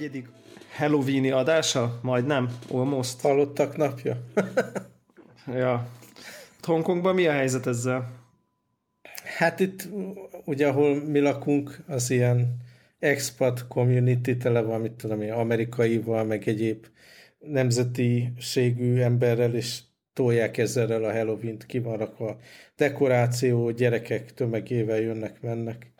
51. 0.00 0.28
Halloweeni 0.76 1.30
adása? 1.30 1.98
Majdnem? 2.02 2.58
Almost. 2.70 3.20
Halottak 3.20 3.76
napja? 3.76 4.16
ja. 5.62 5.88
Hongkongban 6.62 7.14
mi 7.14 7.26
a 7.26 7.32
helyzet 7.32 7.66
ezzel? 7.66 8.18
Hát 9.38 9.60
itt, 9.60 9.88
ugye 10.44 10.66
ahol 10.66 11.04
mi 11.04 11.20
lakunk, 11.20 11.78
az 11.86 12.10
ilyen 12.10 12.56
expat 12.98 13.66
community, 13.68 14.36
tele 14.36 14.60
van, 14.60 14.80
mit 14.80 14.92
tudom 14.92 15.22
én, 15.22 15.32
amerikaival, 15.32 16.24
meg 16.24 16.48
egyéb 16.48 16.86
nemzetiségű 17.38 19.00
emberrel, 19.00 19.54
és 19.54 19.80
tolják 20.12 20.58
ezzel 20.58 21.04
a 21.04 21.12
Halloween-t, 21.12 21.66
ki 21.66 21.78
van 21.78 21.96
rakva 21.96 22.38
dekoráció, 22.76 23.70
gyerekek 23.70 24.34
tömegével 24.34 25.00
jönnek, 25.00 25.40
mennek. 25.40 25.92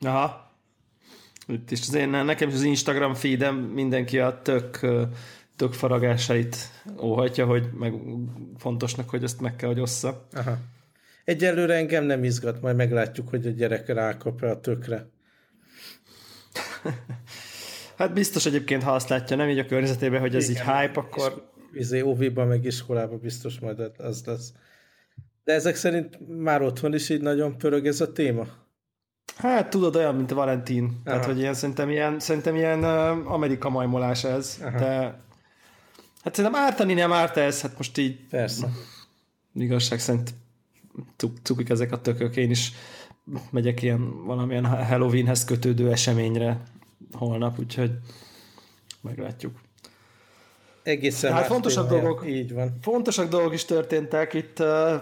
Aha. 0.00 0.47
Itt 1.48 1.70
is 1.70 1.80
az 1.80 1.94
én, 1.94 2.08
nekem 2.08 2.48
is 2.48 2.54
az 2.54 2.62
Instagram 2.62 3.14
feedem 3.14 3.56
mindenki 3.56 4.18
a 4.18 4.40
tök, 4.42 4.80
tök 5.56 5.72
faragásait 5.72 6.56
óhatja, 7.00 7.46
hogy 7.46 7.68
meg 7.78 7.94
fontosnak, 8.56 9.10
hogy 9.10 9.22
ezt 9.22 9.40
meg 9.40 9.56
kell, 9.56 9.68
hogy 9.68 9.80
ossza. 9.80 10.26
Aha. 10.32 10.56
Egyelőre 11.24 11.74
engem 11.74 12.04
nem 12.04 12.24
izgat, 12.24 12.60
majd 12.60 12.76
meglátjuk, 12.76 13.28
hogy 13.28 13.46
a 13.46 13.50
gyerek 13.50 13.88
rákap 13.88 14.42
a 14.42 14.60
tökre. 14.60 15.06
hát 17.98 18.12
biztos 18.12 18.46
egyébként, 18.46 18.82
ha 18.82 18.92
azt 18.92 19.08
látja 19.08 19.36
nem 19.36 19.48
így 19.48 19.58
a 19.58 19.66
környezetében, 19.66 20.20
hogy 20.20 20.34
ez 20.34 20.48
Igen, 20.48 20.62
így 20.62 20.68
hype, 20.68 21.00
akkor... 21.00 21.50
Izé 21.72 22.00
óviba, 22.00 22.44
meg 22.44 22.64
iskolába 22.64 23.16
biztos 23.16 23.58
majd 23.58 23.90
az 23.96 24.22
lesz. 24.26 24.52
De 25.44 25.52
ezek 25.52 25.76
szerint 25.76 26.38
már 26.42 26.62
otthon 26.62 26.94
is 26.94 27.08
így 27.08 27.20
nagyon 27.20 27.58
pörög 27.58 27.86
ez 27.86 28.00
a 28.00 28.12
téma? 28.12 28.46
Hát 29.38 29.70
tudod, 29.70 29.96
olyan, 29.96 30.14
mint 30.14 30.30
Valentin. 30.30 30.84
Aha. 30.84 31.00
Tehát, 31.04 31.24
hogy 31.24 31.38
ilyen, 31.38 31.54
szerintem 31.54 31.90
ilyen, 31.90 32.20
szerintem 32.20 32.56
ilyen 32.56 32.78
uh, 32.84 33.32
Amerika 33.32 33.68
majmolás 33.68 34.24
ez. 34.24 34.58
Aha. 34.60 34.78
De 34.78 34.86
hát 36.22 36.34
szerintem 36.34 36.60
ártani 36.60 36.94
nem 36.94 37.12
árt 37.12 37.36
ez, 37.36 37.60
hát 37.60 37.76
most 37.76 37.98
így... 37.98 38.26
Persze. 38.30 38.68
Igazság 39.54 39.98
szerint 39.98 40.34
cukik 41.42 41.68
ezek 41.68 41.92
a 41.92 42.00
tökök. 42.00 42.36
Én 42.36 42.50
is 42.50 42.72
megyek 43.50 43.82
ilyen 43.82 44.24
valamilyen 44.24 44.84
Halloweenhez 44.86 45.44
kötődő 45.44 45.90
eseményre 45.90 46.60
holnap, 47.12 47.58
úgyhogy 47.58 47.90
meglátjuk. 49.00 49.52
Egészen 50.82 51.32
hát 51.32 51.46
fontosak 51.46 51.88
dolgok, 51.88 52.24
így 52.26 52.52
van. 52.52 52.78
Fontosak 52.82 53.28
dolgok 53.28 53.54
is 53.54 53.64
történtek 53.64 54.34
itt 54.34 54.58
az 54.58 55.00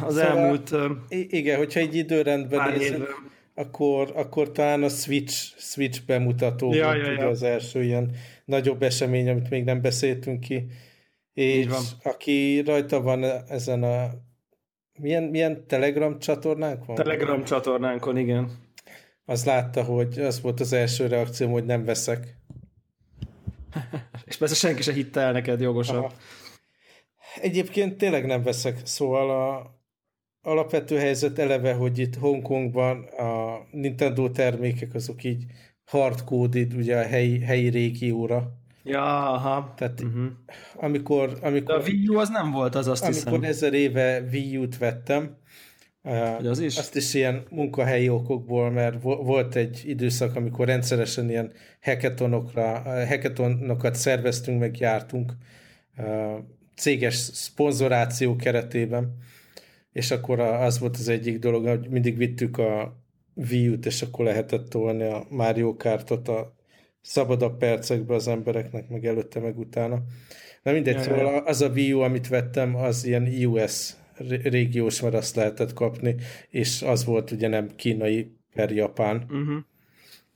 szóval, 0.00 0.20
elmúlt... 0.20 0.74
Igen, 1.08 1.56
hogyha 1.56 1.80
egy 1.80 1.94
időrendben 1.94 2.70
nézzük, 2.70 3.24
akkor, 3.58 4.12
akkor 4.14 4.52
talán 4.52 4.82
a 4.82 4.88
Switch, 4.88 5.58
Switch 5.58 6.06
bemutató 6.06 6.72
ja, 6.72 6.84
volt 6.84 7.06
ja, 7.06 7.12
ja. 7.12 7.28
az 7.28 7.42
első 7.42 7.82
ilyen 7.82 8.10
nagyobb 8.44 8.82
esemény, 8.82 9.28
amit 9.28 9.50
még 9.50 9.64
nem 9.64 9.80
beszéltünk 9.80 10.40
ki. 10.40 10.66
És 11.32 11.66
aki 12.02 12.62
rajta 12.66 13.00
van 13.00 13.24
ezen 13.48 13.82
a 13.82 14.10
milyen, 14.98 15.22
milyen 15.22 15.66
Telegram 15.66 16.18
csatornánk 16.18 16.84
van? 16.84 16.96
Telegram 16.96 17.44
csatornánkon, 17.44 18.16
igen. 18.16 18.50
Az 19.24 19.44
látta, 19.44 19.82
hogy 19.82 20.18
az 20.18 20.40
volt 20.40 20.60
az 20.60 20.72
első 20.72 21.06
reakcióm, 21.06 21.50
hogy 21.50 21.64
nem 21.64 21.84
veszek. 21.84 22.36
És 24.26 24.36
persze 24.36 24.54
senki 24.54 24.82
se 24.82 24.92
hitte 24.92 25.20
el 25.20 25.32
neked 25.32 25.60
jogosan. 25.60 25.96
Aha. 25.96 26.12
Egyébként 27.40 27.98
tényleg 27.98 28.26
nem 28.26 28.42
veszek, 28.42 28.80
szóval 28.84 29.30
a 29.30 29.75
alapvető 30.46 30.98
helyzet 30.98 31.38
eleve, 31.38 31.72
hogy 31.72 31.98
itt 31.98 32.14
Hongkongban 32.14 33.02
a 33.02 33.58
Nintendo 33.70 34.30
termékek 34.30 34.94
azok 34.94 35.24
így 35.24 35.44
hardcoded 35.84 36.74
ugye 36.74 36.96
a 36.96 37.06
helyi, 37.06 37.40
helyi 37.40 37.68
régióra. 37.68 38.52
Ja, 38.82 39.32
aha. 39.32 39.74
Tehát 39.76 40.00
uh-huh. 40.00 40.26
amikor, 40.74 41.38
amikor... 41.42 41.76
De 41.76 41.82
a 41.82 41.86
Wii 41.86 42.08
U 42.08 42.18
az 42.18 42.28
nem 42.28 42.50
volt 42.50 42.74
az, 42.74 42.86
azt 42.86 43.02
amikor 43.02 43.38
hiszem. 43.38 43.42
ezer 43.42 43.72
éve 43.72 44.20
Wii 44.32 44.56
U-t 44.56 44.78
vettem, 44.78 45.36
hogy 46.36 46.46
az 46.46 46.60
is? 46.60 46.76
Azt 46.76 46.96
is 46.96 47.14
ilyen 47.14 47.44
munkahelyi 47.50 48.08
okokból, 48.08 48.70
mert 48.70 49.02
volt 49.02 49.54
egy 49.54 49.82
időszak, 49.86 50.36
amikor 50.36 50.66
rendszeresen 50.66 51.30
ilyen 51.30 51.52
hackathonokra, 51.80 52.82
hackathonokat 53.06 53.94
szerveztünk, 53.94 54.60
meg 54.60 54.78
jártunk 54.78 55.32
céges 56.74 57.14
szponzoráció 57.14 58.36
keretében, 58.36 59.16
és 59.96 60.10
akkor 60.10 60.40
az 60.40 60.78
volt 60.78 60.96
az 60.96 61.08
egyik 61.08 61.38
dolog, 61.38 61.66
hogy 61.66 61.88
mindig 61.88 62.16
vittük 62.16 62.58
a 62.58 62.96
Wii 63.34 63.68
U-t, 63.68 63.86
és 63.86 64.02
akkor 64.02 64.24
lehetett 64.24 64.68
tolni 64.68 65.02
a 65.02 65.26
Mario 65.30 65.76
Kartot 65.76 66.28
a 66.28 66.54
szabadabb 67.00 67.58
percekbe 67.58 68.14
az 68.14 68.28
embereknek, 68.28 68.88
meg 68.88 69.06
előtte, 69.06 69.40
meg 69.40 69.58
utána. 69.58 70.02
Na 70.62 70.72
mindegy, 70.72 70.98
szóval 70.98 71.36
az 71.36 71.60
a 71.60 71.68
Wii 71.68 71.92
U, 71.92 72.00
amit 72.00 72.28
vettem, 72.28 72.74
az 72.74 73.04
ilyen 73.04 73.44
US 73.44 73.94
régiós, 74.42 75.00
mert 75.00 75.14
azt 75.14 75.36
lehetett 75.36 75.72
kapni, 75.72 76.14
és 76.50 76.82
az 76.82 77.04
volt 77.04 77.30
ugye 77.30 77.48
nem 77.48 77.68
kínai 77.76 78.36
per 78.54 78.70
japán. 78.70 79.16
Uh-huh. 79.16 79.56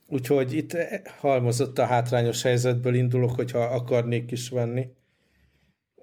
Úgyhogy 0.07 0.53
itt 0.53 0.77
halmozott 1.19 1.79
a 1.79 1.85
hátrányos 1.85 2.41
helyzetből 2.41 2.95
indulok, 2.95 3.35
hogyha 3.35 3.59
akarnék 3.59 4.31
is 4.31 4.49
venni. 4.49 4.87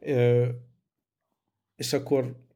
Ö, 0.00 0.46
és 1.76 1.92
akkor 1.92 2.46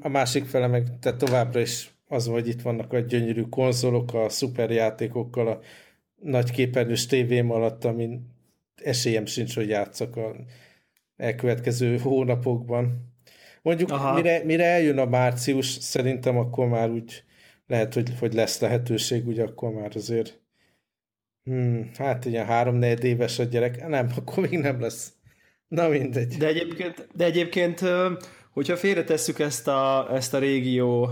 a 0.00 0.08
másik 0.08 0.44
fele 0.44 0.66
meg, 0.66 0.98
tehát 1.00 1.18
továbbra 1.18 1.60
is 1.60 1.90
az, 2.08 2.26
hogy 2.26 2.48
itt 2.48 2.62
vannak 2.62 2.92
a 2.92 2.98
gyönyörű 2.98 3.42
konzolok, 3.42 4.14
a 4.14 4.28
szuperjátékokkal, 4.28 5.48
a 5.48 5.60
nagy 6.22 6.50
képernyős 6.50 7.06
tévém 7.06 7.50
alatt, 7.50 7.84
amin 7.84 8.26
esélyem 8.82 9.26
sincs, 9.26 9.54
hogy 9.54 9.68
játszak 9.68 10.16
a 10.16 10.36
elkövetkező 11.16 11.98
hónapokban. 11.98 13.08
Mondjuk 13.62 14.14
mire, 14.14 14.44
mire 14.44 14.64
eljön 14.64 14.98
a 14.98 15.04
március, 15.04 15.66
szerintem 15.66 16.36
akkor 16.36 16.68
már 16.68 16.90
úgy 16.90 17.24
lehet, 17.66 17.94
hogy, 17.94 18.12
hogy 18.18 18.34
lesz 18.34 18.60
lehetőség, 18.60 19.26
ugye 19.26 19.42
akkor 19.42 19.72
már 19.72 19.90
azért 19.94 20.40
hmm, 21.44 21.90
hát 21.96 22.24
ilyen 22.24 22.46
három 22.46 22.82
éves 22.82 23.38
a 23.38 23.44
gyerek, 23.44 23.88
nem, 23.88 24.08
akkor 24.16 24.48
még 24.48 24.58
nem 24.58 24.80
lesz. 24.80 25.12
Na 25.68 25.88
mindegy. 25.88 26.36
De 26.36 26.46
egyébként, 26.46 27.08
de 27.14 27.24
egyébként 27.24 27.80
hogyha 28.52 28.76
félretesszük 28.76 29.38
ezt 29.38 29.68
a, 29.68 30.08
ezt 30.12 30.34
a 30.34 30.38
régió 30.38 31.10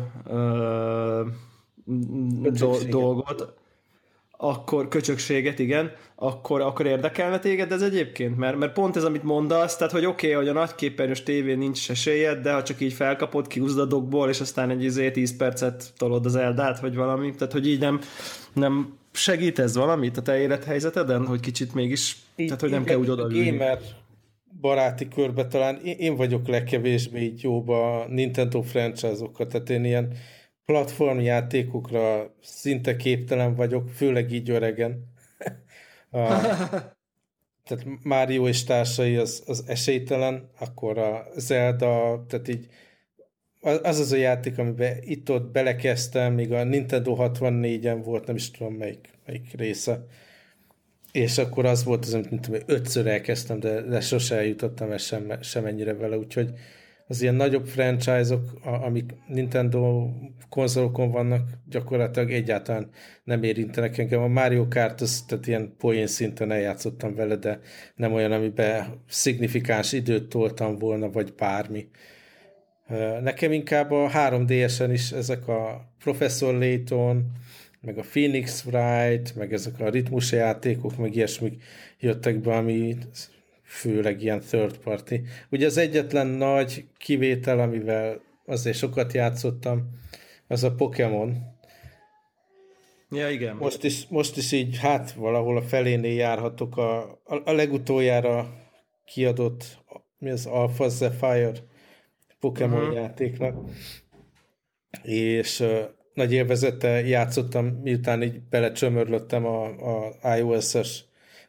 do, 2.42 2.76
dolgot, 2.88 3.56
akkor 4.40 4.88
köcsökséget, 4.88 5.58
igen, 5.58 5.92
akkor, 6.14 6.60
akkor 6.60 6.86
érdekelne 6.86 7.38
téged 7.38 7.72
ez 7.72 7.82
egyébként? 7.82 8.36
Mert, 8.36 8.56
mert 8.56 8.72
pont 8.72 8.96
ez, 8.96 9.04
amit 9.04 9.22
mondasz, 9.22 9.76
tehát 9.76 9.92
hogy 9.92 10.04
oké, 10.04 10.26
okay, 10.26 10.38
hogy 10.38 10.48
a 10.48 10.60
nagyképernyős 10.60 11.22
tévén 11.22 11.58
nincs 11.58 11.90
esélyed, 11.90 12.42
de 12.42 12.52
ha 12.52 12.62
csak 12.62 12.80
így 12.80 12.92
felkapod, 12.92 13.46
kiúzd 13.46 13.78
a 13.78 13.84
dokból, 13.84 14.28
és 14.28 14.40
aztán 14.40 14.70
egy 14.70 14.84
izé 14.84 15.10
10 15.10 15.36
percet 15.36 15.92
tolod 15.96 16.26
az 16.26 16.36
eldát, 16.36 16.80
vagy 16.80 16.94
valami, 16.94 17.34
tehát 17.34 17.52
hogy 17.52 17.68
így 17.68 17.80
nem, 17.80 18.00
nem 18.52 18.96
segít 19.12 19.58
ez 19.58 19.76
valamit 19.76 20.16
a 20.16 20.22
te 20.22 20.38
élethelyzeteden, 20.40 21.26
hogy 21.26 21.40
kicsit 21.40 21.74
mégis, 21.74 22.16
így, 22.36 22.46
tehát 22.46 22.60
hogy 22.60 22.70
nem 22.70 22.84
kell 22.84 22.98
úgy 22.98 23.10
oda 23.10 23.28
gamer 23.28 23.78
baráti 24.60 25.08
körbe 25.08 25.46
talán 25.46 25.76
én 25.76 26.16
vagyok 26.16 26.48
legkevésbé 26.48 27.20
így 27.20 27.42
jobb 27.42 27.68
a 27.68 28.06
Nintendo 28.08 28.62
franchise-okat, 28.62 29.48
tehát 29.48 29.70
én 29.70 29.84
ilyen 29.84 30.12
platformjátékokra 30.64 32.34
szinte 32.42 32.96
képtelen 32.96 33.54
vagyok, 33.54 33.88
főleg 33.88 34.32
így 34.32 34.50
öregen. 34.50 35.04
a, 36.10 36.18
tehát 37.64 37.84
Mario 38.02 38.48
és 38.48 38.64
társai 38.64 39.16
az, 39.16 39.42
az 39.46 39.64
esélytelen, 39.66 40.50
akkor 40.58 40.98
a 40.98 41.26
Zelda, 41.36 42.24
tehát 42.28 42.48
így 42.48 42.68
az 43.60 43.98
az 43.98 44.12
a 44.12 44.16
játék, 44.16 44.58
amiben 44.58 44.96
itt-ott 45.00 45.50
belekezdtem, 45.50 46.34
még 46.34 46.52
a 46.52 46.64
Nintendo 46.64 47.16
64-en 47.18 48.00
volt, 48.04 48.26
nem 48.26 48.36
is 48.36 48.50
tudom 48.50 48.74
melyik, 48.74 49.18
melyik 49.26 49.52
része. 49.56 50.06
És 51.12 51.38
akkor 51.38 51.64
az 51.64 51.84
volt 51.84 52.04
az, 52.04 52.14
amit 52.14 52.30
mint 52.30 52.42
tudom, 52.42 52.60
ötször 52.66 53.06
elkezdtem, 53.06 53.60
de, 53.60 53.80
de 53.82 54.00
sose 54.00 54.36
eljutottam 54.36 54.90
el 54.90 54.98
sem, 54.98 55.32
sem 55.42 55.66
ennyire 55.66 55.94
vele, 55.94 56.16
úgyhogy 56.16 56.52
az 57.06 57.22
ilyen 57.22 57.34
nagyobb 57.34 57.66
franchise-ok, 57.66 58.42
amik 58.64 59.14
Nintendo 59.26 60.10
konzolokon 60.48 61.10
vannak, 61.10 61.48
gyakorlatilag 61.68 62.32
egyáltalán 62.32 62.88
nem 63.24 63.42
érintenek 63.42 63.98
engem. 63.98 64.22
A 64.22 64.28
Mario 64.28 64.68
Kart, 64.68 65.00
az, 65.00 65.24
tehát 65.28 65.46
ilyen 65.46 65.74
poén 65.78 66.06
szinten 66.06 66.50
eljátszottam 66.50 67.14
vele, 67.14 67.36
de 67.36 67.60
nem 67.94 68.12
olyan, 68.12 68.32
amiben 68.32 69.02
szignifikáns 69.08 69.92
időt 69.92 70.28
toltam 70.28 70.78
volna, 70.78 71.10
vagy 71.10 71.34
bármi. 71.34 71.88
Nekem 73.22 73.52
inkább 73.52 73.90
a 73.90 74.10
3DS-en 74.10 74.90
is 74.92 75.10
ezek 75.10 75.48
a 75.48 75.90
Professor 75.98 76.54
Layton, 76.54 77.32
meg 77.88 77.98
a 77.98 78.02
Phoenix 78.02 78.64
Wright, 78.64 79.34
meg 79.34 79.52
ezek 79.52 79.80
a 79.80 79.88
ritmus 79.88 80.32
játékok, 80.32 80.96
meg 80.96 81.14
ilyesmik 81.14 81.62
jöttek 82.00 82.40
be, 82.40 82.56
ami 82.56 82.96
főleg 83.62 84.22
ilyen 84.22 84.40
third 84.40 84.78
party. 84.78 85.14
Ugye 85.50 85.66
az 85.66 85.76
egyetlen 85.76 86.26
nagy 86.26 86.84
kivétel, 86.98 87.58
amivel 87.58 88.20
azért 88.46 88.76
sokat 88.76 89.12
játszottam, 89.12 89.90
az 90.46 90.64
a 90.64 90.74
Pokémon. 90.74 91.36
Ja, 93.10 93.30
igen. 93.30 93.56
Most 93.56 93.84
is, 93.84 94.06
most 94.08 94.36
is 94.36 94.52
így, 94.52 94.78
hát 94.78 95.12
valahol 95.12 95.56
a 95.56 95.62
felénél 95.62 96.14
járhatok 96.14 96.76
a, 96.76 97.02
a, 97.24 97.42
a 97.44 97.52
legutoljára 97.52 98.54
kiadott, 99.04 99.78
mi 100.18 100.30
az 100.30 100.46
Alpha 100.46 100.88
Zephyr 100.88 101.62
Pokémon 102.40 102.80
uh-huh. 102.80 102.94
játéknak. 102.94 103.68
És 105.02 105.64
nagy 106.18 106.32
élvezettel 106.32 107.00
játszottam, 107.00 107.66
miután 107.66 108.22
így 108.22 108.40
belecsömörlöttem 108.50 109.44
a, 109.46 109.64
a 109.66 110.36
iOS-es 110.36 111.04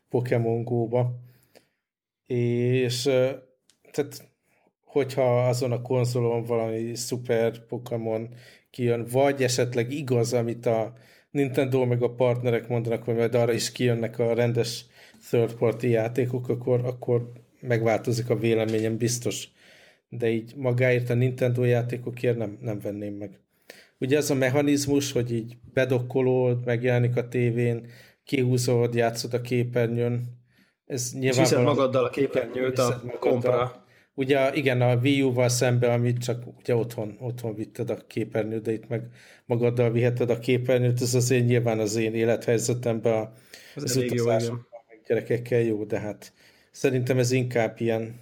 Pokémon 0.10 0.64
Go-ba. 0.64 1.12
És 2.26 3.02
tehát 3.92 4.30
hogyha 4.86 5.48
azon 5.48 5.72
a 5.72 5.82
konzolon 5.82 6.44
valami 6.44 6.96
szuper 6.96 7.66
Pokémon 7.66 8.30
kijön, 8.70 9.06
vagy 9.12 9.44
esetleg 9.44 9.92
igaz, 9.92 10.34
amit 10.34 10.66
a 10.66 10.94
Nintendo 11.32 11.86
meg 11.86 12.02
a 12.02 12.14
partnerek 12.14 12.68
mondanak, 12.68 13.04
hogy 13.04 13.16
majd 13.16 13.36
arra 13.36 13.54
is 13.54 13.72
kijönnek 13.72 14.20
a 14.20 14.34
rendes 14.34 14.86
third 15.30 15.54
party 15.54 15.84
játékok, 15.88 16.50
akkor, 16.50 16.86
akkor 16.86 17.32
megváltozik 17.60 18.30
a 18.30 18.38
véleményem 18.38 18.98
biztos. 18.98 19.48
De 20.10 20.30
így 20.30 20.54
magáért 20.56 21.10
a 21.10 21.14
Nintendo 21.14 21.64
játékokért 21.64 22.38
nem, 22.38 22.58
nem 22.62 22.80
venném 22.80 23.14
meg. 23.14 23.40
Ugye 24.00 24.18
az 24.18 24.32
a 24.32 24.36
mechanizmus, 24.36 25.12
hogy 25.12 25.34
így 25.34 25.58
bedokkolod, 25.74 26.66
megjelenik 26.66 27.16
a 27.16 27.28
tévén, 27.28 27.88
kihúzod, 28.24 28.96
játszod 28.96 29.34
a 29.34 29.42
képernyőn, 29.42 30.38
ez 30.86 31.14
nyilván... 31.14 31.40
Viszed 31.40 31.64
magaddal 31.64 32.06
a 32.06 32.10
képernyőt 32.10 32.78
a 32.78 33.02
kompra. 33.20 33.86
Ugye 34.14 34.54
igen, 34.54 34.82
a 34.82 34.96
Wii 34.96 35.22
U-val 35.22 35.50
szemben, 35.50 35.92
amit 35.92 36.24
csak 36.24 36.44
ugye 36.60 36.76
otthon, 36.76 37.18
otthon 37.20 37.56
vitted 37.56 37.90
a 37.90 37.98
képernyőt, 38.08 38.62
de 38.62 38.72
itt 38.72 38.88
meg 38.88 39.08
magaddal 39.46 39.92
viheted 39.92 40.30
a 40.30 40.40
képernyőt, 40.40 41.02
ez 41.02 41.14
azért 41.14 41.46
nyilván 41.46 41.80
az 41.80 41.96
én 41.96 42.14
élethelyzetemben 42.14 43.14
a, 43.14 43.34
az, 43.76 43.84
az 43.84 43.96
utazásokban 43.96 44.68
gyerekekkel 45.08 45.60
jó, 45.60 45.84
de 45.84 46.00
hát 46.00 46.34
szerintem 46.72 47.18
ez 47.18 47.32
inkább 47.32 47.82
ilyen, 47.82 48.16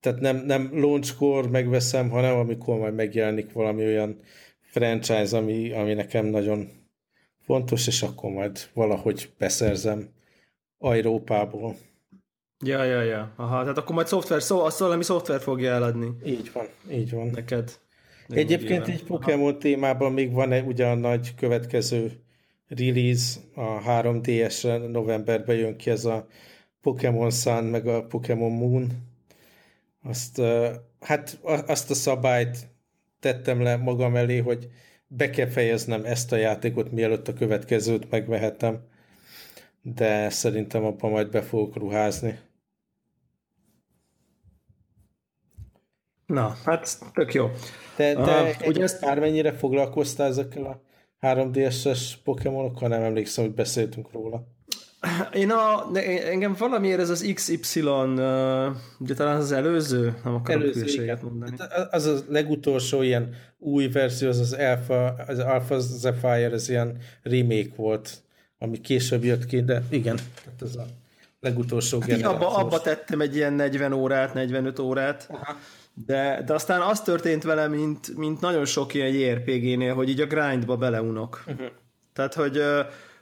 tehát 0.00 0.20
nem, 0.20 0.36
nem 0.36 0.70
launchkor 0.72 1.50
megveszem, 1.50 2.10
hanem 2.10 2.36
amikor 2.36 2.78
majd 2.78 2.94
megjelenik 2.94 3.52
valami 3.52 3.84
olyan 3.84 4.20
franchise, 4.70 5.36
ami, 5.36 5.72
ami 5.72 5.94
nekem 5.94 6.26
nagyon 6.26 6.68
fontos, 7.40 7.86
és 7.86 8.02
akkor 8.02 8.30
majd 8.30 8.70
valahogy 8.74 9.32
beszerzem 9.38 10.08
Európából. 10.78 11.76
Ja, 12.64 12.84
ja, 12.84 13.02
ja. 13.02 13.32
Aha, 13.36 13.60
tehát 13.60 13.78
akkor 13.78 13.94
majd 13.94 14.06
szoftver, 14.06 14.42
szó, 14.42 14.64
azt 14.64 14.78
valami 14.78 15.02
szoftver 15.02 15.40
fogja 15.40 15.72
eladni. 15.72 16.10
Így 16.24 16.50
van, 16.52 16.66
így 16.90 17.10
van. 17.10 17.26
Neked. 17.26 17.78
Egyébként 18.28 18.88
egy 18.88 19.04
Pokémon 19.04 19.58
témában 19.58 20.12
még 20.12 20.32
van 20.32 20.52
egy 20.52 20.66
ugyan 20.66 20.98
nagy 20.98 21.34
következő 21.34 22.12
release, 22.68 23.40
a 23.54 23.62
3DS-re 23.62 24.78
novemberben 24.78 25.56
jön 25.56 25.76
ki 25.76 25.90
ez 25.90 26.04
a 26.04 26.26
Pokémon 26.80 27.30
Sun, 27.30 27.64
meg 27.64 27.86
a 27.86 28.04
Pokémon 28.04 28.52
Moon. 28.52 28.90
Azt, 30.02 30.40
hát 31.00 31.38
azt 31.66 31.90
a 31.90 31.94
szabályt 31.94 32.69
tettem 33.20 33.62
le 33.62 33.76
magam 33.76 34.16
elé, 34.16 34.38
hogy 34.38 34.70
be 35.06 35.30
kell 35.30 35.48
fejeznem 35.48 36.04
ezt 36.04 36.32
a 36.32 36.36
játékot, 36.36 36.90
mielőtt 36.90 37.28
a 37.28 37.32
következőt 37.32 38.10
megvehetem. 38.10 38.80
De 39.82 40.30
szerintem 40.30 40.84
abban 40.84 41.10
majd 41.10 41.30
be 41.30 41.42
fogok 41.42 41.76
ruházni. 41.76 42.38
Na, 46.26 46.56
hát 46.64 46.98
tök 47.12 47.34
jó. 47.34 47.50
De, 47.96 48.14
de 48.14 48.42
uh, 48.42 48.66
ugye 48.66 48.82
ezt 48.82 49.00
bármennyire 49.00 49.52
foglalkoztál 49.52 50.26
ezekkel 50.26 50.64
a 50.64 50.82
3DS-es 51.20 52.12
Pokémonokkal, 52.24 52.88
nem 52.88 53.02
emlékszem, 53.02 53.44
hogy 53.44 53.54
beszéltünk 53.54 54.12
róla. 54.12 54.46
Én 55.32 55.50
a, 55.50 55.90
engem 56.28 56.54
valamiért 56.58 57.00
ez 57.00 57.10
az 57.10 57.30
XY, 57.34 57.80
de 58.98 59.14
talán 59.14 59.36
az 59.36 59.52
előző, 59.52 60.14
nem 60.24 60.34
akarok 60.34 60.62
előző, 60.62 61.18
mondani. 61.22 61.56
Hát 61.58 61.94
az 61.94 62.06
a 62.06 62.18
legutolsó 62.28 63.02
ilyen 63.02 63.34
új 63.58 63.88
verzió, 63.88 64.28
az 64.28 64.38
az 64.38 64.52
Alpha, 64.52 65.14
az 65.26 65.38
Alpha 65.38 65.78
Zephyr, 65.78 66.52
ez 66.52 66.68
ilyen 66.68 66.96
remake 67.22 67.70
volt, 67.76 68.22
ami 68.58 68.80
később 68.80 69.24
jött 69.24 69.46
ki, 69.46 69.62
de 69.62 69.82
igen, 69.88 70.16
tehát 70.16 70.62
ez 70.62 70.76
a 70.76 70.86
legutolsó 71.40 71.98
generáció. 71.98 72.30
Abba, 72.30 72.56
abba 72.56 72.80
tettem 72.80 73.20
egy 73.20 73.36
ilyen 73.36 73.52
40 73.52 73.92
órát, 73.92 74.34
45 74.34 74.78
órát. 74.78 75.26
Aha 75.30 75.56
de, 76.06 76.42
de 76.46 76.54
aztán 76.54 76.80
az 76.80 77.00
történt 77.00 77.42
vele, 77.42 77.68
mint, 77.68 78.16
mint 78.16 78.40
nagyon 78.40 78.64
sok 78.64 78.94
ilyen 78.94 79.08
JRPG-nél, 79.14 79.94
hogy 79.94 80.08
így 80.08 80.20
a 80.20 80.26
grindba 80.26 80.76
beleunok. 80.76 81.42
Uh-huh. 81.46 81.66
Tehát, 82.12 82.34
hogy, 82.34 82.62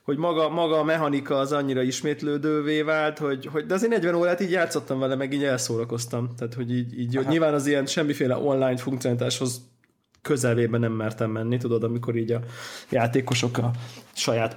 hogy 0.08 0.16
maga, 0.16 0.48
maga 0.48 0.78
a 0.78 0.84
mechanika 0.84 1.38
az 1.38 1.52
annyira 1.52 1.82
ismétlődővé 1.82 2.82
vált, 2.82 3.18
hogy, 3.18 3.46
hogy 3.46 3.66
de 3.66 3.74
azért 3.74 3.92
40 3.92 4.14
órát 4.14 4.40
így 4.40 4.50
játszottam 4.50 4.98
vele, 4.98 5.14
meg 5.14 5.32
így 5.32 5.44
elszórakoztam. 5.44 6.30
Tehát, 6.36 6.54
hogy 6.54 6.72
így, 6.72 6.98
így 6.98 7.14
hogy 7.14 7.26
nyilván 7.26 7.54
az 7.54 7.66
ilyen 7.66 7.86
semmiféle 7.86 8.36
online 8.36 8.76
funkcionalitáshoz 8.76 9.60
közelében 10.22 10.80
nem 10.80 10.92
mertem 10.92 11.30
menni, 11.30 11.56
tudod, 11.56 11.82
amikor 11.82 12.16
így 12.16 12.32
a 12.32 12.40
játékosok 12.90 13.58
a 13.58 13.70
saját 14.12 14.56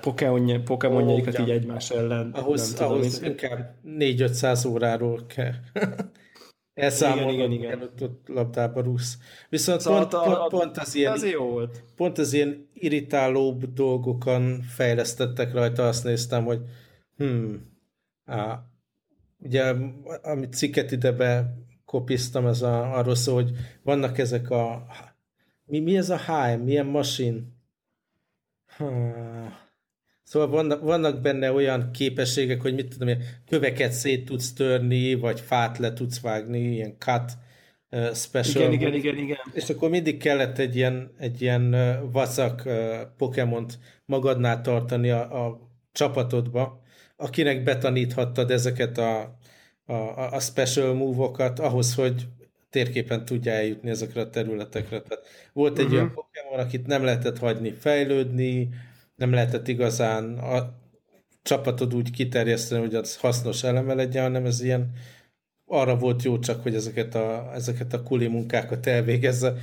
pokémonjaikat 0.65 1.39
így 1.39 1.49
egymás 1.49 1.89
ellen. 1.89 2.31
Ahhoz, 2.33 2.73
nem 2.79 2.89
ahhoz 2.89 3.13
tudom, 3.13 3.31
inkább 3.31 3.75
4-500 3.87 4.67
óráról 4.67 5.25
kell. 5.27 5.53
Elszámolod, 6.81 7.33
igen, 7.33 7.51
igen, 7.51 7.71
igen. 7.71 7.81
Ott, 7.81 8.01
ott 8.01 8.27
labdába 8.27 8.81
rúgsz. 8.81 9.17
Viszont 9.49 9.81
szóval 9.81 10.07
pont, 10.07 10.13
a, 10.13 10.47
pont, 10.47 10.49
pont, 10.49 10.77
az 10.77 10.95
ilyen, 10.95 11.11
az 11.11 11.25
jó 11.25 11.45
volt. 11.45 11.83
pont 11.95 12.17
az 12.17 12.33
ilyen 12.33 12.69
irritálóbb 12.73 13.73
dolgokon 13.73 14.61
fejlesztettek 14.61 15.53
rajta, 15.53 15.87
azt 15.87 16.03
néztem, 16.03 16.43
hogy 16.43 16.61
hm, 17.17 17.53
á, 18.25 18.63
ugye, 19.39 19.75
amit 20.21 20.53
cikket 20.53 20.91
ide 20.91 21.11
bekopiztam, 21.11 22.47
ez 22.47 22.61
a, 22.61 22.97
arról 22.97 23.15
szól, 23.15 23.33
hogy 23.33 23.51
vannak 23.83 24.17
ezek 24.17 24.49
a 24.49 24.85
mi, 25.65 25.79
mi 25.79 25.97
ez 25.97 26.09
a 26.09 26.17
HM, 26.17 26.59
milyen 26.59 26.85
masin? 26.85 27.59
Hmm. 28.77 29.53
Szóval 30.31 30.49
vannak, 30.49 30.81
vannak 30.81 31.21
benne 31.21 31.51
olyan 31.51 31.91
képességek, 31.91 32.61
hogy 32.61 32.73
mit 32.73 32.87
tudom 32.87 33.07
én, 33.07 33.23
köveket 33.47 33.91
szét 33.91 34.25
tudsz 34.25 34.53
törni, 34.53 35.13
vagy 35.13 35.39
fát 35.39 35.77
le 35.77 35.93
tudsz 35.93 36.21
vágni, 36.21 36.59
ilyen 36.59 36.95
cut 36.99 37.31
uh, 37.89 38.13
special. 38.13 38.73
Igen, 38.73 38.73
igen, 38.73 38.93
igen, 38.93 39.17
igen. 39.17 39.37
És 39.53 39.69
akkor 39.69 39.89
mindig 39.89 40.17
kellett 40.17 40.57
egy 40.57 40.75
ilyen, 40.75 41.11
egy 41.17 41.41
ilyen 41.41 41.75
vacak 42.11 42.63
uh, 42.65 42.73
Pokémont 43.17 43.79
magadnál 44.05 44.61
tartani 44.61 45.09
a, 45.09 45.45
a 45.45 45.59
csapatodba, 45.91 46.81
akinek 47.15 47.63
betaníthattad 47.63 48.51
ezeket 48.51 48.97
a, 48.97 49.37
a, 49.85 49.93
a 50.31 50.39
special 50.39 50.93
move-okat 50.93 51.59
ahhoz, 51.59 51.95
hogy 51.95 52.27
térképen 52.69 53.25
tudja 53.25 53.51
eljutni 53.51 53.89
ezekre 53.89 54.21
a 54.21 54.29
területekre. 54.29 55.01
Tehát 55.01 55.25
volt 55.53 55.77
egy 55.77 55.83
uh-huh. 55.83 55.99
olyan 55.99 56.13
Pokémon, 56.13 56.59
akit 56.65 56.87
nem 56.87 57.03
lehetett 57.03 57.37
hagyni 57.37 57.71
fejlődni, 57.79 58.69
nem 59.21 59.33
lehetett 59.33 59.67
igazán 59.67 60.37
a 60.37 60.73
csapatod 61.41 61.95
úgy 61.95 62.11
kiterjeszteni, 62.11 62.81
hogy 62.81 62.95
az 62.95 63.17
hasznos 63.17 63.63
eleme 63.63 63.93
legyen, 63.93 64.23
hanem 64.23 64.45
ez 64.45 64.61
ilyen 64.61 64.91
arra 65.65 65.97
volt 65.97 66.23
jó 66.23 66.39
csak, 66.39 66.63
hogy 66.63 66.75
ezeket 66.75 67.15
a, 67.15 67.51
ezeket 67.53 67.93
a 67.93 68.03
kuli 68.03 68.27
munkákat 68.27 68.87
elvégezze, 68.87 69.53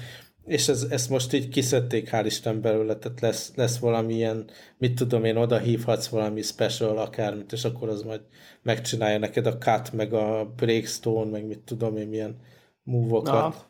és 0.45 0.69
ez, 0.69 0.87
ezt 0.91 1.11
most 1.11 1.33
így 1.33 1.49
kiszedték, 1.49 2.09
hál' 2.13 2.23
Isten 2.25 2.61
belőle, 2.61 2.97
tehát 2.97 3.21
lesz, 3.21 3.53
lesz 3.55 3.79
valami 3.79 4.15
ilyen, 4.15 4.51
mit 4.77 4.95
tudom 4.95 5.25
én, 5.25 5.37
oda 5.37 5.59
hívhatsz 5.59 6.07
valami 6.07 6.43
special 6.43 6.99
akármit, 6.99 7.53
és 7.53 7.65
akkor 7.65 7.89
az 7.89 8.03
majd 8.03 8.21
megcsinálja 8.63 9.19
neked 9.19 9.47
a 9.47 9.59
cut, 9.59 9.93
meg 9.93 10.13
a 10.13 10.53
breakstone, 10.57 11.31
meg 11.31 11.47
mit 11.47 11.59
tudom 11.59 11.97
én, 11.97 12.09
milyen 12.09 12.37
move-okat. 12.83 13.67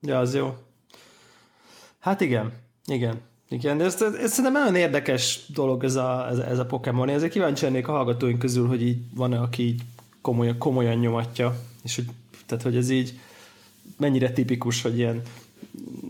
Ja, 0.00 0.18
az 0.18 0.34
jó. 0.34 0.54
Hát 1.98 2.20
igen, 2.20 2.52
igen. 2.86 3.20
Igen, 3.54 3.78
de 3.78 3.84
ez, 3.84 4.02
ez 4.02 4.32
szerintem 4.32 4.52
nagyon 4.52 4.74
érdekes 4.74 5.40
dolog 5.46 5.84
ez 5.84 5.94
a, 5.94 6.28
ez, 6.30 6.38
ez 6.38 6.58
a 6.58 6.66
Pokémon. 6.66 7.08
Ezért 7.08 7.32
kíváncsi 7.32 7.64
lennék 7.64 7.88
a 7.88 7.92
hallgatóink 7.92 8.38
közül, 8.38 8.66
hogy 8.66 8.82
így 8.82 8.98
van-e, 9.14 9.40
aki 9.40 9.62
így 9.62 9.80
komolyan, 10.20 10.58
komolyan 10.58 10.98
nyomatja, 10.98 11.56
és 11.82 11.94
hogy, 11.94 12.04
tehát, 12.46 12.64
hogy 12.64 12.76
ez 12.76 12.90
így 12.90 13.18
mennyire 13.96 14.30
tipikus, 14.30 14.82
hogy 14.82 14.98
ilyen 14.98 15.22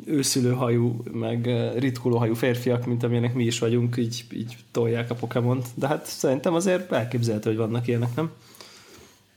őszülőhajú, 0.05 1.03
meg 1.13 1.47
ritkulóhajú 1.79 2.35
férfiak, 2.35 2.87
mint 2.87 3.03
amilyenek 3.03 3.35
mi 3.35 3.45
is 3.45 3.59
vagyunk, 3.59 3.97
így, 3.97 4.25
így 4.33 4.57
tolják 4.71 5.11
a 5.11 5.15
Pokémont. 5.15 5.67
De 5.75 5.87
hát 5.87 6.07
szerintem 6.07 6.55
azért 6.55 6.93
elképzelhető, 6.93 7.51
hogy 7.51 7.59
vannak 7.59 7.87
ilyenek, 7.87 8.15
nem? 8.15 8.31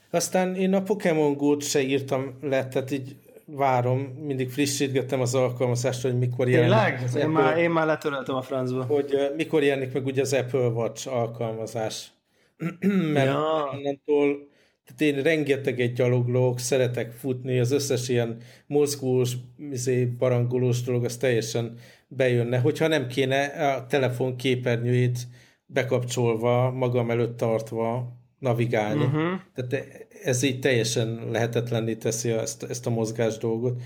Aztán 0.09 0.55
én 0.55 0.73
a 0.73 0.81
Pokémon 0.81 1.33
Go-t 1.33 1.63
se 1.63 1.81
írtam 1.81 2.33
le, 2.41 2.67
tehát 2.67 2.91
így 2.91 3.15
várom, 3.47 3.99
mindig 3.99 4.49
frissítgettem 4.49 5.21
az 5.21 5.35
alkalmazást, 5.35 6.01
hogy 6.01 6.17
mikor 6.17 6.49
jelenik. 6.49 6.97
Tényleg? 6.97 7.15
Én, 7.15 7.21
Apple, 7.21 7.27
már, 7.27 7.57
én 7.57 7.69
már 7.69 7.85
letöröltem 7.85 8.35
a 8.35 8.41
francba. 8.41 8.83
Hogy 8.83 9.13
uh, 9.13 9.35
mikor 9.35 9.63
jelenik 9.63 9.93
meg 9.93 10.05
ugye 10.05 10.21
az 10.21 10.33
Apple 10.33 10.67
Watch 10.67 11.13
alkalmazás. 11.13 12.11
Mert 13.13 13.25
ja. 13.25 13.69
onnantól 13.73 14.47
tehát 14.87 15.15
én 15.15 15.23
rengeteget 15.23 15.93
gyaloglok, 15.93 16.59
szeretek 16.59 17.11
futni, 17.11 17.59
az 17.59 17.71
összes 17.71 18.09
ilyen 18.09 18.37
mozgós, 18.67 19.33
izé, 19.71 20.05
barangolós 20.05 20.81
dolog, 20.81 21.03
az 21.03 21.17
teljesen 21.17 21.77
bejönne, 22.07 22.59
hogyha 22.59 22.87
nem 22.87 23.07
kéne 23.07 23.45
a 23.45 23.85
telefon 23.85 24.35
képernyőjét 24.35 25.17
bekapcsolva, 25.65 26.71
magam 26.71 27.11
előtt 27.11 27.37
tartva 27.37 28.17
navigálni. 28.39 29.03
Uh-huh. 29.03 29.39
Tehát 29.55 30.06
ez 30.23 30.43
így 30.43 30.59
teljesen 30.59 31.29
lehetetlenné 31.31 31.95
teszi 31.95 32.29
ezt, 32.29 32.63
ezt 32.63 32.85
a 32.85 32.89
mozgás 32.89 33.37
dolgot. 33.37 33.81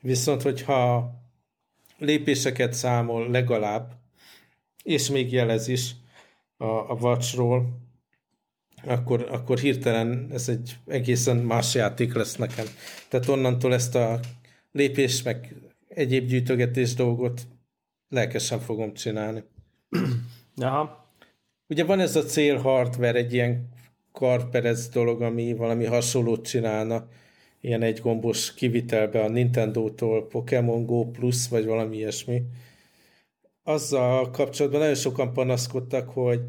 Viszont, 0.00 0.42
hogyha 0.42 1.12
lépéseket 1.98 2.72
számol 2.72 3.30
legalább, 3.30 3.92
és 4.82 5.10
még 5.10 5.32
jelez 5.32 5.68
is 5.68 5.90
a, 6.56 6.64
a 6.64 6.96
watchról, 7.00 7.82
akkor, 8.86 9.28
akkor 9.30 9.58
hirtelen 9.58 10.28
ez 10.32 10.48
egy 10.48 10.76
egészen 10.86 11.36
más 11.36 11.74
játék 11.74 12.14
lesz 12.14 12.36
nekem. 12.36 12.66
Tehát 13.08 13.28
onnantól 13.28 13.74
ezt 13.74 13.94
a 13.94 14.20
lépés, 14.72 15.22
meg 15.22 15.54
egyéb 15.88 16.26
gyűjtögetés 16.26 16.94
dolgot 16.94 17.42
lelkesen 18.08 18.60
fogom 18.60 18.94
csinálni. 18.94 19.42
Aha. 20.56 21.08
Ugye 21.68 21.84
van 21.84 22.00
ez 22.00 22.16
a 22.16 22.22
cél 22.22 22.58
hardware, 22.58 23.18
egy 23.18 23.32
ilyen 23.32 23.68
karperez 24.14 24.88
dolog, 24.88 25.22
ami 25.22 25.54
valami 25.54 25.84
hasonlót 25.84 26.46
csinálna, 26.46 27.08
ilyen 27.60 27.82
egy 27.82 28.00
gombos 28.00 28.54
kivitelbe 28.54 29.22
a 29.22 29.28
Nintendo-tól, 29.28 30.26
Pokémon 30.26 30.86
Go 30.86 31.10
Plus, 31.10 31.48
vagy 31.48 31.64
valami 31.66 31.96
ilyesmi. 31.96 32.42
Azzal 33.62 34.30
kapcsolatban 34.30 34.80
nagyon 34.80 34.94
sokan 34.94 35.32
panaszkodtak, 35.32 36.08
hogy 36.08 36.40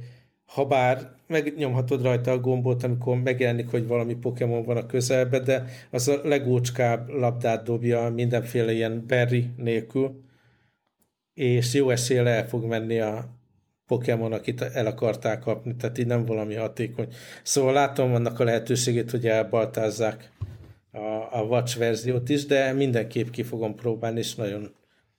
ha 0.45 0.65
bár 0.65 1.11
megnyomhatod 1.27 2.01
rajta 2.01 2.31
a 2.31 2.39
gombot, 2.39 2.83
amikor 2.83 3.21
megjelenik, 3.21 3.69
hogy 3.69 3.87
valami 3.87 4.15
Pokémon 4.15 4.63
van 4.63 4.77
a 4.77 4.85
közelbe, 4.85 5.39
de 5.39 5.65
az 5.91 6.07
a 6.07 6.19
legócskább 6.23 7.09
labdát 7.09 7.63
dobja 7.63 8.09
mindenféle 8.09 8.71
ilyen 8.71 9.03
berry 9.07 9.49
nélkül, 9.57 10.23
és 11.33 11.73
jó 11.73 11.89
esélye 11.89 12.25
el 12.25 12.47
fog 12.47 12.63
menni 12.63 12.99
a 12.99 13.35
Pokémon, 13.87 14.33
akit 14.33 14.61
el 14.61 14.85
akarták 14.85 15.39
kapni, 15.39 15.75
tehát 15.75 15.97
így 15.97 16.07
nem 16.07 16.25
valami 16.25 16.55
hatékony. 16.55 17.07
Szóval 17.43 17.73
látom 17.73 18.13
annak 18.13 18.39
a 18.39 18.43
lehetőségét, 18.43 19.11
hogy 19.11 19.27
elbaltázzák 19.27 20.31
a, 20.91 21.37
a 21.37 21.41
Watch 21.41 21.77
verziót 21.77 22.29
is, 22.29 22.45
de 22.45 22.73
mindenképp 22.73 23.29
ki 23.29 23.43
fogom 23.43 23.75
próbálni, 23.75 24.19
és 24.19 24.35
nagyon 24.35 24.75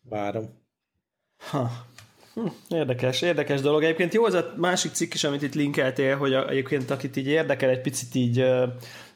várom. 0.09 0.45
Ha. 1.51 1.71
Hm, 2.35 2.47
érdekes, 2.69 3.23
érdekes 3.23 3.61
dolog. 3.61 3.83
Egyébként 3.83 4.15
jó 4.15 4.25
az 4.25 4.35
a 4.35 4.55
másik 4.57 4.93
cikk 4.93 5.15
is, 5.15 5.25
amit 5.25 5.43
itt 5.43 5.55
linkeltél, 5.55 6.17
hogy 6.17 6.35
a, 6.35 6.49
egyébként 6.49 6.91
akit 6.91 7.17
így 7.17 7.27
érdekel 7.27 7.71
egy 7.71 7.81
picit 7.81 8.15
így 8.15 8.45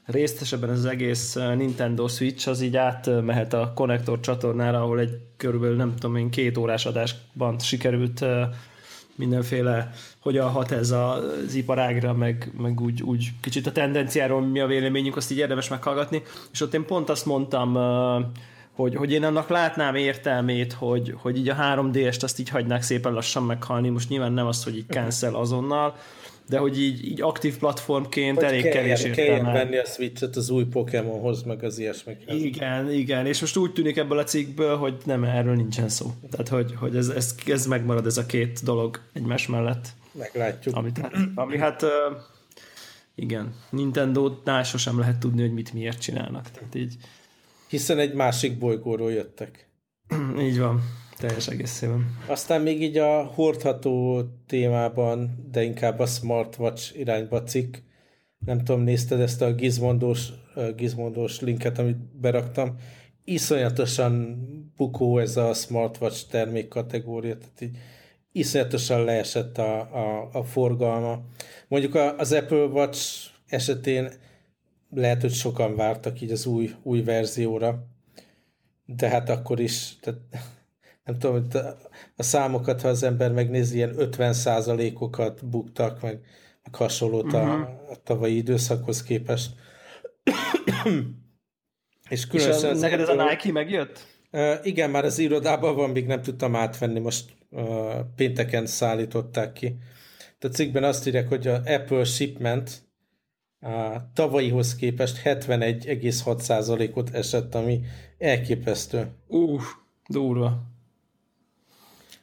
részesebben 0.04 0.71
az 0.71 0.85
egész 0.85 1.35
Nintendo 1.35 2.09
Switch, 2.09 2.49
az 2.49 2.61
így 2.61 2.76
átmehet 2.76 3.52
a 3.52 3.73
konnektor 3.75 4.21
csatornára, 4.21 4.83
ahol 4.83 5.00
egy 5.00 5.19
körülbelül 5.37 5.76
nem 5.76 5.95
tudom 5.95 6.16
én 6.16 6.30
két 6.30 6.57
órás 6.57 6.87
adásban 6.87 7.59
sikerült 7.59 8.25
mindenféle, 9.21 9.91
hogyan 10.19 10.50
hat 10.50 10.71
ez 10.71 10.91
az 10.91 11.55
iparágra, 11.55 12.12
meg, 12.12 12.53
meg 12.59 12.81
úgy, 12.81 13.03
úgy 13.03 13.31
kicsit 13.41 13.67
a 13.67 13.73
tendenciáról 13.73 14.41
mi 14.41 14.61
a 14.61 14.67
véleményünk, 14.67 15.17
azt 15.17 15.31
így 15.31 15.39
érdemes 15.39 15.69
meghallgatni, 15.69 16.23
és 16.53 16.61
ott 16.61 16.75
én 16.75 16.85
pont 16.85 17.09
azt 17.11 17.27
mondtam, 17.27 17.79
hogy, 18.73 18.95
hogy 18.95 19.12
én 19.12 19.25
annak 19.25 19.49
látnám 19.49 19.95
értelmét, 19.95 20.73
hogy, 20.73 21.15
hogy 21.17 21.37
így 21.37 21.49
a 21.49 21.55
3D-est 21.55 22.23
azt 22.23 22.39
így 22.39 22.49
hagynák 22.49 22.83
szépen 22.83 23.12
lassan 23.12 23.43
meghalni, 23.43 23.89
most 23.89 24.09
nyilván 24.09 24.33
nem 24.33 24.47
azt, 24.47 24.65
hogy 24.65 24.77
így 24.77 24.89
cancel 24.89 25.35
azonnal, 25.35 25.97
de 26.50 26.59
hogy 26.59 26.80
így, 26.80 27.04
így 27.04 27.23
aktív 27.23 27.59
platformként 27.59 28.37
hogy 28.37 28.45
elég 28.45 28.62
kelljen, 28.62 28.97
kevés 28.97 29.19
értelme. 29.19 29.52
venni 29.52 29.76
a 29.76 29.85
Switch-et 29.85 30.37
az 30.37 30.50
új 30.50 30.64
Pokémonhoz, 30.64 31.42
meg 31.42 31.64
az 31.64 31.78
ilyesmikhez. 31.78 32.42
Igen, 32.42 32.92
igen, 32.92 33.26
és 33.26 33.40
most 33.40 33.57
úgy 33.57 33.73
tűnik 33.73 33.97
ebből 33.97 34.19
a 34.19 34.25
cikkből, 34.25 34.76
hogy 34.76 34.95
nem, 35.04 35.25
erről 35.25 35.54
nincsen 35.54 35.88
szó. 35.88 36.12
Tehát, 36.30 36.49
hogy, 36.49 36.75
hogy 36.76 36.97
ez, 36.97 37.09
ez, 37.09 37.35
ez 37.47 37.66
megmarad 37.66 38.07
ez 38.07 38.16
a 38.16 38.26
két 38.26 38.61
dolog 38.64 39.00
egymás 39.12 39.47
mellett. 39.47 39.88
Meglátjuk. 40.12 40.76
Amit, 40.76 40.99
hát, 40.99 41.12
ami 41.35 41.59
hát 41.59 41.85
igen, 43.14 43.54
Nintendo-nál 43.71 44.62
sosem 44.62 44.99
lehet 44.99 45.19
tudni, 45.19 45.40
hogy 45.40 45.52
mit 45.52 45.73
miért 45.73 46.00
csinálnak. 46.00 46.50
Tehát 46.50 46.75
így... 46.75 46.95
Hiszen 47.69 47.99
egy 47.99 48.12
másik 48.12 48.59
bolygóról 48.59 49.12
jöttek. 49.12 49.69
így 50.49 50.59
van 50.59 50.83
teljes 51.21 51.49
egészében. 51.49 52.17
Aztán 52.27 52.61
még 52.61 52.83
így 52.83 52.97
a 52.99 53.23
hordható 53.25 54.23
témában, 54.47 55.49
de 55.53 55.62
inkább 55.62 55.99
a 55.99 56.07
smartwatch 56.07 56.99
irányba 56.99 57.43
cikk. 57.43 57.77
Nem 58.47 58.59
tudom, 58.65 58.81
nézted 58.81 59.21
ezt 59.21 59.43
a 59.43 59.55
gizmondós, 59.55 60.29
gizmondós 60.77 61.41
linket, 61.41 61.79
amit 61.79 61.97
beraktam. 62.21 62.77
Iszonyatosan 63.25 64.39
bukó 64.77 65.19
ez 65.19 65.37
a 65.37 65.53
smartwatch 65.53 66.29
termék 66.31 66.69
kategória, 66.69 67.39
tehát 67.39 67.61
így 67.61 67.77
iszonyatosan 68.33 69.05
leesett 69.05 69.59
a, 69.59 69.81
a, 69.81 70.29
a 70.33 70.45
forgalma. 70.45 71.23
Mondjuk 71.69 71.95
az 71.95 72.33
Apple 72.33 72.65
Watch 72.65 73.27
esetén 73.47 74.11
lehet, 74.91 75.21
hogy 75.21 75.33
sokan 75.33 75.77
vártak 75.77 76.21
így 76.21 76.31
az 76.31 76.47
új, 76.47 76.75
új 76.83 77.03
verzióra, 77.03 77.87
de 78.87 79.09
hát 79.09 79.29
akkor 79.29 79.61
is, 79.61 79.99
tehát 80.00 80.21
nem 81.11 81.19
tudom, 81.19 81.43
hogy 81.43 81.61
a 82.17 82.23
számokat, 82.23 82.81
ha 82.81 82.88
az 82.88 83.02
ember 83.02 83.33
megnézi, 83.33 83.76
ilyen 83.76 83.95
50 83.99 84.35
okat 84.95 85.47
buktak, 85.47 86.02
meg, 86.02 86.21
meg 86.64 86.75
hasonlót 86.75 87.25
uh-huh. 87.25 87.40
a, 87.40 87.57
mhm. 87.57 87.62
a 87.90 87.95
tavalyi 88.05 88.37
időszakhoz 88.37 89.02
képest. 89.02 89.50
és 92.09 92.26
különösen... 92.26 92.75
És 92.75 92.81
neked 92.81 93.00
ez 93.00 93.09
a 93.09 93.25
Nike 93.25 93.52
megjött? 93.52 94.07
Uh, 94.33 94.55
igen, 94.62 94.90
már 94.90 95.05
az 95.05 95.19
irodában 95.19 95.76
van, 95.76 95.90
még 95.90 96.07
nem 96.07 96.23
tudtam 96.23 96.57
átvenni, 96.57 96.99
most 96.99 97.31
uh, 97.50 97.64
pénteken 98.17 98.67
szállították 98.67 99.52
ki. 99.52 99.76
A 100.40 100.47
cikkben 100.47 100.85
azt 100.85 101.07
írják, 101.07 101.29
hogy 101.29 101.47
a 101.47 101.62
Apple 101.64 102.05
shipment 102.05 102.83
a 103.61 104.12
tavalyihoz 104.14 104.76
képest 104.76 105.21
71,6%-ot 105.25 107.11
esett, 107.14 107.55
ami 107.55 107.81
elképesztő. 108.19 109.09
Uff, 109.26 109.62
durva. 110.09 110.70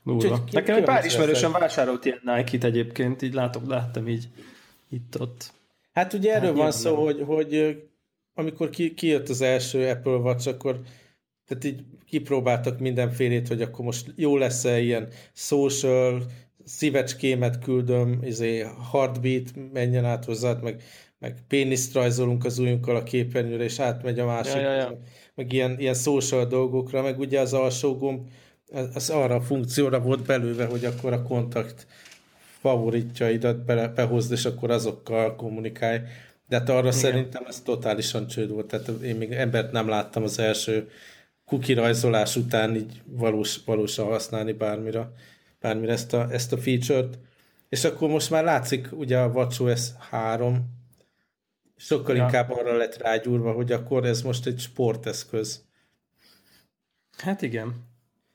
Durva. 0.08 0.44
Nekem 0.52 0.76
egy 0.76 0.84
pár 0.84 1.06
ismerősen 1.06 1.52
vásárolt 1.52 2.06
ilyen 2.06 2.22
Nike-t 2.24 2.64
egyébként, 2.64 3.22
így 3.22 3.34
látok, 3.34 3.68
láttam 3.68 4.08
így 4.08 4.28
itt-ott. 4.90 5.54
Hát 5.92 6.14
ugye 6.14 6.34
erről 6.34 6.50
hát 6.50 6.58
van 6.58 6.72
szó, 6.72 7.04
hogy, 7.04 7.24
hogy 7.26 7.84
amikor 8.34 8.70
ki, 8.70 8.94
kijött 8.94 9.30
az 9.30 9.42
első 9.42 9.88
Apple 9.88 10.16
Watch, 10.16 10.48
akkor 10.48 10.80
tehát 11.48 11.64
így 11.64 11.84
kipróbáltak 12.06 12.80
mindenfélét, 12.80 13.48
hogy 13.48 13.62
akkor 13.62 13.86
most 13.86 14.14
jó 14.16 14.38
lesz-e 14.38 14.80
ilyen 14.80 15.08
social, 15.34 16.24
szívecskémet 16.66 17.60
küldöm, 17.60 18.20
izé, 18.24 18.66
heartbeat 18.92 19.50
menjen 19.74 20.06
át 20.06 20.26
hozzád, 20.26 20.64
meg, 20.64 20.84
meg 21.20 21.38
péniszt 21.48 21.94
rajzolunk 21.94 22.46
az 22.46 22.60
ujjunkkal 22.60 22.96
a 22.96 23.04
képernyőre, 23.04 23.64
és 23.64 23.80
átmegy 23.80 24.20
a 24.20 24.26
másik, 24.26 24.62
ja, 24.62 24.72
ja, 24.72 24.76
ja. 24.76 25.00
meg 25.36 25.54
ilyen, 25.54 25.80
ilyen 25.80 25.94
social 25.94 26.46
dolgokra, 26.46 27.02
meg 27.02 27.20
ugye 27.20 27.40
az 27.40 27.54
alsó 27.54 27.98
gomb 27.98 28.28
az 28.94 29.10
arra 29.10 29.36
a 29.36 29.42
funkcióra 29.42 30.00
volt 30.00 30.26
belőve, 30.26 30.66
hogy 30.66 30.86
akkor 30.86 31.14
a 31.14 31.24
kontakt 31.24 31.88
favoritjaidat 32.60 33.66
bele, 33.66 33.88
behozd, 33.88 34.32
és 34.32 34.46
akkor 34.46 34.72
azokkal 34.72 35.36
kommunikálj. 35.36 36.00
De 36.48 36.58
hát 36.58 36.70
arra 36.70 36.80
Igen. 36.80 36.92
szerintem 36.92 37.46
ez 37.48 37.62
totálisan 37.62 38.28
csőd 38.28 38.50
volt. 38.50 38.68
Tehát 38.68 38.88
én 39.02 39.16
még 39.16 39.32
embert 39.32 39.72
nem 39.72 39.88
láttam 39.88 40.24
az 40.24 40.40
első 40.40 40.90
kuki 41.46 41.74
rajzolás 41.74 42.36
után 42.36 42.76
így 42.76 43.02
valós, 43.06 43.60
valósan 43.66 44.06
használni 44.06 44.52
bármire, 44.52 45.12
bármire 45.60 45.92
ezt 45.92 46.14
a, 46.14 46.32
ezt 46.32 46.54
a 46.54 46.58
feature-t. 46.58 47.18
És 47.70 47.84
akkor 47.84 48.10
most 48.10 48.30
már 48.30 48.44
látszik 48.44 48.88
ugye 48.92 49.18
a 49.18 49.28
WatchOS 49.28 49.82
3 50.10 50.76
sokkal 51.76 52.16
ja. 52.16 52.24
inkább 52.24 52.52
arra 52.52 52.78
lett 52.78 52.98
rágyúrva, 52.98 53.52
hogy 53.52 53.72
akkor 53.72 54.06
ez 54.06 54.22
most 54.22 54.46
egy 54.46 54.60
sporteszköz. 54.60 55.64
Hát 57.18 57.42
igen. 57.42 57.87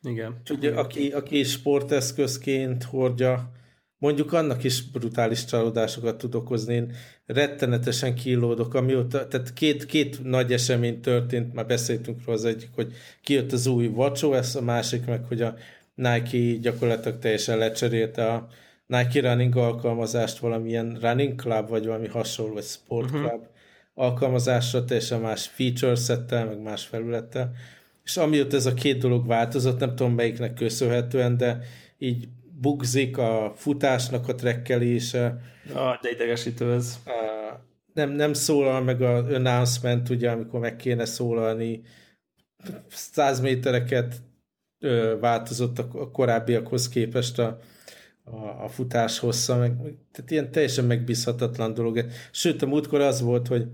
Igen. 0.02 0.40
Ugye, 0.50 0.74
aki, 0.74 1.10
aki 1.10 1.42
sporteszközként 1.42 2.82
hordja, 2.82 3.52
mondjuk 3.98 4.32
annak 4.32 4.64
is 4.64 4.82
brutális 4.90 5.44
csalódásokat 5.44 6.18
tud 6.18 6.34
okozni. 6.34 6.74
Én 6.74 6.92
rettenetesen 7.26 8.14
kilódok, 8.14 8.74
amióta, 8.74 9.28
tehát 9.28 9.52
két, 9.52 9.86
két 9.86 10.24
nagy 10.24 10.52
esemény 10.52 11.00
történt, 11.00 11.54
már 11.54 11.66
beszéltünk 11.66 12.24
róla 12.24 12.38
az 12.38 12.44
egyik, 12.44 12.68
hogy 12.74 12.92
kijött 13.22 13.52
az 13.52 13.66
új 13.66 13.86
WatchOS, 13.86 14.54
a 14.54 14.62
másik 14.62 15.06
meg, 15.06 15.24
hogy 15.24 15.42
a 15.42 15.54
Nike 15.94 16.58
gyakorlatilag 16.60 17.18
teljesen 17.18 17.58
lecserélte 17.58 18.32
a 18.32 18.48
Nike 18.86 19.20
Running 19.20 19.56
alkalmazást 19.56 20.38
valamilyen 20.38 20.98
Running 21.00 21.40
Club, 21.40 21.68
vagy 21.68 21.86
valami 21.86 22.08
hasonló, 22.08 22.52
vagy 22.52 22.64
Sport 22.64 23.10
mhm. 23.10 23.18
Club 23.18 23.40
uh-huh. 23.40 23.46
alkalmazásra, 23.94 24.84
teljesen 24.84 25.20
más 25.20 25.46
feature 25.46 25.94
settel, 25.94 26.46
meg 26.46 26.62
más 26.62 26.84
felülettel 26.84 27.52
és 28.12 28.18
amióta 28.18 28.56
ez 28.56 28.66
a 28.66 28.74
két 28.74 28.98
dolog 28.98 29.26
változott, 29.26 29.78
nem 29.78 29.94
tudom 29.96 30.14
melyiknek 30.14 30.54
köszönhetően, 30.54 31.36
de 31.36 31.58
így 31.98 32.28
bugzik 32.60 33.18
a 33.18 33.52
futásnak 33.56 34.28
a 34.28 34.34
trekkelése. 34.34 35.40
Ah, 35.74 36.00
de 36.00 36.10
idegesítő 36.10 36.72
ez. 36.72 36.98
Nem, 37.94 38.10
nem 38.10 38.32
szólal 38.32 38.82
meg 38.82 39.02
a 39.02 39.16
announcement, 39.16 40.08
ugye, 40.08 40.30
amikor 40.30 40.60
meg 40.60 40.76
kéne 40.76 41.04
szólalni 41.04 41.82
100 42.88 43.40
métereket 43.40 44.14
ö, 44.78 45.16
változott 45.20 45.78
a 45.78 46.10
korábbiakhoz 46.10 46.88
képest 46.88 47.38
a, 47.38 47.58
a, 48.24 48.64
a 48.64 48.68
futás 48.68 49.18
hossza, 49.18 49.56
meg, 49.56 49.76
tehát 50.12 50.30
ilyen 50.30 50.50
teljesen 50.50 50.84
megbízhatatlan 50.84 51.74
dolog. 51.74 52.04
Sőt, 52.30 52.62
a 52.62 52.66
múltkor 52.66 53.00
az 53.00 53.20
volt, 53.20 53.48
hogy, 53.48 53.66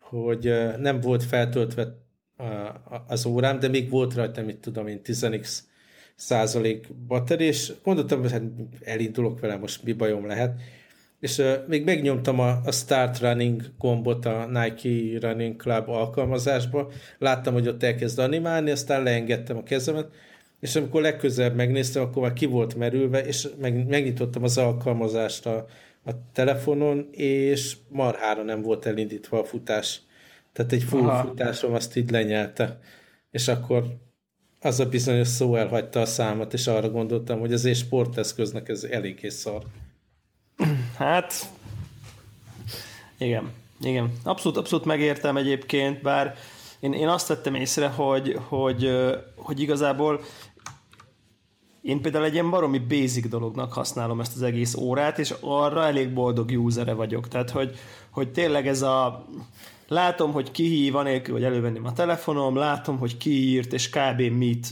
hogy 0.00 0.54
nem 0.78 1.00
volt 1.00 1.22
feltöltve 1.22 2.08
az 3.06 3.26
órám, 3.26 3.58
de 3.58 3.68
még 3.68 3.90
volt 3.90 4.14
rajta, 4.14 4.42
mit 4.42 4.56
tudom 4.56 4.86
én, 4.86 5.00
10x 5.04 5.58
százalék 6.14 6.86
batteri, 7.06 7.44
és 7.44 7.72
gondoltam, 7.82 8.20
hogy 8.20 8.32
hát 8.32 8.42
elindulok 8.80 9.40
vele, 9.40 9.56
most 9.56 9.82
mi 9.82 9.92
bajom 9.92 10.26
lehet. 10.26 10.60
És 11.20 11.42
még 11.66 11.84
megnyomtam 11.84 12.40
a, 12.40 12.60
a 12.64 12.72
Start 12.72 13.20
Running 13.20 13.62
gombot 13.78 14.24
a 14.24 14.46
Nike 14.46 15.28
Running 15.28 15.56
Club 15.56 15.88
alkalmazásba, 15.88 16.90
láttam, 17.18 17.52
hogy 17.52 17.68
ott 17.68 17.82
elkezd 17.82 18.18
animálni, 18.18 18.70
aztán 18.70 19.02
leengedtem 19.02 19.56
a 19.56 19.62
kezemet, 19.62 20.08
és 20.60 20.76
amikor 20.76 21.00
legközelebb 21.00 21.54
megnéztem, 21.54 22.02
akkor 22.02 22.22
már 22.22 22.32
ki 22.32 22.46
volt 22.46 22.74
merülve, 22.74 23.26
és 23.26 23.48
meg, 23.60 23.86
megnyitottam 23.86 24.42
az 24.42 24.58
alkalmazást 24.58 25.46
a, 25.46 25.66
a 26.04 26.10
telefonon, 26.32 27.08
és 27.12 27.76
marhára 27.88 28.42
nem 28.42 28.62
volt 28.62 28.86
elindítva 28.86 29.38
a 29.38 29.44
futás. 29.44 30.00
Tehát 30.52 30.72
egy 30.72 30.82
full 30.82 31.08
Aha. 31.08 31.22
futásom 31.22 31.74
azt 31.74 31.96
így 31.96 32.10
lenyelte. 32.10 32.80
És 33.30 33.48
akkor 33.48 33.84
az 34.60 34.80
a 34.80 34.88
bizonyos 34.88 35.28
szó 35.28 35.56
elhagyta 35.56 36.00
a 36.00 36.06
számot, 36.06 36.52
és 36.52 36.66
arra 36.66 36.90
gondoltam, 36.90 37.40
hogy 37.40 37.52
azért 37.52 37.78
sporteszköznek 37.78 38.68
ez 38.68 38.84
eléggé 38.84 39.28
szar. 39.28 39.62
Hát, 40.96 41.32
igen, 43.18 43.52
igen. 43.80 44.12
Abszolút, 44.22 44.58
abszolút 44.58 44.84
megértem 44.84 45.36
egyébként, 45.36 46.02
bár 46.02 46.34
én, 46.80 46.92
én 46.92 47.08
azt 47.08 47.28
vettem 47.28 47.54
észre, 47.54 47.88
hogy, 47.88 48.38
hogy, 48.48 48.90
hogy 49.36 49.60
igazából 49.60 50.20
én 51.82 52.00
például 52.00 52.24
egy 52.24 52.32
ilyen 52.32 52.50
baromi 52.50 52.78
basic 52.78 53.28
dolognak 53.28 53.72
használom 53.72 54.20
ezt 54.20 54.36
az 54.36 54.42
egész 54.42 54.74
órát, 54.74 55.18
és 55.18 55.34
arra 55.40 55.84
elég 55.84 56.12
boldog 56.12 56.50
usere 56.50 56.92
vagyok. 56.92 57.28
Tehát, 57.28 57.50
hogy, 57.50 57.78
hogy 58.10 58.32
tényleg 58.32 58.66
ez 58.66 58.82
a 58.82 59.26
látom, 59.90 60.32
hogy 60.32 60.50
ki 60.50 60.64
hív, 60.64 60.96
anélkül, 60.96 61.34
hogy 61.34 61.44
elővenném 61.44 61.84
a 61.84 61.92
telefonom, 61.92 62.56
látom, 62.56 62.98
hogy 62.98 63.16
ki 63.16 63.30
írt, 63.30 63.72
és 63.72 63.90
kb. 63.90 64.20
mit 64.20 64.68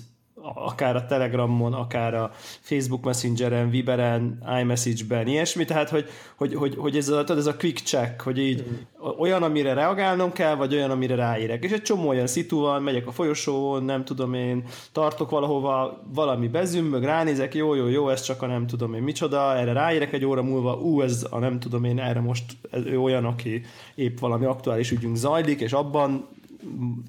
akár 0.54 0.96
a 0.96 1.06
Telegramon, 1.06 1.72
akár 1.72 2.14
a 2.14 2.30
Facebook 2.60 3.04
Messengeren, 3.04 3.70
Viberen, 3.70 4.38
iMessage-ben, 4.60 5.26
ilyesmi, 5.26 5.64
tehát 5.64 5.88
hogy, 5.88 6.08
hogy, 6.36 6.54
hogy, 6.54 6.74
hogy 6.76 6.96
ez, 6.96 7.08
a, 7.08 7.24
ez 7.28 7.46
a 7.46 7.56
quick 7.56 7.78
check, 7.84 8.20
hogy 8.20 8.38
így 8.38 8.64
mm. 8.68 9.08
olyan, 9.18 9.42
amire 9.42 9.72
reagálnom 9.72 10.32
kell, 10.32 10.54
vagy 10.54 10.74
olyan, 10.74 10.90
amire 10.90 11.14
ráérek. 11.14 11.64
És 11.64 11.70
egy 11.70 11.82
csomó 11.82 12.08
olyan 12.08 12.26
szitu 12.26 12.60
van, 12.60 12.82
megyek 12.82 13.06
a 13.06 13.12
folyosón, 13.12 13.82
nem 13.84 14.04
tudom 14.04 14.34
én, 14.34 14.64
tartok 14.92 15.30
valahova, 15.30 16.02
valami 16.14 16.48
bezümmög, 16.48 17.02
ránézek, 17.02 17.54
jó, 17.54 17.74
jó, 17.74 17.86
jó, 17.86 18.08
ez 18.08 18.22
csak 18.22 18.42
a 18.42 18.46
nem 18.46 18.66
tudom 18.66 18.94
én 18.94 19.02
micsoda, 19.02 19.56
erre 19.56 19.72
ráérek 19.72 20.12
egy 20.12 20.24
óra 20.24 20.42
múlva, 20.42 20.74
ú, 20.74 21.00
ez 21.02 21.26
a 21.30 21.38
nem 21.38 21.60
tudom 21.60 21.84
én, 21.84 21.98
erre 21.98 22.20
most 22.20 22.56
ez, 22.70 22.84
ő 22.84 23.00
olyan, 23.00 23.24
aki 23.24 23.62
épp 23.94 24.18
valami 24.18 24.44
aktuális 24.44 24.90
ügyünk 24.90 25.16
zajlik, 25.16 25.60
és 25.60 25.72
abban 25.72 26.28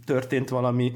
történt 0.05 0.50
valami, 0.50 0.93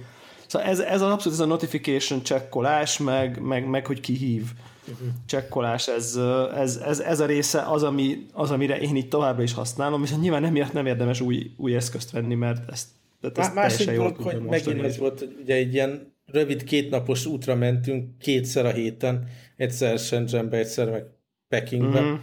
Szóval 0.54 0.68
ez, 0.68 0.80
ez 0.80 1.02
az 1.02 1.12
abszolút 1.12 1.40
ez 1.40 1.46
a 1.46 1.48
notification 1.48 2.24
csekkolás, 2.24 2.98
meg, 2.98 3.42
meg, 3.42 3.68
meg 3.70 3.86
hogy 3.86 4.00
ki 4.00 4.14
hív 4.14 4.44
uh-huh. 4.88 5.08
csekkolás, 5.26 5.88
ez, 5.88 6.20
ez, 6.56 6.76
ez, 6.76 7.00
ez, 7.00 7.20
a 7.20 7.26
része 7.26 7.62
az, 7.62 7.84
ami, 7.84 8.26
az, 8.34 8.52
amire 8.52 8.80
én 8.80 8.96
itt 8.96 9.10
továbbra 9.10 9.44
is 9.44 9.54
használom, 9.54 10.04
és 10.04 10.16
nyilván 10.16 10.42
nem, 10.42 10.70
nem 10.74 10.86
érdemes 10.86 11.22
új, 11.22 11.52
új 11.58 11.76
eszközt 11.76 12.12
venni, 12.12 12.36
mert 12.36 12.72
ezt, 12.72 12.88
tehát 13.22 13.38
ezt 13.38 13.54
Másik 13.54 13.92
dolog, 13.92 14.16
hogy 14.16 14.42
megint 14.42 14.84
az 14.84 14.98
volt, 14.98 15.20
hogy 15.20 15.38
ugye 15.42 15.56
egy 15.56 15.74
ilyen 15.74 16.14
rövid 16.26 16.64
kétnapos 16.64 17.26
útra 17.26 17.56
mentünk 17.56 18.18
kétszer 18.18 18.66
a 18.66 18.72
héten, 18.72 19.28
egyszer 19.56 20.00
Shenzhenbe, 20.00 20.58
egyszer 20.58 20.90
meg 20.90 21.06
Pekingbe, 21.48 22.02
uh-huh. 22.02 22.20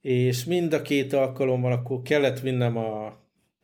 és 0.00 0.44
mind 0.44 0.72
a 0.72 0.82
két 0.82 1.12
alkalommal 1.12 1.72
akkor 1.72 2.02
kellett 2.02 2.40
vinnem 2.40 2.76
a 2.76 3.16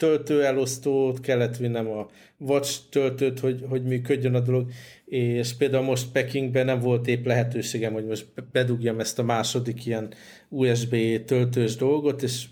töltőelosztót, 0.03 1.21
kellett 1.21 1.57
vinnem 1.57 1.91
a 1.91 2.09
Watch 2.38 2.81
töltőt, 2.91 3.41
hogy, 3.41 3.65
hogy 3.69 3.83
működjön 3.83 4.35
a 4.35 4.41
dolog, 4.41 4.71
és 5.05 5.57
például 5.57 5.85
most 5.85 6.12
Pekingben 6.12 6.65
nem 6.65 6.81
volt 6.81 7.07
épp 7.07 7.27
lehetőségem, 7.27 7.93
hogy 7.93 8.07
most 8.07 8.27
bedugjam 8.53 9.01
ezt 9.01 9.19
a 9.19 9.23
második 9.23 9.87
ilyen 9.87 10.12
USB 10.49 10.97
töltős 11.25 11.77
dolgot, 11.77 12.23
és 12.23 12.47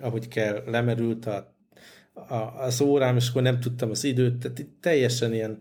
ahogy 0.00 0.28
kell, 0.28 0.62
lemerült 0.66 1.26
a, 1.26 1.54
a, 2.12 2.34
az 2.34 2.80
órám, 2.80 3.16
és 3.16 3.28
akkor 3.28 3.42
nem 3.42 3.60
tudtam 3.60 3.90
az 3.90 4.04
időt, 4.04 4.36
tehát 4.36 4.66
teljesen 4.80 5.34
ilyen 5.34 5.60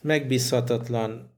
megbízhatatlan, 0.00 1.30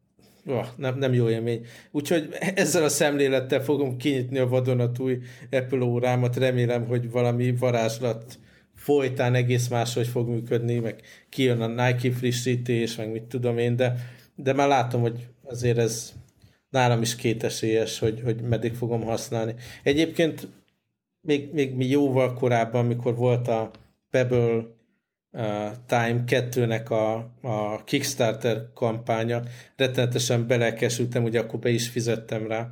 oh, 0.47 0.67
nem, 0.77 0.99
nem 0.99 1.13
jó 1.13 1.29
élmény. 1.29 1.67
Úgyhogy 1.91 2.29
ezzel 2.55 2.85
a 2.85 2.89
szemlélettel 2.89 3.63
fogom 3.63 3.97
kinyitni 3.97 4.39
a 4.39 4.49
vadonatúj 4.49 5.19
Apple 5.51 5.85
órámat, 5.85 6.37
remélem, 6.37 6.87
hogy 6.87 7.11
valami 7.11 7.57
varázslat 7.57 8.39
folytán 8.81 9.35
egész 9.35 9.69
máshogy 9.69 10.07
fog 10.07 10.29
működni, 10.29 10.79
meg 10.79 11.03
kijön 11.29 11.61
a 11.61 11.67
Nike 11.67 12.13
frissítés, 12.13 12.97
meg 12.97 13.11
mit 13.11 13.23
tudom 13.23 13.59
én, 13.59 13.77
de, 13.77 13.95
de 14.35 14.53
már 14.53 14.69
látom, 14.69 15.01
hogy 15.01 15.29
azért 15.45 15.79
ez 15.79 16.13
nálam 16.71 17.03
is 17.03 17.17
kétesélyes, 17.17 17.99
hogy, 17.99 18.21
hogy 18.25 18.41
meddig 18.41 18.75
fogom 18.75 19.03
használni. 19.03 19.55
Egyébként 19.83 20.49
még, 21.21 21.53
még 21.53 21.75
mi 21.75 21.87
jóval 21.87 22.35
korábban, 22.35 22.85
amikor 22.85 23.17
volt 23.17 23.49
a 23.49 23.71
Pebble 24.11 24.57
uh, 24.57 25.71
Time 25.87 26.25
2-nek 26.27 26.89
a, 26.91 27.15
a 27.49 27.85
Kickstarter 27.85 28.69
kampánya, 28.75 29.43
rettenetesen 29.77 30.47
belekesültem, 30.47 31.25
ugye 31.25 31.41
akkor 31.41 31.59
be 31.59 31.71
is 31.71 31.89
fizettem 31.89 32.47
rá. 32.47 32.71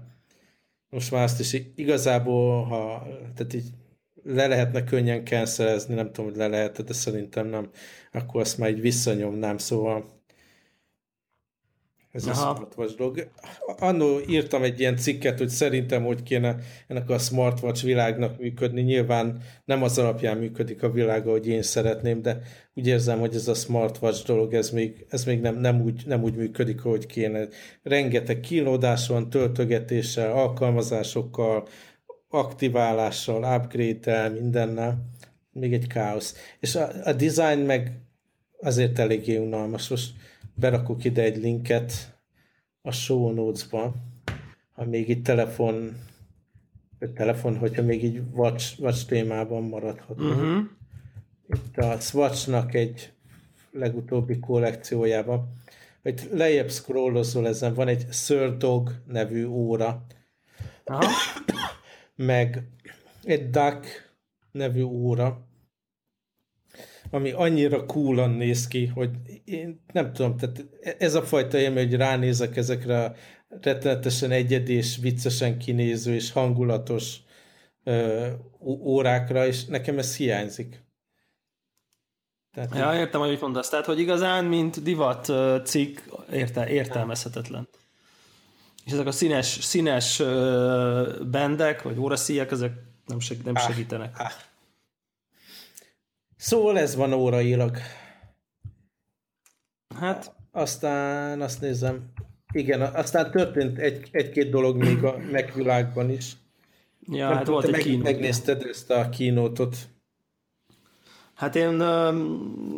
Most 0.91 1.11
már 1.11 1.23
azt 1.23 1.41
is 1.41 1.63
igazából, 1.75 2.65
ha, 2.65 3.07
tehát 3.35 3.55
így 3.55 3.71
le 4.25 4.47
lehetne 4.47 4.85
könnyen 4.85 5.25
cancelezni, 5.25 5.95
nem 5.95 6.07
tudom, 6.07 6.31
hogy 6.31 6.37
le 6.37 6.49
lehet, 6.49 6.85
de 6.85 6.93
szerintem 6.93 7.47
nem, 7.47 7.71
akkor 8.13 8.41
azt 8.41 8.59
már 8.59 8.71
így 8.71 8.81
visszanyomnám, 8.81 9.59
szóval 9.59 10.19
ez 12.13 12.27
Aha. 12.27 12.51
a 12.51 12.55
smartwatch 12.55 12.97
dolog. 12.97 13.29
Annó 13.79 14.21
írtam 14.29 14.63
egy 14.63 14.81
ilyen 14.81 14.97
cikket, 14.97 15.39
hogy 15.39 15.49
szerintem 15.49 16.05
hogy 16.05 16.23
kéne 16.23 16.57
ennek 16.87 17.11
a 17.11 17.19
smartwatch 17.19 17.85
világnak 17.85 18.39
működni. 18.39 18.81
Nyilván 18.81 19.43
nem 19.65 19.83
az 19.83 19.99
alapján 19.99 20.39
működik 20.39 20.83
a 20.83 20.91
világ, 20.91 21.27
ahogy 21.27 21.47
én 21.47 21.63
szeretném, 21.63 22.23
de 22.23 22.39
úgy 22.75 22.87
érzem, 22.87 23.19
hogy 23.19 23.35
ez 23.35 23.49
a 23.49 23.55
smartwatch 23.55 24.27
dolog, 24.27 24.55
ez 24.55 24.71
még, 24.71 25.07
ez 25.09 25.25
még 25.25 25.41
nem, 25.41 25.57
nem, 25.57 25.83
úgy, 25.83 26.03
nem 26.07 26.23
úgy 26.23 26.35
működik, 26.35 26.85
ahogy 26.85 27.07
kéne. 27.07 27.49
Rengeteg 27.83 28.41
kínlódás 28.41 29.09
van, 29.09 29.31
töltögetéssel, 29.31 30.33
alkalmazásokkal, 30.33 31.69
aktiválással, 32.29 33.57
upgrade-tel, 33.57 34.31
mindennel, 34.31 35.05
még 35.53 35.73
egy 35.73 35.87
káosz. 35.87 36.35
És 36.61 36.75
a, 36.75 36.89
a 37.05 37.13
design 37.13 37.59
meg 37.59 38.01
azért 38.61 38.99
eléggé 38.99 39.37
unalmas. 39.37 39.89
Most 39.89 40.13
berakok 40.55 41.05
ide 41.05 41.23
egy 41.23 41.37
linket 41.37 42.19
a 42.83 42.91
show 42.93 43.31
notes-ba, 43.31 43.95
ha 44.73 44.85
még 44.85 45.09
itt 45.09 45.25
telefon, 45.25 45.97
vagy 46.99 47.11
telefon, 47.11 47.57
hogyha 47.57 47.83
még 47.83 48.05
így 48.05 48.23
watch, 48.33 48.81
watch 48.81 49.07
témában 49.07 49.63
maradhat. 49.63 50.21
Uh-huh. 50.21 50.65
Itt 51.49 51.77
a 51.77 52.01
Swatch-nak 52.01 52.75
egy 52.75 53.13
legutóbbi 53.71 54.39
kollekciójában, 54.39 55.53
hogy 56.03 56.29
lejjebb 56.33 56.71
scrollozol 56.71 57.47
ezen, 57.47 57.75
van 57.75 57.89
egy 57.89 58.07
Sir 58.11 58.57
Dog 58.57 58.91
nevű 59.07 59.45
óra, 59.45 60.07
Aha 60.85 61.11
meg 62.19 62.63
egy 63.23 63.51
Duck 63.51 64.13
nevű 64.53 64.83
óra, 64.83 65.47
ami 67.11 67.31
annyira 67.31 67.87
coolan 67.87 68.31
néz 68.31 68.69
ki, 68.69 68.87
hogy 68.87 69.11
én 69.45 69.85
nem 69.93 70.13
tudom, 70.13 70.37
tehát 70.37 70.67
ez 70.99 71.15
a 71.15 71.23
fajta 71.23 71.59
élmény, 71.59 71.87
hogy 71.87 71.97
ránézek 71.97 72.57
ezekre 72.57 73.05
a 73.05 73.15
rettenetesen 73.61 74.31
egyedi 74.31 74.73
és 74.73 74.97
viccesen 74.97 75.59
kinéző 75.59 76.15
és 76.15 76.33
hangulatos 76.33 77.17
ö, 77.85 78.29
órákra, 78.61 79.47
és 79.47 79.65
nekem 79.65 79.99
ez 79.99 80.17
hiányzik. 80.17 80.87
Tehát, 82.53 82.75
ja, 82.75 83.01
értem, 83.01 83.21
hogy 83.21 83.39
mondasz. 83.41 83.69
Tehát, 83.69 83.87
hogy 83.87 83.99
igazán, 83.99 84.45
mint 84.45 84.83
divat 84.83 85.33
cikk 85.67 85.99
érte, 86.33 86.69
értelmezhetetlen. 86.69 87.69
És 88.89 88.95
ezek 88.95 89.07
a 89.07 89.13
színes, 89.13 89.47
színes 89.47 90.23
bendek, 91.31 91.83
vagy 91.83 91.99
óraszíjak, 91.99 92.51
ezek 92.51 92.73
nem, 93.07 93.21
seg, 93.21 93.39
nem 93.45 93.57
segítenek. 93.57 94.19
Ah, 94.19 94.25
ah. 94.25 94.33
Szóval 96.37 96.79
ez 96.79 96.95
van 96.95 97.13
órailag. 97.13 97.77
Hát. 99.95 100.35
Aztán 100.51 101.41
azt 101.41 101.61
nézem. 101.61 102.13
Igen, 102.53 102.81
aztán 102.81 103.31
történt 103.31 103.79
egy, 103.79 104.09
egy-két 104.11 104.51
dolog 104.51 104.77
még 104.77 105.05
a 105.05 105.19
megvilágban 105.31 106.11
is. 106.11 106.33
Ja, 107.01 107.29
nem 107.29 107.37
hát 107.37 107.47
volt 107.47 107.65
egy 107.65 107.71
meg, 107.71 107.81
kínót. 107.81 108.03
Megnézted 108.03 108.63
ezt 108.63 108.91
a 108.91 109.09
kínótot. 109.09 109.77
Hát 111.35 111.57
én 111.57 111.81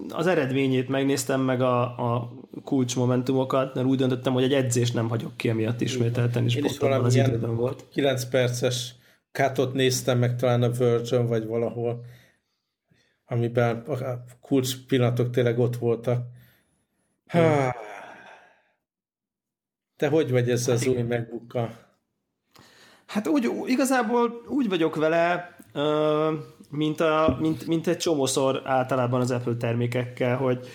az 0.09 0.27
eredményét 0.27 0.89
megnéztem, 0.89 1.41
meg 1.41 1.61
a, 1.61 1.83
a 1.83 2.33
kulcsmomentumokat, 2.65 3.75
mert 3.75 3.87
úgy 3.87 3.99
döntöttem, 3.99 4.33
hogy 4.33 4.43
egy 4.43 4.53
edzést 4.53 4.95
nem 4.95 5.09
hagyok 5.09 5.37
ki 5.37 5.49
emiatt 5.49 5.81
ismételten, 5.81 6.45
és 6.45 6.55
Én 6.55 6.63
pont 6.63 6.75
is 6.75 6.81
abban 6.81 7.05
az 7.05 7.15
időben 7.15 7.57
volt. 7.57 7.85
9 7.93 8.25
perces 8.25 8.95
kátot 9.33 9.73
néztem 9.73 10.19
meg 10.19 10.37
talán 10.37 10.63
a 10.63 10.71
Virgin, 10.71 11.27
vagy 11.27 11.47
valahol, 11.47 12.05
amiben 13.27 13.77
a 13.77 14.25
kulcs 14.41 14.87
pillanatok 14.87 15.31
tényleg 15.31 15.59
ott 15.59 15.77
voltak. 15.77 16.27
Há. 17.27 17.77
Te 19.97 20.09
hogy 20.09 20.31
vagy 20.31 20.51
ezzel 20.51 20.75
az 20.75 20.87
új 20.87 21.03
macbook 21.03 21.69
Hát 23.07 23.29
úgy, 23.29 23.51
igazából 23.67 24.43
úgy 24.49 24.69
vagyok 24.69 24.97
vele, 24.97 25.57
mint, 26.71 27.01
a, 27.01 27.37
mint, 27.41 27.67
mint 27.67 27.87
egy 27.87 27.97
csomószor 27.97 28.63
általában 28.65 29.21
az 29.21 29.31
Apple 29.31 29.57
termékekkel, 29.57 30.37
hogy, 30.37 30.67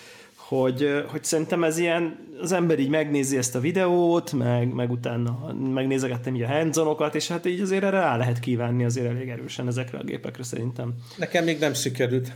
hogy, 0.48 1.04
hogy 1.06 1.24
szerintem 1.24 1.64
ez 1.64 1.78
ilyen, 1.78 2.18
az 2.40 2.52
ember 2.52 2.78
így 2.78 2.88
megnézi 2.88 3.36
ezt 3.36 3.54
a 3.54 3.60
videót, 3.60 4.32
meg, 4.32 4.72
meg 4.72 4.90
utána 4.90 5.52
megnézegettem 5.52 6.34
így 6.34 6.42
a 6.42 6.46
hands 6.46 6.78
és 7.12 7.28
hát 7.28 7.46
így 7.46 7.60
azért 7.60 7.82
erre 7.82 7.98
rá 7.98 8.16
lehet 8.16 8.38
kívánni 8.38 8.84
azért 8.84 9.06
elég 9.06 9.28
erősen 9.28 9.66
ezekre 9.66 9.98
a 9.98 10.04
gépekre 10.04 10.42
szerintem. 10.42 10.94
Nekem 11.16 11.44
még 11.44 11.58
nem 11.58 11.74
sikerült. 11.74 12.32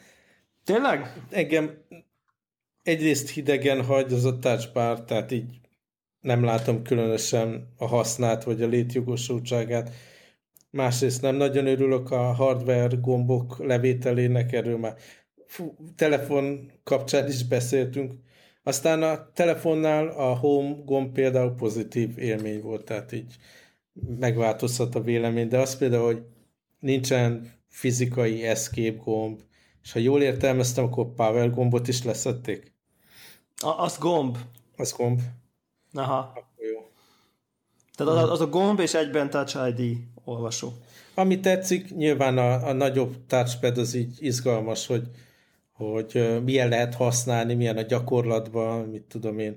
Tényleg? 0.64 1.12
Engem 1.30 1.70
egyrészt 2.82 3.30
hidegen 3.30 3.84
hagy 3.84 4.12
az 4.12 4.24
a 4.24 4.38
touchbar, 4.38 5.04
tehát 5.04 5.32
így 5.32 5.60
nem 6.20 6.44
látom 6.44 6.82
különösen 6.82 7.72
a 7.76 7.86
hasznát, 7.86 8.44
vagy 8.44 8.62
a 8.62 8.66
létjogosultságát. 8.66 9.90
Másrészt 10.70 11.22
nem 11.22 11.34
nagyon 11.34 11.66
örülök 11.66 12.10
a 12.10 12.32
hardware 12.32 12.96
gombok 13.00 13.58
levételének, 13.58 14.52
erről 14.52 14.78
már 14.78 14.96
fú, 15.54 15.76
telefon 15.96 16.72
kapcsán 16.84 17.28
is 17.28 17.44
beszéltünk. 17.44 18.12
Aztán 18.62 19.02
a 19.02 19.32
telefonnál 19.32 20.08
a 20.08 20.36
home 20.36 20.76
gomb 20.84 21.12
például 21.12 21.54
pozitív 21.54 22.18
élmény 22.18 22.60
volt, 22.60 22.84
tehát 22.84 23.12
így 23.12 23.36
megváltozhat 24.18 24.94
a 24.94 25.02
vélemény, 25.02 25.48
de 25.48 25.58
az 25.58 25.76
például, 25.76 26.04
hogy 26.04 26.22
nincsen 26.78 27.52
fizikai 27.68 28.42
escape 28.42 28.96
gomb, 29.04 29.40
és 29.82 29.92
ha 29.92 29.98
jól 29.98 30.22
értelmeztem, 30.22 30.84
akkor 30.84 31.14
power 31.14 31.50
gombot 31.50 31.88
is 31.88 32.02
leszették. 32.02 32.72
A, 33.62 33.82
az 33.82 33.98
gomb. 33.98 34.38
Az 34.76 34.92
gomb. 34.92 35.20
Aha. 35.92 36.18
Akkor 36.18 36.66
jó. 36.72 36.88
Tehát 37.94 38.22
az, 38.22 38.30
az 38.30 38.40
a 38.40 38.48
gomb 38.48 38.80
és 38.80 38.94
egyben 38.94 39.30
Touch 39.30 39.68
ID 39.68 39.96
olvasó. 40.24 40.72
Ami 41.14 41.40
tetszik, 41.40 41.94
nyilván 41.94 42.38
a, 42.38 42.66
a 42.68 42.72
nagyobb 42.72 43.26
touchpad 43.26 43.78
az 43.78 43.94
így 43.94 44.16
izgalmas, 44.18 44.86
hogy, 44.86 45.08
hogy 45.74 46.40
milyen 46.44 46.68
lehet 46.68 46.94
használni, 46.94 47.54
milyen 47.54 47.76
a 47.76 47.82
gyakorlatban, 47.82 48.88
mit 48.88 49.02
tudom 49.02 49.38
én, 49.38 49.54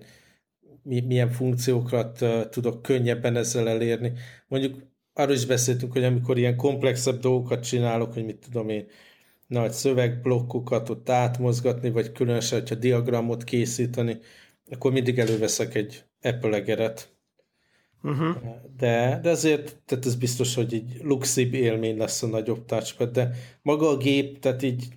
milyen 0.84 1.30
funkciókat 1.30 2.25
tudok 2.49 2.82
könnyebben 2.82 3.36
ezzel 3.36 3.69
elérni. 3.69 4.12
Mondjuk 4.47 4.75
arról 5.13 5.36
is 5.36 5.45
beszéltünk, 5.45 5.91
hogy 5.91 6.03
amikor 6.03 6.38
ilyen 6.38 6.56
komplexebb 6.56 7.19
dolgokat 7.19 7.63
csinálok, 7.63 8.13
hogy 8.13 8.25
mit 8.25 8.38
tudom 8.45 8.69
én, 8.69 8.86
nagy 9.47 9.71
szövegblokkokat 9.71 10.89
ott 10.89 11.10
átmozgatni, 11.10 11.89
vagy 11.89 12.12
különösen, 12.12 12.60
hogyha 12.60 12.75
diagramot 12.75 13.43
készíteni, 13.43 14.17
akkor 14.69 14.91
mindig 14.91 15.19
előveszek 15.19 15.75
egy 15.75 16.03
Apple 16.21 16.56
egeret. 16.56 17.15
Uh-huh. 18.03 18.36
De, 18.77 19.19
de 19.21 19.30
azért, 19.30 19.82
tehát 19.86 20.06
ez 20.06 20.15
biztos, 20.15 20.56
hogy 20.56 20.73
egy 20.73 20.99
luxibb 21.03 21.53
élmény 21.53 21.97
lesz 21.97 22.23
a 22.23 22.27
nagyobb 22.27 22.65
touchpad, 22.65 23.12
de 23.12 23.32
maga 23.62 23.89
a 23.89 23.97
gép, 23.97 24.39
tehát 24.39 24.62
így 24.62 24.88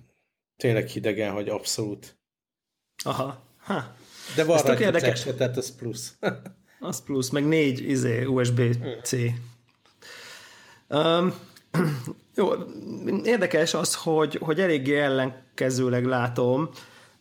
tényleg 0.61 0.87
hidegen, 0.87 1.31
hogy 1.31 1.49
abszolút. 1.49 2.17
Aha. 3.03 3.43
Ha. 3.57 3.95
De 4.35 4.43
van 4.43 4.57
rajta 4.57 4.83
érdekes. 4.83 5.23
tehát 5.37 5.57
az 5.57 5.75
plusz. 5.75 6.15
az 6.79 7.03
plusz, 7.03 7.29
meg 7.29 7.47
négy 7.47 7.89
izé, 7.89 8.23
USB-C. 8.23 9.13
Um, 10.87 11.33
jó, 12.35 12.51
érdekes 13.23 13.73
az, 13.73 13.95
hogy, 13.95 14.35
hogy 14.35 14.59
eléggé 14.59 14.99
ellenkezőleg 14.99 16.05
látom 16.05 16.69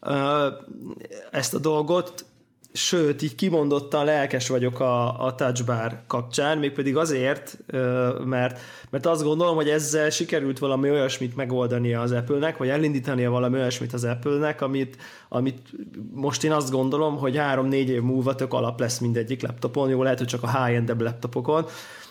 uh, 0.01 0.47
ezt 1.31 1.55
a 1.55 1.59
dolgot 1.59 2.25
sőt, 2.73 3.23
így 3.23 3.35
kimondottan 3.35 4.05
lelkes 4.05 4.49
vagyok 4.49 4.81
a, 4.81 5.25
a 5.25 5.35
touchbar 5.35 6.01
kapcsán, 6.07 6.59
mégpedig 6.59 6.97
azért, 6.97 7.59
mert, 8.25 8.61
mert 8.91 9.07
azt 9.07 9.23
gondolom, 9.23 9.55
hogy 9.55 9.69
ezzel 9.69 10.11
sikerült 10.11 10.59
valami 10.59 10.91
olyasmit 10.91 11.37
megoldania 11.37 12.01
az 12.01 12.13
Apple-nek, 12.13 12.57
vagy 12.57 12.69
elindítania 12.69 13.31
valami 13.31 13.57
olyasmit 13.57 13.93
az 13.93 14.05
Apple-nek, 14.05 14.61
amit, 14.61 14.97
amit 15.29 15.59
most 16.13 16.45
én 16.45 16.53
azt 16.53 16.71
gondolom, 16.71 17.17
hogy 17.17 17.37
három-négy 17.37 17.89
év 17.89 18.03
múlva 18.03 18.35
tök 18.35 18.53
alap 18.53 18.81
lesz 18.81 18.99
mindegyik 18.99 19.43
laptopon, 19.43 19.89
jó, 19.89 20.03
lehet, 20.03 20.19
hogy 20.19 20.27
csak 20.27 20.43
a 20.43 20.65
high-end 20.65 21.01
laptopokon, 21.01 21.67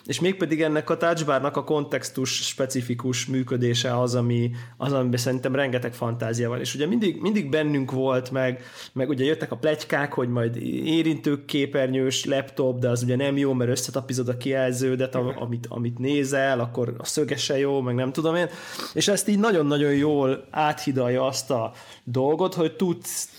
és 0.10 0.20
mégpedig 0.20 0.62
ennek 0.62 0.90
a 0.90 0.98
touchbarnak 0.98 1.58
a 1.58 1.64
kontextus 1.64 2.48
specifikus 2.48 3.26
működése 3.26 4.00
az, 4.00 4.16
ami, 4.16 4.52
az, 4.78 4.94
amiben 4.94 5.20
szerintem 5.20 5.56
rengeteg 5.56 5.94
fantázia 5.94 6.50
van, 6.50 6.60
és 6.60 6.76
ugye 6.76 6.88
mindig, 6.88 7.22
mindig 7.22 7.50
bennünk 7.50 7.92
volt, 7.92 8.32
meg, 8.32 8.64
meg 8.94 9.10
ugye 9.10 9.26
jöttek 9.26 9.52
a 9.52 9.56
plegykák, 9.56 10.14
hogy 10.14 10.30
majd 10.30 10.56
érintőképernyős 10.86 12.26
laptop, 12.26 12.80
de 12.80 12.90
az 12.90 13.04
ugye 13.04 13.16
nem 13.16 13.38
jó, 13.38 13.54
mert 13.54 13.70
összetapizod 13.70 14.28
a 14.28 14.38
kijelződet, 14.38 15.16
amit, 15.16 15.68
amit 15.70 15.98
nézel, 15.98 16.60
akkor 16.60 16.96
a 16.98 17.06
szögese 17.06 17.58
jó, 17.58 17.82
meg 17.82 17.96
nem 17.96 18.12
tudom 18.12 18.36
én, 18.36 18.48
és 18.94 19.08
ezt 19.08 19.28
így 19.28 19.40
nagyon-nagyon 19.40 19.94
jól 19.94 20.48
áthidalja 20.52 21.26
azt 21.26 21.52
a 21.52 21.72
dolgot, 22.04 22.54
hogy 22.54 22.76
tudsz 22.76 23.30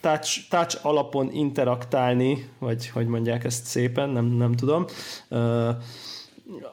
touch, 0.00 0.48
touch 0.48 0.78
alapon 0.82 1.32
interaktálni, 1.32 2.48
vagy 2.58 2.88
hogy 2.88 3.06
mondják 3.06 3.44
ezt 3.44 3.64
szépen, 3.64 4.08
nem, 4.08 4.24
nem 4.24 4.52
tudom, 4.52 4.84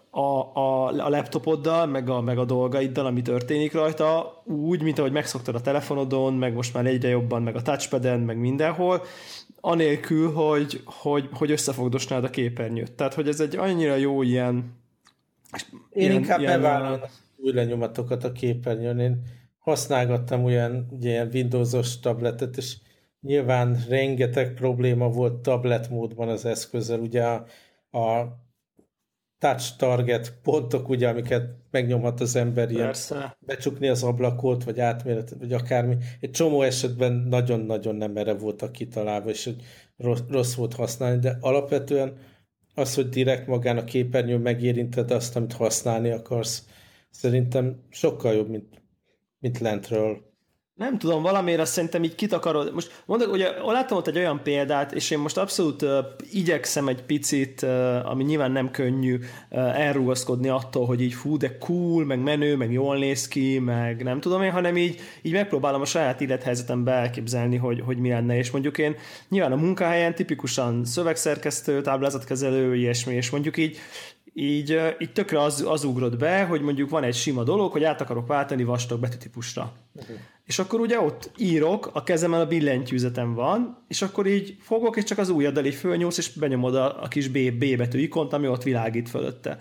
a, 0.09 0.57
a, 0.59 0.87
a 0.87 1.09
laptopoddal, 1.09 1.85
meg 1.85 2.09
a, 2.09 2.21
meg 2.21 2.37
a 2.37 2.45
dolgaiddal, 2.45 3.05
ami 3.05 3.21
történik 3.21 3.73
rajta, 3.73 4.41
úgy, 4.45 4.81
mint 4.81 4.99
ahogy 4.99 5.11
megszoktad 5.11 5.55
a 5.55 5.61
telefonodon, 5.61 6.33
meg 6.33 6.53
most 6.53 6.73
már 6.73 6.85
egyre 6.85 7.09
jobban, 7.09 7.41
meg 7.41 7.55
a 7.55 7.61
touchpaden, 7.61 8.19
meg 8.19 8.37
mindenhol, 8.37 9.01
anélkül, 9.61 10.31
hogy, 10.31 10.81
hogy, 10.85 11.29
hogy 11.33 11.51
összefogdosnád 11.51 12.23
a 12.23 12.29
képernyőt. 12.29 12.91
Tehát, 12.91 13.13
hogy 13.13 13.27
ez 13.27 13.39
egy 13.39 13.55
annyira 13.55 13.95
jó 13.95 14.21
ilyen... 14.21 14.77
Én 15.89 16.09
ilyen, 16.09 16.13
inkább 16.13 16.39
ilyen, 16.39 16.61
bevállalom 16.61 16.99
új 17.37 17.51
lenyomatokat 17.51 18.23
a 18.23 18.31
képernyőn. 18.31 18.99
Én 18.99 19.21
használgattam 19.59 20.43
olyan 20.43 20.87
ilyen 21.01 21.29
Windowsos 21.33 21.99
tabletet, 21.99 22.57
és 22.57 22.75
Nyilván 23.21 23.85
rengeteg 23.89 24.53
probléma 24.53 25.09
volt 25.09 25.41
tablet 25.41 25.89
módban 25.89 26.29
az 26.29 26.45
eszközzel, 26.45 26.99
ugye 26.99 27.23
a, 27.23 27.45
a 27.97 28.37
touch 29.39 29.77
target 29.77 30.33
pontok, 30.43 30.89
ugye, 30.89 31.07
amiket 31.07 31.49
megnyomhat 31.71 32.19
az 32.19 32.35
ember 32.35 32.71
ilyen 32.71 32.95
becsukni 33.39 33.87
az 33.87 34.03
ablakot, 34.03 34.63
vagy 34.63 34.79
átméret, 34.79 35.35
vagy 35.39 35.53
akármi. 35.53 35.97
Egy 36.19 36.31
csomó 36.31 36.61
esetben 36.61 37.13
nagyon-nagyon 37.13 37.95
nem 37.95 38.17
erre 38.17 38.33
voltak 38.33 38.71
kitalálva, 38.71 39.29
és 39.29 39.49
rossz, 39.97 40.21
rossz 40.29 40.55
volt 40.55 40.73
használni, 40.73 41.19
de 41.19 41.37
alapvetően 41.41 42.17
az, 42.75 42.95
hogy 42.95 43.09
direkt 43.09 43.47
magán 43.47 43.77
a 43.77 43.83
képernyőn 43.83 44.41
megérinted 44.41 45.11
azt, 45.11 45.35
amit 45.35 45.53
használni 45.53 46.09
akarsz, 46.09 46.65
szerintem 47.09 47.83
sokkal 47.89 48.33
jobb, 48.33 48.49
mint, 48.49 48.81
mint 49.39 49.59
lentről 49.59 50.28
nem 50.79 50.97
tudom, 50.97 51.21
valamiért 51.21 51.59
azt 51.59 51.71
szerintem 51.71 52.03
így 52.03 52.15
kitakarod. 52.15 52.73
Most 52.73 53.01
mondok, 53.05 53.31
ugye 53.31 53.49
láttam 53.65 53.97
ott 53.97 54.07
egy 54.07 54.17
olyan 54.17 54.43
példát, 54.43 54.91
és 54.91 55.11
én 55.11 55.19
most 55.19 55.37
abszolút 55.37 55.81
uh, 55.81 55.97
igyekszem 56.31 56.87
egy 56.87 57.01
picit, 57.01 57.61
uh, 57.61 58.09
ami 58.09 58.23
nyilván 58.23 58.51
nem 58.51 58.71
könnyű 58.71 59.15
uh, 59.15 59.79
elrugaszkodni 59.79 60.47
attól, 60.49 60.85
hogy 60.85 61.01
így 61.01 61.13
fú, 61.13 61.37
de 61.37 61.57
cool, 61.57 62.05
meg 62.05 62.19
menő, 62.19 62.55
meg 62.55 62.71
jól 62.71 62.97
néz 62.97 63.27
ki, 63.27 63.59
meg 63.59 64.03
nem 64.03 64.19
tudom 64.19 64.41
én, 64.41 64.51
hanem 64.51 64.77
így, 64.77 64.99
így 65.21 65.33
megpróbálom 65.33 65.81
a 65.81 65.85
saját 65.85 66.21
élethelyzetembe 66.21 66.91
elképzelni, 66.91 67.55
hogy, 67.55 67.81
hogy 67.85 67.97
mi 67.97 68.09
lenne. 68.09 68.37
És 68.37 68.51
mondjuk 68.51 68.77
én 68.77 68.95
nyilván 69.29 69.51
a 69.51 69.55
munkahelyen 69.55 70.15
tipikusan 70.15 70.85
szövegszerkesztő, 70.85 71.81
táblázatkezelő, 71.81 72.75
ilyesmi, 72.75 73.13
és 73.15 73.29
mondjuk 73.29 73.57
így 73.57 73.77
így, 74.33 74.79
így 74.99 75.11
tökre 75.11 75.41
az, 75.41 75.65
az 75.67 75.83
ugrott 75.83 76.17
be, 76.17 76.43
hogy 76.43 76.61
mondjuk 76.61 76.89
van 76.89 77.03
egy 77.03 77.15
sima 77.15 77.43
dolog, 77.43 77.71
hogy 77.71 77.83
át 77.83 78.01
akarok 78.01 78.27
váltani 78.27 78.63
vastag 78.63 78.99
betűtípusra. 78.99 79.73
Uh-huh. 79.93 80.15
És 80.49 80.59
akkor 80.59 80.79
ugye 80.79 80.99
ott 80.99 81.31
írok, 81.37 81.89
a 81.93 82.03
kezemen 82.03 82.39
a 82.39 82.45
billentyűzetem 82.45 83.33
van, 83.33 83.77
és 83.87 84.01
akkor 84.01 84.27
így 84.27 84.57
fogok, 84.61 84.97
és 84.97 85.03
csak 85.03 85.17
az 85.17 85.29
ujjaddal 85.29 85.65
így 85.65 85.75
fölnyúlsz, 85.75 86.17
és 86.17 86.29
benyomod 86.29 86.75
a, 86.75 87.03
a 87.03 87.07
kis 87.07 87.27
B, 87.27 87.37
B 87.51 87.77
betű 87.77 87.99
ikont, 87.99 88.33
ami 88.33 88.47
ott 88.47 88.63
világít 88.63 89.09
fölötte. 89.09 89.57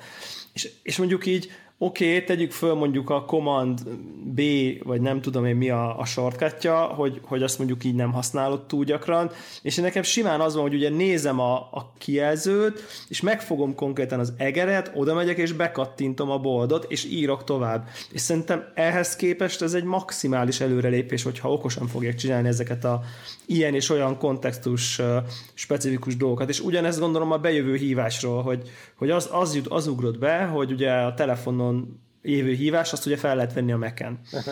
És, 0.53 0.70
és 0.83 0.96
mondjuk 0.96 1.27
így 1.27 1.51
oké, 1.79 2.12
okay, 2.14 2.25
tegyük 2.25 2.53
föl 2.53 2.75
mondjuk 2.75 3.11
a 3.11 3.25
Command 3.25 3.81
B, 4.25 4.41
vagy 4.83 5.01
nem 5.01 5.21
tudom 5.21 5.45
én 5.45 5.57
mi 5.57 5.71
a, 5.71 5.99
a 5.99 6.05
shortcutja, 6.05 6.77
hogy, 6.77 7.21
hogy 7.23 7.43
azt 7.43 7.59
mondjuk 7.59 7.85
így 7.85 7.95
nem 7.95 8.12
használod 8.12 8.67
túl 8.67 8.85
gyakran, 8.85 9.31
és 9.62 9.77
nekem 9.77 10.03
simán 10.03 10.41
az 10.41 10.55
van, 10.55 10.62
hogy 10.62 10.75
ugye 10.75 10.88
nézem 10.88 11.41
a, 11.41 11.55
a 11.55 11.93
kijelzőt, 11.99 12.83
és 13.09 13.21
megfogom 13.21 13.75
konkrétan 13.75 14.19
az 14.19 14.33
egeret, 14.37 14.91
oda 14.95 15.14
megyek 15.14 15.37
és 15.37 15.53
bekattintom 15.53 16.31
a 16.31 16.38
boldot, 16.38 16.87
és 16.88 17.05
írok 17.05 17.45
tovább. 17.45 17.88
És 18.11 18.21
szerintem 18.21 18.64
ehhez 18.75 19.17
képest 19.17 19.62
ez 19.62 19.75
egy 19.75 19.85
maximális 19.85 20.61
előrelépés, 20.61 21.23
hogyha 21.23 21.53
okosan 21.53 21.87
fogják 21.87 22.14
csinálni 22.14 22.49
ezeket 22.49 22.85
a 22.85 23.03
ilyen 23.47 23.75
és 23.75 23.91
olyan 23.91 24.19
kontextus 24.19 25.01
specifikus 25.55 26.17
dolgokat. 26.17 26.49
És 26.49 26.61
ugyanezt 26.61 27.01
gondolom 27.01 27.33
a 27.33 27.38
bejövő 27.38 27.77
hívásról, 27.77 28.43
hogy, 28.43 28.71
hogy 28.95 29.11
az, 29.11 29.29
az, 29.33 29.55
jut, 29.55 29.67
az 29.67 29.87
ugrott 29.87 30.19
be, 30.19 30.45
hogy 30.45 30.73
ugye 30.73 30.91
a 30.91 31.14
telefonon 31.14 31.67
évő 32.22 32.52
hívás, 32.52 32.92
azt 32.92 33.07
ugye 33.07 33.16
fel 33.16 33.35
lehet 33.35 33.52
venni 33.52 33.72
a 33.72 33.76
Mac-en. 33.76 34.20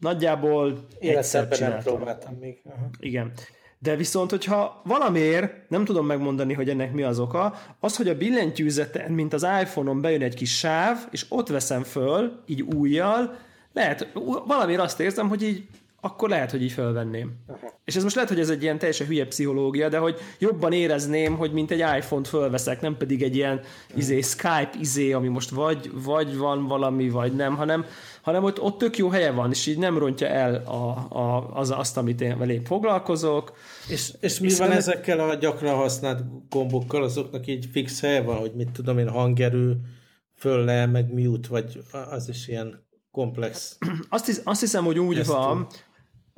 Nagyjából 0.00 0.86
Életszerben 0.98 1.70
nem 1.70 1.78
próbáltam 1.78 2.34
még. 2.40 2.62
Aha. 2.64 2.90
Igen. 2.98 3.32
De 3.78 3.96
viszont, 3.96 4.30
hogyha 4.30 4.80
valamiért, 4.84 5.70
nem 5.70 5.84
tudom 5.84 6.06
megmondani, 6.06 6.52
hogy 6.52 6.68
ennek 6.68 6.92
mi 6.92 7.02
az 7.02 7.18
oka, 7.18 7.54
az, 7.80 7.96
hogy 7.96 8.08
a 8.08 8.16
billentyűzeten, 8.16 9.12
mint 9.12 9.32
az 9.32 9.46
iPhone-on 9.62 10.00
bejön 10.00 10.22
egy 10.22 10.34
kis 10.34 10.58
sáv, 10.58 10.98
és 11.10 11.26
ott 11.28 11.48
veszem 11.48 11.82
föl, 11.82 12.42
így 12.46 12.62
újjal, 12.62 13.38
lehet, 13.72 14.08
valamiért 14.46 14.80
azt 14.80 15.00
érzem, 15.00 15.28
hogy 15.28 15.42
így 15.42 15.66
akkor 16.00 16.28
lehet, 16.28 16.50
hogy 16.50 16.62
így 16.62 16.72
felvenném. 16.72 17.32
Aha. 17.46 17.80
És 17.84 17.96
ez 17.96 18.02
most 18.02 18.14
lehet, 18.14 18.30
hogy 18.30 18.40
ez 18.40 18.50
egy 18.50 18.62
ilyen 18.62 18.78
teljesen 18.78 19.06
hülye 19.06 19.26
pszichológia, 19.26 19.88
de 19.88 19.98
hogy 19.98 20.18
jobban 20.38 20.72
érezném, 20.72 21.36
hogy 21.36 21.52
mint 21.52 21.70
egy 21.70 21.78
iPhone-t 21.78 22.28
fölveszek, 22.28 22.80
nem 22.80 22.96
pedig 22.96 23.22
egy 23.22 23.36
ilyen 23.36 23.60
izé, 23.94 24.20
Skype 24.20 24.70
izé, 24.80 25.12
ami 25.12 25.28
most 25.28 25.50
vagy, 25.50 25.90
vagy 25.92 26.36
van 26.36 26.66
valami, 26.66 27.08
vagy 27.08 27.32
nem, 27.32 27.56
hanem, 27.56 27.84
hanem 28.22 28.44
ott, 28.44 28.60
ott 28.60 28.78
tök 28.78 28.96
jó 28.96 29.08
helye 29.08 29.30
van, 29.30 29.50
és 29.50 29.66
így 29.66 29.78
nem 29.78 29.98
rontja 29.98 30.26
el 30.26 30.54
a, 30.54 31.16
a, 31.18 31.50
az, 31.54 31.70
azt, 31.70 31.96
amit 31.96 32.20
én 32.20 32.38
velém 32.38 32.64
foglalkozok. 32.64 33.52
És, 33.88 34.12
és 34.20 34.40
mi 34.40 34.46
és 34.46 34.58
van 34.58 34.70
ezekkel 34.70 35.20
a 35.20 35.34
gyakran 35.34 35.74
használt 35.74 36.48
gombokkal, 36.48 37.02
azoknak 37.02 37.46
így 37.46 37.66
fix 37.72 38.00
helye 38.00 38.22
van, 38.22 38.36
hogy 38.36 38.52
mit 38.54 38.70
tudom 38.70 38.98
én, 38.98 39.08
hangerő, 39.08 39.80
föl 40.36 40.64
le, 40.64 40.86
meg 40.86 41.12
mute, 41.12 41.48
vagy 41.48 41.82
az 42.10 42.28
is 42.28 42.48
ilyen 42.48 42.88
komplex. 43.10 43.78
Azt, 44.08 44.26
hisz, 44.26 44.40
azt 44.44 44.60
hiszem, 44.60 44.84
hogy 44.84 44.98
úgy 44.98 45.18
Ezt 45.18 45.28
van, 45.28 45.66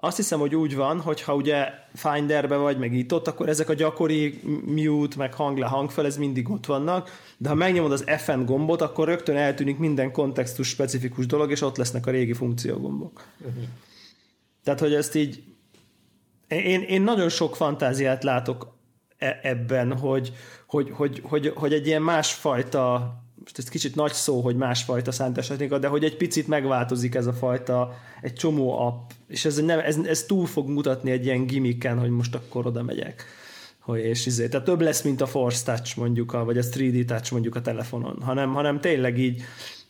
azt 0.05 0.17
hiszem, 0.17 0.39
hogy 0.39 0.55
úgy 0.55 0.77
van, 0.77 1.01
hogy 1.01 1.23
ha 1.23 1.35
ugye 1.35 1.69
Finderbe 1.95 2.57
vagy, 2.57 2.79
meg 2.79 2.95
itt 2.95 3.13
ott, 3.13 3.29
akkor 3.29 3.49
ezek 3.49 3.69
a 3.69 3.75
gyakori 3.75 4.41
mute, 4.65 5.17
meg 5.17 5.35
hang 5.35 5.59
le, 5.59 5.67
hang 5.67 5.91
fel, 5.91 6.07
ez 6.07 6.17
mindig 6.17 6.51
ott 6.51 6.67
vannak, 6.67 7.11
de 7.37 7.49
ha 7.49 7.55
megnyomod 7.55 7.93
az 7.93 8.05
FN 8.19 8.45
gombot, 8.45 8.81
akkor 8.81 9.09
rögtön 9.09 9.37
eltűnik 9.37 9.79
minden 9.79 10.13
kontextus 10.13 10.69
specifikus 10.69 11.27
dolog, 11.27 11.51
és 11.51 11.61
ott 11.61 11.77
lesznek 11.77 12.07
a 12.07 12.11
régi 12.11 12.33
funkciógombok. 12.33 13.27
Uh-huh. 13.39 13.63
Tehát, 14.65 14.81
hogy 14.81 14.95
ezt 14.95 15.15
így 15.15 15.43
én, 16.49 16.83
én 16.83 17.03
nagyon 17.03 17.29
sok 17.29 17.57
fantáziát 17.57 18.25
látok 18.25 18.77
e- 19.19 19.41
ebben, 19.43 19.99
hogy, 19.99 20.33
hogy, 20.67 20.91
hogy, 20.91 21.21
hogy, 21.25 21.53
hogy 21.55 21.73
egy 21.73 21.87
ilyen 21.87 22.03
másfajta 22.03 23.15
most 23.43 23.59
ez 23.59 23.69
kicsit 23.69 23.95
nagy 23.95 24.13
szó, 24.13 24.41
hogy 24.41 24.57
másfajta 24.57 25.13
számítástechnika, 25.13 25.79
de 25.79 25.89
hogy 25.89 26.05
egy 26.05 26.17
picit 26.17 26.49
megváltozik 26.49 27.15
ez 27.15 27.27
a 27.27 27.33
fajta, 27.33 27.95
egy 28.21 28.33
csomó 28.33 28.79
app, 28.79 29.11
és 29.29 29.45
ez, 29.45 29.57
nem, 29.57 29.79
ez, 29.79 29.97
ez 29.97 30.23
túl 30.23 30.47
fog 30.47 30.69
mutatni 30.69 31.11
egy 31.11 31.25
ilyen 31.25 31.47
gimmicken, 31.47 31.99
hogy 31.99 32.11
most 32.11 32.35
akkor 32.35 32.67
oda 32.67 32.83
megyek. 32.83 33.25
Hogy 33.79 33.99
és 33.99 34.27
izé. 34.27 34.49
Tehát 34.49 34.67
több 34.67 34.81
lesz, 34.81 35.03
mint 35.03 35.21
a 35.21 35.27
Force 35.27 35.65
Touch 35.65 35.99
mondjuk, 35.99 36.33
a, 36.33 36.45
vagy 36.45 36.59
a 36.59 36.63
3D 36.63 37.05
Touch 37.05 37.33
mondjuk 37.33 37.55
a 37.55 37.61
telefonon, 37.61 38.17
hanem, 38.21 38.53
hanem 38.53 38.81
tényleg 38.81 39.19
így 39.19 39.43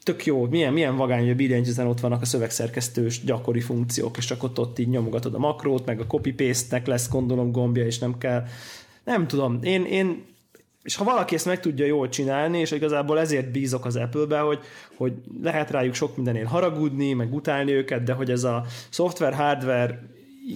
tök 0.02 0.26
jó, 0.26 0.46
milyen, 0.46 0.72
milyen 0.72 0.96
vagány, 0.96 1.20
hogy 1.20 1.30
a 1.30 1.34
billentyűzen 1.34 1.86
ott 1.86 2.00
vannak 2.00 2.22
a 2.22 2.24
szövegszerkesztős 2.24 3.24
gyakori 3.24 3.60
funkciók, 3.60 4.16
és 4.16 4.30
ott, 4.38 4.58
ott 4.58 4.78
így 4.78 4.88
nyomogatod 4.88 5.34
a 5.34 5.38
makrót, 5.38 5.86
meg 5.86 6.00
a 6.00 6.06
copy-paste-nek 6.06 6.86
lesz 6.86 7.10
gondolom 7.10 7.52
gombja, 7.52 7.84
és 7.84 7.98
nem 7.98 8.18
kell 8.18 8.44
nem 9.04 9.26
tudom, 9.26 9.58
én, 9.62 9.84
én 9.84 10.24
és 10.82 10.96
ha 10.96 11.04
valaki 11.04 11.34
ezt 11.34 11.46
meg 11.46 11.60
tudja 11.60 11.86
jól 11.86 12.08
csinálni, 12.08 12.58
és 12.58 12.70
igazából 12.70 13.20
ezért 13.20 13.50
bízok 13.50 13.84
az 13.84 13.96
Apple-be, 13.96 14.38
hogy, 14.38 14.60
hogy 14.96 15.12
lehet 15.42 15.70
rájuk 15.70 15.94
sok 15.94 16.16
mindenén 16.16 16.46
haragudni, 16.46 17.12
meg 17.12 17.34
utálni 17.34 17.72
őket, 17.72 18.02
de 18.02 18.12
hogy 18.12 18.30
ez 18.30 18.44
a 18.44 18.64
szoftver-hardware 18.90 20.02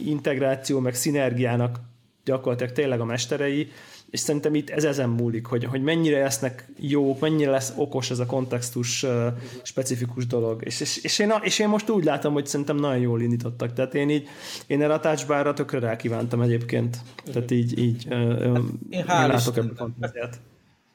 integráció, 0.05 0.81
meg 0.81 0.95
szinergiának 0.95 1.81
gyakorlatilag 2.25 2.73
tényleg 2.73 3.01
a 3.01 3.05
mesterei, 3.05 3.69
és 4.17 4.23
szerintem 4.23 4.55
itt 4.55 4.71
ez 4.71 4.85
ezen 4.85 5.09
múlik, 5.09 5.47
hogy, 5.47 5.65
hogy 5.65 5.83
mennyire 5.83 6.21
lesznek 6.21 6.69
jók, 6.79 7.21
mennyire 7.21 7.51
lesz 7.51 7.73
okos 7.77 8.11
ez 8.11 8.19
a 8.19 8.27
kontextus 8.27 9.03
uh, 9.03 9.27
specifikus 9.63 10.27
dolog. 10.27 10.63
És, 10.65 10.81
és, 10.81 10.97
és, 11.03 11.19
én, 11.19 11.33
és 11.43 11.59
én 11.59 11.69
most 11.69 11.91
úgy 11.91 12.05
látom, 12.05 12.33
hogy 12.33 12.47
szerintem 12.47 12.77
nagyon 12.77 12.99
jól 12.99 13.21
indítottak. 13.21 13.73
Tehát 13.73 13.95
én 13.95 14.11
így, 14.11 14.29
én 14.67 14.83
erre 14.83 14.93
a 14.93 15.01
touchbarra 15.01 15.53
tökre 15.53 15.79
rákívántam 15.79 16.41
egyébként. 16.41 16.99
Tehát 17.33 17.51
így, 17.51 17.79
így 17.79 18.07
uh, 18.09 18.15
hát 18.15 18.63
én, 18.91 18.99
én 18.99 19.05
látok 19.07 19.57
ebben 19.57 19.71
a 19.71 19.75
fantáziát. 19.75 20.41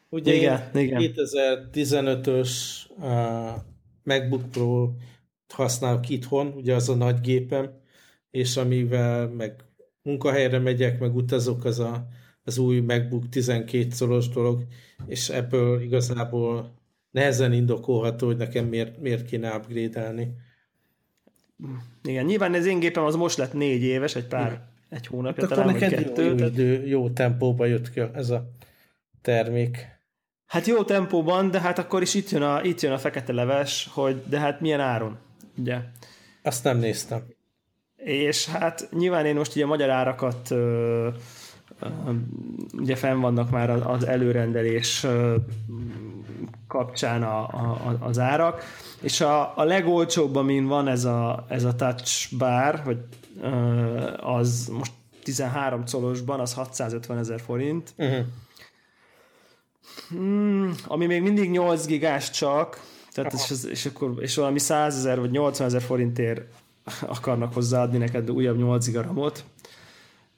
Ugye 0.10 0.34
igen, 0.34 0.69
igen. 0.73 1.01
2015-ös 1.15 2.51
uh, 2.97 3.05
MacBook 4.03 4.51
Pro 4.51 4.89
használok 5.53 6.10
itthon, 6.10 6.53
ugye 6.55 6.75
az 6.75 6.89
a 6.89 6.95
nagy 6.95 7.21
gépem, 7.21 7.69
és 8.31 8.57
amivel 8.57 9.27
meg 9.27 9.55
munkahelyre 10.01 10.60
megyek, 10.60 10.99
meg 10.99 11.15
utazok, 11.15 11.65
az 11.65 11.79
a 11.79 12.07
az 12.43 12.58
új 12.58 12.80
MacBook 12.80 13.30
12 13.30 13.89
szoros 13.89 14.30
dolog, 14.30 14.65
és 15.06 15.30
ebből 15.30 15.82
igazából 15.82 16.73
nehezen 17.12 17.54
indokolható, 17.54 18.25
hogy 18.27 18.38
nekem 18.38 18.65
miért, 18.65 19.01
miért 19.01 19.25
kéne 19.25 19.56
upgrade-elni. 19.56 20.34
Igen, 22.04 22.25
nyilván 22.25 22.54
ez 22.54 22.65
én 22.65 22.80
gépem 22.80 23.04
az 23.04 23.15
most 23.15 23.38
lett 23.38 23.54
négy 23.54 23.82
éves, 23.82 24.15
egy 24.15 24.27
pár, 24.27 24.47
Igen. 24.47 24.67
egy 24.89 25.08
hónapja 25.08 25.47
hát 25.47 25.58
talán, 25.58 25.71
vagy 25.71 25.89
kettő. 25.89 26.23
Jó, 26.23 26.45
idő, 26.45 26.86
jó 26.88 27.10
tempóban 27.10 27.67
jött 27.67 27.91
ki 27.91 28.01
ez 28.13 28.30
a 28.30 28.51
termék. 29.21 29.88
Hát 30.45 30.65
jó 30.65 30.84
tempóban, 30.84 31.51
de 31.51 31.60
hát 31.60 31.80
akkor 31.80 32.01
is 32.01 32.13
itt 32.13 32.30
jön 32.30 32.41
a, 32.41 32.63
itt 32.63 32.82
jön 32.82 32.91
a 32.91 32.97
fekete 32.97 33.34
leves, 33.34 33.89
hogy 33.93 34.23
de 34.30 34.39
hát 34.39 34.62
milyen 34.62 34.80
áron, 34.80 35.17
ugye? 35.58 35.77
Azt 36.43 36.63
nem 36.63 36.77
néztem. 36.77 37.23
És 37.95 38.45
hát 38.45 38.89
nyilván 38.91 39.25
én 39.25 39.36
most 39.36 39.56
ugye 39.56 39.63
a 39.63 39.67
magyar 39.67 39.89
árakat 39.89 40.51
ö, 40.51 41.10
ugye 42.73 42.95
fenn 42.95 43.19
vannak 43.19 43.49
már 43.49 43.69
az 43.69 44.07
előrendelés 44.07 45.05
kapcsán 46.67 47.23
a, 47.23 47.39
a, 47.39 47.97
az 47.99 48.19
árak, 48.19 48.63
és 49.01 49.21
a, 49.21 49.57
a 49.57 49.63
legolcsóbb, 49.63 50.35
amin 50.35 50.65
van 50.65 50.87
ez 50.87 51.05
a, 51.05 51.45
ez 51.49 51.63
a 51.63 51.75
touch 51.75 52.37
bar, 52.37 52.81
vagy 52.85 52.97
az 54.19 54.67
most 54.77 54.91
13 55.23 55.83
colosban, 55.91 56.39
az 56.39 56.53
650 56.53 57.17
ezer 57.17 57.41
forint. 57.41 57.93
Uh-huh. 57.97 58.25
Hmm, 60.09 60.75
ami 60.87 61.05
még 61.05 61.21
mindig 61.21 61.49
8 61.49 61.85
gigás 61.85 62.29
csak, 62.29 62.81
tehát 63.11 63.33
és, 63.33 63.63
és, 63.69 63.85
akkor, 63.85 64.13
és 64.19 64.35
valami 64.35 64.59
100 64.59 64.95
ezer 64.95 65.19
vagy 65.19 65.31
80 65.31 65.67
ezer 65.67 65.81
forintért 65.81 66.41
akarnak 67.07 67.53
hozzáadni 67.53 67.97
neked 67.97 68.31
újabb 68.31 68.57
8 68.57 68.85
gigaramot. 68.85 69.43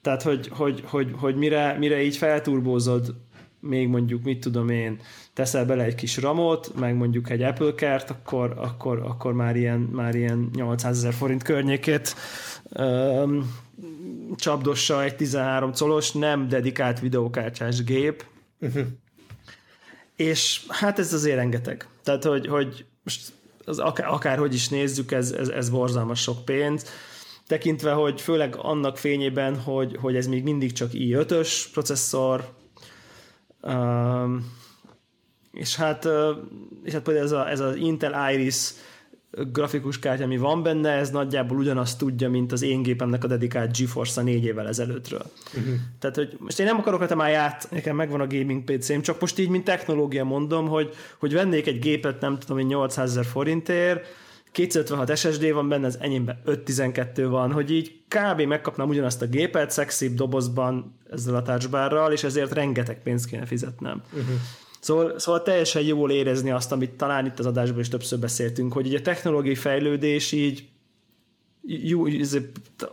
Tehát, 0.04 0.22
hogy, 0.22 0.48
hogy, 0.52 0.82
hogy, 0.86 1.12
hogy 1.16 1.36
mire, 1.36 1.76
mire 1.78 2.02
így 2.02 2.16
felturbózod 2.16 3.14
még 3.60 3.88
mondjuk, 3.88 4.22
mit 4.22 4.40
tudom 4.40 4.68
én, 4.68 5.00
teszel 5.32 5.64
bele 5.64 5.84
egy 5.84 5.94
kis 5.94 6.16
ramot, 6.16 6.74
meg 6.78 6.96
mondjuk 6.96 7.30
egy 7.30 7.42
Apple 7.42 7.72
Cart, 7.72 8.10
akkor, 8.10 8.54
akkor, 8.56 8.98
akkor 8.98 9.32
már, 9.32 9.56
ilyen, 9.56 9.78
már 9.78 10.14
ilyen 10.14 10.50
800 10.54 10.96
ezer 10.96 11.12
forint 11.12 11.42
környékét 11.42 12.14
öm, 12.72 13.56
csapdossa 14.36 15.02
egy 15.02 15.16
13 15.16 15.72
colos, 15.72 16.12
nem 16.12 16.48
dedikált 16.48 17.00
videókártyás 17.00 17.84
gép. 17.84 18.24
Uh-huh. 18.60 18.86
És 20.16 20.64
hát 20.68 20.98
ez 20.98 21.12
azért 21.12 21.36
rengeteg. 21.36 21.86
Tehát, 22.02 22.24
hogy, 22.24 22.46
hogy 22.46 22.84
most 23.02 23.32
az 23.64 23.78
akár, 23.78 24.08
akárhogy 24.08 24.54
is 24.54 24.68
nézzük, 24.68 25.12
ez, 25.12 25.32
ez, 25.32 25.48
ez 25.48 25.70
borzalmas 25.70 26.20
sok 26.20 26.44
pénz 26.44 26.86
tekintve, 27.46 27.92
hogy 27.92 28.20
főleg 28.20 28.56
annak 28.56 28.98
fényében, 28.98 29.60
hogy, 29.60 29.96
hogy 30.00 30.16
ez 30.16 30.26
még 30.26 30.42
mindig 30.42 30.72
csak 30.72 30.90
i5-ös 30.92 31.64
processzor, 31.72 32.48
um, 33.62 34.52
és 35.52 35.76
hát, 35.76 36.08
és 36.84 36.92
hát 36.92 37.02
például 37.02 37.26
ez, 37.26 37.32
a, 37.32 37.50
ez 37.50 37.60
az 37.60 37.76
Intel 37.76 38.32
Iris 38.32 38.72
grafikus 39.52 39.98
kártya, 39.98 40.24
ami 40.24 40.36
van 40.36 40.62
benne, 40.62 40.90
ez 40.90 41.10
nagyjából 41.10 41.58
ugyanazt 41.58 41.98
tudja, 41.98 42.30
mint 42.30 42.52
az 42.52 42.62
én 42.62 42.82
gépemnek 42.82 43.24
a 43.24 43.26
dedikált 43.26 43.78
GeForce-a 43.78 44.22
négy 44.22 44.44
évvel 44.44 44.68
ezelőttről. 44.68 45.22
Uh-huh. 45.56 45.74
Tehát, 45.98 46.16
hogy 46.16 46.36
most 46.38 46.60
én 46.60 46.66
nem 46.66 46.78
akarok 46.78 47.00
a 47.00 47.22
át, 47.22 47.68
nekem 47.70 47.96
megvan 47.96 48.20
a 48.20 48.26
gaming 48.26 48.64
PC-m, 48.64 49.00
csak 49.00 49.20
most 49.20 49.38
így, 49.38 49.48
mint 49.48 49.64
technológia 49.64 50.24
mondom, 50.24 50.68
hogy, 50.68 50.94
hogy 51.18 51.32
vennék 51.32 51.66
egy 51.66 51.78
gépet, 51.78 52.20
nem 52.20 52.38
tudom, 52.38 52.56
hogy 52.56 52.66
800 52.66 53.10
ezer 53.10 53.24
forintért, 53.24 54.06
256 54.54 55.16
SSD 55.16 55.52
van 55.52 55.68
benne, 55.68 55.86
az 55.86 55.98
enyémben 56.00 56.40
512 56.44 57.28
van, 57.28 57.52
hogy 57.52 57.70
így 57.70 58.00
kb. 58.08 58.40
megkapnám 58.40 58.88
ugyanazt 58.88 59.22
a 59.22 59.26
gépet, 59.26 59.70
szexibb 59.70 60.14
dobozban 60.14 60.98
ezzel 61.10 61.34
a 61.34 61.42
touchbarral, 61.42 62.12
és 62.12 62.24
ezért 62.24 62.52
rengeteg 62.52 63.02
pénzt 63.02 63.26
kéne 63.26 63.46
fizetnem. 63.46 64.02
Uh-huh. 64.12 64.34
Szóval, 64.80 65.18
szóval 65.18 65.42
teljesen 65.42 65.82
jól 65.82 66.10
érezni 66.10 66.50
azt, 66.50 66.72
amit 66.72 66.90
talán 66.90 67.26
itt 67.26 67.38
az 67.38 67.46
adásban 67.46 67.80
is 67.80 67.88
többször 67.88 68.18
beszéltünk, 68.18 68.72
hogy 68.72 68.86
így 68.86 68.94
a 68.94 69.00
technológiai 69.00 69.54
fejlődés 69.54 70.32
így 70.32 70.68
jó, 71.66 72.04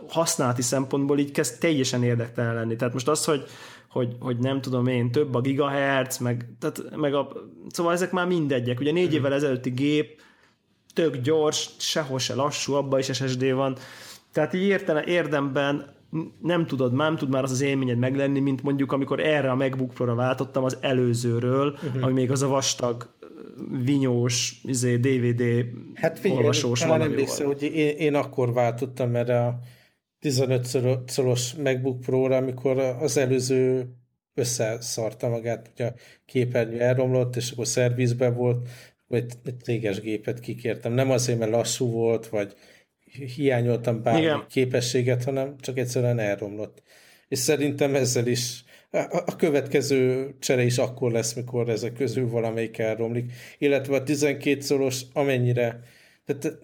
használati 0.08 0.62
szempontból 0.62 1.18
így 1.18 1.30
kezd 1.30 1.60
teljesen 1.60 2.02
érdektelen 2.02 2.54
lenni. 2.54 2.76
Tehát 2.76 2.94
most 2.94 3.08
az, 3.08 3.24
hogy, 3.24 3.44
hogy, 3.88 4.16
hogy 4.20 4.38
nem 4.38 4.60
tudom 4.60 4.86
én, 4.86 5.10
több 5.10 5.34
a 5.34 5.40
gigahertz, 5.40 6.18
meg, 6.18 6.46
tehát, 6.58 6.96
meg 6.96 7.14
a, 7.14 7.32
szóval 7.68 7.92
ezek 7.92 8.12
már 8.12 8.26
mindegyek. 8.26 8.80
Ugye 8.80 8.92
négy 8.92 9.06
mhm. 9.06 9.14
évvel 9.14 9.34
ezelőtti 9.34 9.70
gép 9.70 10.20
tök 10.92 11.16
gyors, 11.16 11.70
sehol 11.78 12.18
se 12.18 12.34
lassú, 12.34 12.72
abban 12.72 12.98
is 12.98 13.06
SSD 13.06 13.52
van. 13.52 13.76
Tehát 14.32 14.54
így 14.54 14.62
értene, 14.62 15.04
érdemben 15.04 16.00
nem 16.42 16.66
tudod, 16.66 16.92
nem 16.92 17.16
tud 17.16 17.28
már 17.28 17.42
az 17.42 17.50
az 17.50 17.60
élményed 17.60 17.98
meglenni, 17.98 18.40
mint 18.40 18.62
mondjuk 18.62 18.92
amikor 18.92 19.20
erre 19.20 19.50
a 19.50 19.54
MacBook 19.54 19.94
Pro-ra 19.94 20.14
váltottam 20.14 20.64
az 20.64 20.78
előzőről, 20.80 21.72
uh-huh. 21.72 22.04
ami 22.04 22.12
még 22.12 22.30
az 22.30 22.42
a 22.42 22.48
vastag 22.48 23.10
vinyós 23.84 24.60
izé, 24.64 24.96
DVD 24.96 25.42
hát 25.94 26.18
figyelj, 26.18 26.40
olvasós 26.40 26.80
talán 26.80 27.00
emlékszem, 27.00 27.46
hogy 27.46 27.62
én, 27.62 27.96
én 27.96 28.14
akkor 28.14 28.52
váltottam 28.52 29.14
erre 29.14 29.46
a 29.46 29.58
15 30.20 30.66
szoros 31.06 31.54
MacBook 31.54 32.00
Pro-ra, 32.00 32.36
amikor 32.36 32.78
az 32.78 33.16
előző 33.16 33.88
összeszarta 34.34 35.28
magát, 35.28 35.70
hogy 35.76 35.86
a 35.86 35.94
képernyő 36.26 36.80
elromlott, 36.80 37.36
és 37.36 37.50
akkor 37.50 37.66
szervizbe 37.66 38.30
volt, 38.30 38.68
vagy 39.12 39.24
egy 39.44 39.60
céges 39.62 40.00
gépet 40.00 40.40
kikértem. 40.40 40.92
Nem 40.92 41.10
azért, 41.10 41.38
mert 41.38 41.50
lassú 41.50 41.90
volt, 41.90 42.28
vagy 42.28 42.52
hiányoltam 43.34 44.02
bármi 44.02 44.20
Igen. 44.20 44.44
képességet, 44.48 45.24
hanem 45.24 45.54
csak 45.60 45.78
egyszerűen 45.78 46.18
elromlott. 46.18 46.82
És 47.28 47.38
szerintem 47.38 47.94
ezzel 47.94 48.26
is 48.26 48.64
a 49.10 49.36
következő 49.36 50.30
csere 50.38 50.62
is 50.62 50.78
akkor 50.78 51.12
lesz, 51.12 51.34
mikor 51.34 51.68
ezek 51.68 51.92
közül 51.92 52.28
valamelyik 52.28 52.78
elromlik. 52.78 53.32
Illetve 53.58 53.96
a 53.96 54.02
12 54.02 54.60
szoros, 54.60 55.02
amennyire 55.12 55.80
tehát 56.24 56.58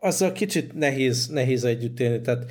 azzal 0.00 0.32
kicsit 0.32 0.74
nehéz, 0.74 1.26
nehéz 1.26 1.64
együtt 1.64 2.00
élni, 2.00 2.20
tehát 2.20 2.44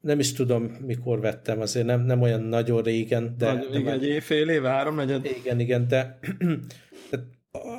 nem 0.00 0.18
is 0.18 0.32
tudom, 0.32 0.62
mikor 0.62 1.20
vettem, 1.20 1.60
azért 1.60 1.86
nem, 1.86 2.00
nem 2.00 2.22
olyan 2.22 2.42
nagyon 2.42 2.82
régen, 2.82 3.34
de... 3.38 3.52
Nagy, 3.52 3.68
de 3.70 3.78
igen, 3.78 3.82
már... 3.82 4.08
egy 4.08 4.22
fél 4.22 4.48
éve, 4.48 4.68
három 4.68 4.94
negyed. 4.94 5.24
Igen, 5.24 5.60
igen, 5.60 5.88
de 5.88 6.18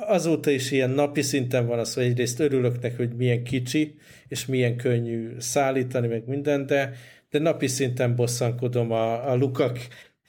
azóta 0.06 0.50
is 0.50 0.70
ilyen 0.70 0.90
napi 0.90 1.22
szinten 1.22 1.66
van 1.66 1.78
az, 1.78 1.94
hogy 1.94 2.04
egyrészt 2.04 2.40
örülök 2.40 2.80
neki, 2.80 2.96
hogy 2.96 3.16
milyen 3.16 3.44
kicsi, 3.44 3.94
és 4.28 4.46
milyen 4.46 4.76
könnyű 4.76 5.38
szállítani, 5.38 6.06
meg 6.06 6.26
minden, 6.26 6.66
de, 6.66 6.92
de 7.30 7.38
napi 7.38 7.66
szinten 7.66 8.16
bosszankodom 8.16 8.90
a, 8.90 9.30
a 9.30 9.36
lukak 9.36 9.78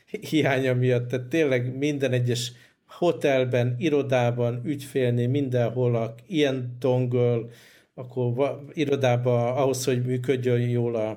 hiánya 0.06 0.74
miatt, 0.74 1.08
tehát 1.08 1.28
tényleg 1.28 1.78
minden 1.78 2.12
egyes 2.12 2.52
hotelben, 2.88 3.76
irodában, 3.78 4.62
ügyfélnél, 4.66 5.28
mindenhol 5.28 5.96
a 5.96 6.16
ilyen 6.28 6.76
dongle, 6.80 7.40
akkor 7.94 8.60
irodába 8.74 9.56
ahhoz, 9.56 9.86
hogy 9.86 10.06
működjön 10.06 10.70
jól 10.70 10.96
a, 10.96 11.10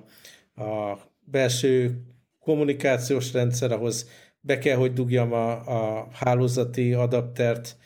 a 0.63 0.99
belső 1.25 2.03
kommunikációs 2.41 3.33
rendszer, 3.33 3.73
ahhoz 3.73 4.09
be 4.41 4.59
kell, 4.59 4.77
hogy 4.77 4.93
dugjam 4.93 5.33
a, 5.33 5.51
a 5.51 6.09
hálózati 6.13 6.93
adaptert, 6.93 7.77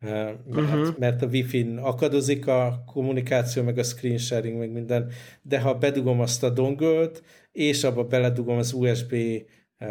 mert, 0.00 0.38
uh-huh. 0.46 0.98
mert 0.98 1.22
a 1.22 1.26
Wi-Fi-n 1.26 1.78
akadozik 1.78 2.46
a 2.46 2.82
kommunikáció, 2.86 3.62
meg 3.62 3.78
a 3.78 3.82
screen 3.82 4.18
sharing, 4.18 4.58
meg 4.58 4.70
minden, 4.70 5.12
de 5.42 5.60
ha 5.60 5.74
bedugom 5.74 6.20
azt 6.20 6.42
a 6.42 6.50
dongölt, 6.50 7.22
és 7.52 7.84
abba 7.84 8.04
beledugom 8.04 8.58
az 8.58 8.72
USB 8.72 9.12
uh, 9.12 9.88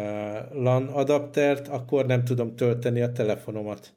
LAN 0.52 0.86
adaptert, 0.86 1.68
akkor 1.68 2.06
nem 2.06 2.24
tudom 2.24 2.56
tölteni 2.56 3.00
a 3.00 3.12
telefonomat. 3.12 3.94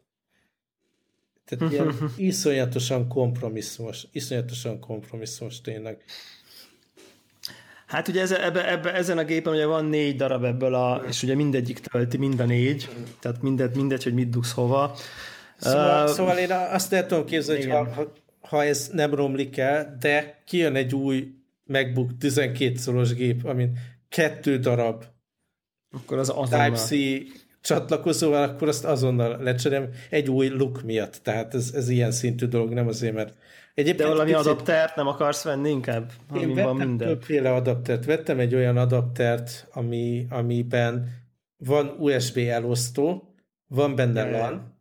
Tehát 1.46 1.74
ilyen 1.74 1.94
iszonyatosan 2.18 3.08
kompromisszumos, 3.08 4.08
iszonyatosan 4.12 4.80
kompromisszumos 4.80 5.62
tényleg. 5.62 6.04
Hát 7.88 8.08
ugye 8.08 8.22
ez, 8.22 8.32
ebbe, 8.32 8.72
ebbe, 8.72 8.94
ezen 8.94 9.18
a 9.18 9.24
gépen 9.24 9.54
ugye 9.54 9.66
van 9.66 9.86
négy 9.86 10.16
darab 10.16 10.44
ebből, 10.44 10.74
a, 10.74 11.04
és 11.08 11.24
ugye 11.24 11.36
mindegyik 11.36 11.80
tölti, 11.80 12.18
mind 12.18 12.40
a 12.40 12.46
négy, 12.46 12.90
tehát 13.20 13.42
mindegy, 13.42 13.76
mindegy, 13.76 14.04
hogy 14.04 14.14
mit 14.14 14.30
dugsz 14.30 14.52
hova. 14.52 14.96
Szóval, 15.58 16.04
uh, 16.04 16.10
szóval 16.10 16.38
én 16.38 16.52
azt 16.52 16.94
el 16.94 17.06
tudom 17.06 17.26
képzelni, 17.26 17.70
hogy 17.70 17.88
ha, 17.96 18.12
ha 18.42 18.64
ez 18.64 18.90
nem 18.94 19.14
romlik 19.14 19.58
el, 19.58 19.98
de 20.00 20.42
kijön 20.46 20.76
egy 20.76 20.96
új 20.96 21.28
MacBook 21.66 22.18
12 22.18 22.76
szoros 22.76 23.14
gép, 23.14 23.46
amin 23.46 23.78
kettő 24.10 24.58
darab 24.58 25.04
akkor 25.94 26.18
az 26.18 26.34
Type-C 26.50 26.94
csatlakozóval, 27.62 28.44
akkor 28.44 28.68
azt 28.68 28.86
azonnal 28.86 29.38
lecserem 29.42 29.90
egy 30.10 30.30
új 30.30 30.48
look 30.48 30.84
miatt. 30.84 31.20
Tehát 31.24 31.54
ez, 31.54 31.72
ez 31.76 31.90
ilyen 31.90 32.12
szintű 32.12 32.46
dolog, 32.46 32.74
nem 32.74 32.88
azért, 32.88 33.14
mert 33.14 33.34
Egyébként 33.74 34.10
De 34.10 34.16
valami 34.16 34.32
picit... 34.32 34.46
adaptert 34.46 34.96
nem 34.96 35.08
akarsz 35.08 35.44
venni 35.44 35.70
inkább? 35.70 36.12
Én 36.36 36.48
vettem 36.48 36.64
van 36.64 36.76
minden. 36.76 37.08
többféle 37.08 37.54
adaptert. 37.54 38.06
Vettem 38.06 38.40
egy 38.40 38.56
olyan 38.56 38.78
adaptert, 38.78 39.68
ami, 39.72 40.26
amiben 40.30 41.10
van 41.58 41.96
USB 42.00 42.38
elosztó, 42.38 43.34
van 43.68 43.96
benne 43.96 44.30
LAN, 44.30 44.73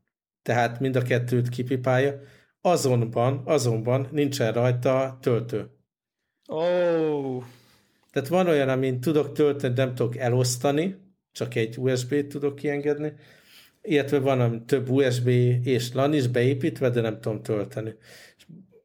tehát 0.43 0.81
mind 0.81 0.97
a 0.97 1.03
kettőt 1.03 1.49
kipipálja, 1.49 2.21
azonban, 2.61 3.43
azonban 3.45 4.09
nincsen 4.11 4.53
rajta 4.53 5.19
töltő. 5.21 5.71
Oh. 6.47 7.45
Tehát 8.11 8.29
van 8.29 8.47
olyan, 8.47 8.69
amin 8.69 9.01
tudok 9.01 9.33
tölteni, 9.33 9.75
nem 9.75 9.95
tudok 9.95 10.17
elosztani, 10.17 10.97
csak 11.33 11.55
egy 11.55 11.79
USB-t 11.79 12.29
tudok 12.29 12.55
kiengedni, 12.55 13.13
illetve 13.83 14.19
van, 14.19 14.41
ami 14.41 14.65
több 14.65 14.89
USB 14.89 15.27
és 15.63 15.93
LAN 15.93 16.15
is 16.15 16.27
beépítve, 16.27 16.91
de 16.91 17.01
nem 17.01 17.21
tudom 17.21 17.43
tölteni. 17.43 17.95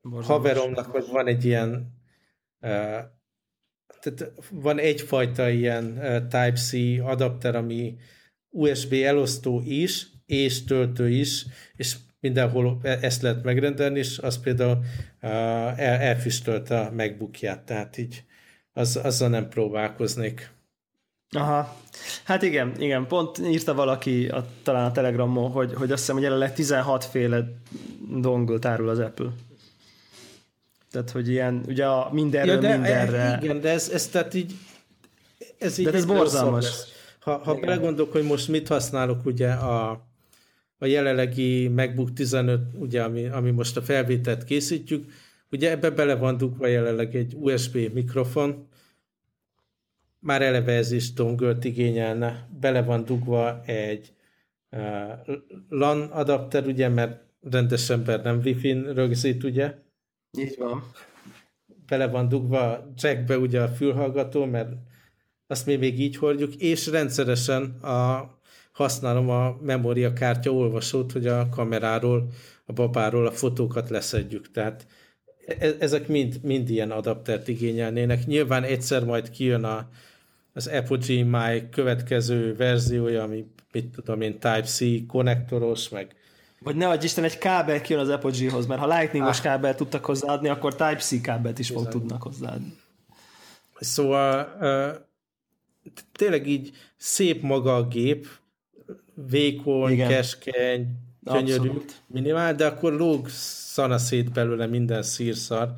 Borzalmas. 0.02 0.28
Haveromnak 0.28 0.86
hogy 0.86 1.06
van 1.12 1.28
egy 1.28 1.46
ilyen 1.46 1.96
uh, 2.62 3.00
tehát 4.00 4.34
van 4.52 4.80
egyfajta 4.80 5.50
ilyen 5.50 5.94
Type-C 6.30 6.74
adapter, 7.02 7.56
ami 7.56 7.98
USB 8.50 8.94
elosztó 8.94 9.62
is, 9.66 10.08
és 10.28 10.64
töltő 10.64 11.10
is, 11.10 11.46
és 11.76 11.96
mindenhol 12.20 12.80
ezt 12.84 13.22
lehet 13.22 13.44
megrendelni, 13.44 14.00
és 14.00 14.18
az 14.18 14.40
például 14.40 14.80
el, 15.20 15.78
elfüstölte 15.78 16.80
a 16.80 16.92
megbukját, 16.92 17.60
tehát 17.60 17.98
így 17.98 18.24
az, 18.74 19.00
azzal 19.04 19.30
nem 19.30 19.50
próbálkoznék. 19.50 20.56
Aha. 21.30 21.76
Hát 22.24 22.42
igen, 22.42 22.82
igen, 22.82 23.08
pont 23.08 23.38
írta 23.38 23.74
valaki 23.74 24.28
a, 24.28 24.46
talán 24.64 24.86
a 24.86 24.92
Telegramon, 24.92 25.52
hogy, 25.52 25.74
hogy 25.74 25.92
azt 25.92 26.00
hiszem, 26.00 26.16
hogy 26.16 26.24
jelenleg 26.24 26.54
16 26.54 27.06
féle 27.06 27.44
dongle 28.20 28.60
tárul 28.60 28.90
az 28.90 29.00
Apple. 29.00 29.30
Tehát, 30.92 31.12
hogy 31.12 31.30
ilyen, 31.30 31.64
ugye 31.68 31.86
a 31.86 32.10
mindenről 32.12 32.56
ja, 32.56 32.62
de, 32.62 32.74
mindenre. 32.74 33.18
E, 33.18 33.40
igen, 33.42 33.62
de 33.62 33.70
ez, 33.70 33.90
ez 33.90 34.08
tehát 34.08 34.34
így 34.34 34.54
ez 35.58 35.78
így 35.78 35.86
de 35.86 35.94
ez 35.94 36.06
borzalmas. 36.06 36.66
Ha, 37.20 37.38
ha 37.38 37.56
belegondolok, 37.56 38.12
hogy 38.12 38.24
most 38.24 38.48
mit 38.48 38.68
használok 38.68 39.26
ugye 39.26 39.52
a, 39.52 40.08
a 40.78 40.86
jelenlegi 40.86 41.68
MacBook 41.68 42.14
15, 42.14 42.62
ugye, 42.74 43.04
ami, 43.04 43.26
ami 43.26 43.52
most 43.52 43.78
a 43.78 43.82
felvételt 43.82 44.44
készítjük, 44.44 45.06
ugye 45.52 45.70
ebbe 45.72 45.90
bele 45.90 46.16
van 46.16 46.38
dugva 46.38 46.68
jelenleg 46.68 47.16
egy 47.16 47.34
USB 47.36 47.76
mikrofon, 47.94 48.68
már 50.20 50.42
eleve 50.42 50.72
ez 50.74 50.92
is 50.92 51.14
dongölt 51.14 51.64
igényelne, 51.64 52.48
bele 52.60 52.84
van 52.84 53.06
dugva 53.06 53.62
egy 53.66 54.14
uh, 54.72 55.38
LAN 55.70 56.02
adapter, 56.02 56.66
ugye, 56.66 56.88
mert 56.88 57.22
rendes 57.42 57.90
ember 57.90 58.24
nem 58.24 58.40
Wi-Fi-n 58.44 58.94
rögzít, 58.94 59.44
ugye? 59.44 59.76
Így 60.38 60.56
van. 60.58 60.84
Bele 61.88 62.08
van 62.08 62.30
dugva 62.30 62.92
jackbe 62.96 63.38
ugye 63.38 63.62
a 63.62 63.68
fülhallgató, 63.68 64.46
mert 64.46 64.70
azt 65.48 65.66
mi 65.66 65.76
még 65.76 66.00
így 66.00 66.18
hordjuk, 66.18 66.56
és 66.56 66.88
rendszeresen 66.88 67.64
a, 67.64 68.37
használom 68.78 69.30
a 69.30 69.58
memóriakártya 69.62 70.52
olvasót, 70.52 71.12
hogy 71.12 71.28
a 71.28 71.50
kameráról, 71.50 72.28
a 72.66 72.74
babáról 72.74 73.28
a 73.28 73.32
fotókat 73.32 73.90
leszedjük. 73.90 74.52
Tehát 74.52 74.88
e, 75.60 75.76
ezek 75.80 76.08
mind, 76.08 76.40
mind 76.44 76.70
ilyen 76.70 76.92
adaptert 76.92 77.48
igényelnének. 77.48 78.26
Nyilván 78.26 78.64
egyszer 78.64 79.04
majd 79.04 79.30
kijön 79.30 79.64
a, 79.64 79.90
az 80.54 80.68
Apogee 80.68 81.24
My 81.24 81.70
következő 81.70 82.56
verziója, 82.56 83.24
ami 83.24 83.46
mit 83.72 83.96
tudom 83.96 84.22
én, 84.22 84.32
Type-C 84.32 85.06
konnektoros, 85.08 85.90
meg 85.90 86.16
vagy 86.60 86.76
ne 86.76 86.88
adj 86.88 87.06
Isten, 87.06 87.24
egy 87.24 87.38
kábel 87.38 87.82
kijön 87.82 88.02
az 88.02 88.10
Apogee-hoz, 88.10 88.66
mert 88.66 88.82
ha 88.82 88.98
Lightning-os 88.98 89.38
ah. 89.38 89.44
kábel 89.44 89.76
tudtak 89.76 90.06
hozzáadni, 90.06 90.50
akkor 90.50 90.76
Type-C 90.76 91.22
kábelt 91.22 91.60
is 91.60 91.70
fog 91.70 91.88
tudnak 91.88 92.22
hozzáadni. 92.22 92.74
Szóval 93.80 94.58
tényleg 96.12 96.48
így 96.48 96.72
szép 96.98 97.42
maga 97.42 97.76
a 97.76 97.88
gép, 97.88 98.28
vékony, 99.30 99.92
Igen. 99.92 100.10
keskeny, 100.10 100.88
gyönyörű, 101.22 101.68
Abszolút. 101.70 102.02
minimál, 102.08 102.56
de 102.56 102.66
akkor 102.66 102.94
lóg 102.94 103.30
szana 103.30 103.98
szét 103.98 104.32
belőle 104.32 104.66
minden 104.66 105.04
szírszar, 105.04 105.74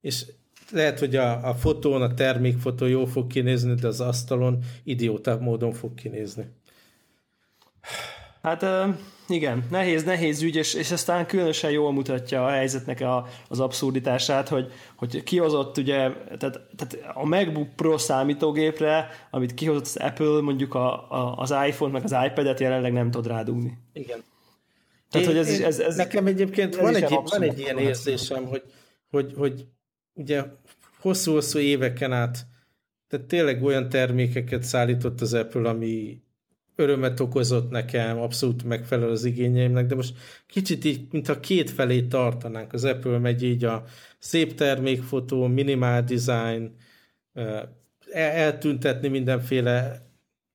és 0.00 0.24
lehet, 0.72 0.98
hogy 0.98 1.16
a, 1.16 1.48
a 1.48 1.54
fotón, 1.54 2.02
a 2.02 2.14
termékfotó 2.14 2.86
jó 2.86 3.04
fog 3.04 3.26
kinézni, 3.26 3.74
de 3.74 3.86
az 3.86 4.00
asztalon 4.00 4.58
idióta 4.84 5.38
módon 5.38 5.72
fog 5.72 5.94
kinézni. 5.94 6.44
Hát 8.42 8.66
igen, 9.28 9.66
nehéz, 9.70 10.04
nehéz 10.04 10.42
ügy, 10.42 10.56
és, 10.56 10.74
és 10.74 10.90
aztán 10.90 11.26
különösen 11.26 11.70
jól 11.70 11.92
mutatja 11.92 12.46
a 12.46 12.50
helyzetnek 12.50 13.00
a, 13.00 13.26
az 13.48 13.60
abszurditását, 13.60 14.48
hogy, 14.48 14.72
hogy 14.96 15.22
kihozott 15.22 15.78
ugye, 15.78 15.96
tehát, 16.38 16.60
tehát 16.76 16.98
a 17.14 17.26
MacBook 17.26 17.68
Pro 17.76 17.98
számítógépre, 17.98 19.08
amit 19.30 19.54
kihozott 19.54 19.84
az 19.84 19.96
Apple, 19.96 20.40
mondjuk 20.40 20.74
a, 20.74 21.10
a, 21.10 21.34
az 21.36 21.54
iPhone, 21.66 21.92
meg 21.92 22.04
az 22.04 22.16
iPad-et 22.26 22.60
jelenleg 22.60 22.92
nem 22.92 23.10
tud 23.10 23.26
rádugni. 23.26 23.78
Igen. 23.92 24.22
Tehát, 25.10 25.26
én, 25.26 25.32
hogy 25.32 25.42
ez, 25.46 25.60
ez, 25.60 25.78
ez, 25.78 25.96
nekem 25.96 26.26
egyébként 26.26 26.76
van 26.76 26.94
egy, 26.94 27.08
van 27.24 27.42
egy 27.42 27.58
ilyen 27.58 27.78
érzésem, 27.78 28.44
hogy, 28.44 28.62
hogy, 29.10 29.32
hogy 29.36 29.66
ugye 30.14 30.44
hosszú-hosszú 31.00 31.58
éveken 31.58 32.12
át 32.12 32.46
tehát 33.10 33.26
tényleg 33.26 33.62
olyan 33.62 33.88
termékeket 33.88 34.62
szállított 34.62 35.20
az 35.20 35.34
Apple, 35.34 35.68
ami 35.68 36.22
örömet 36.80 37.20
okozott 37.20 37.70
nekem, 37.70 38.18
abszolút 38.18 38.64
megfelel 38.64 39.08
az 39.08 39.24
igényeimnek, 39.24 39.86
de 39.86 39.94
most 39.94 40.14
kicsit 40.46 40.84
így, 40.84 41.06
mintha 41.10 41.40
két 41.40 41.70
felé 41.70 42.02
tartanánk. 42.02 42.72
Az 42.72 42.84
Apple 42.84 43.18
megy 43.18 43.42
így 43.42 43.64
a 43.64 43.84
szép 44.18 44.54
termékfotó, 44.54 45.46
minimál 45.46 46.04
design, 46.04 46.74
eltüntetni 48.12 49.08
mindenféle 49.08 50.06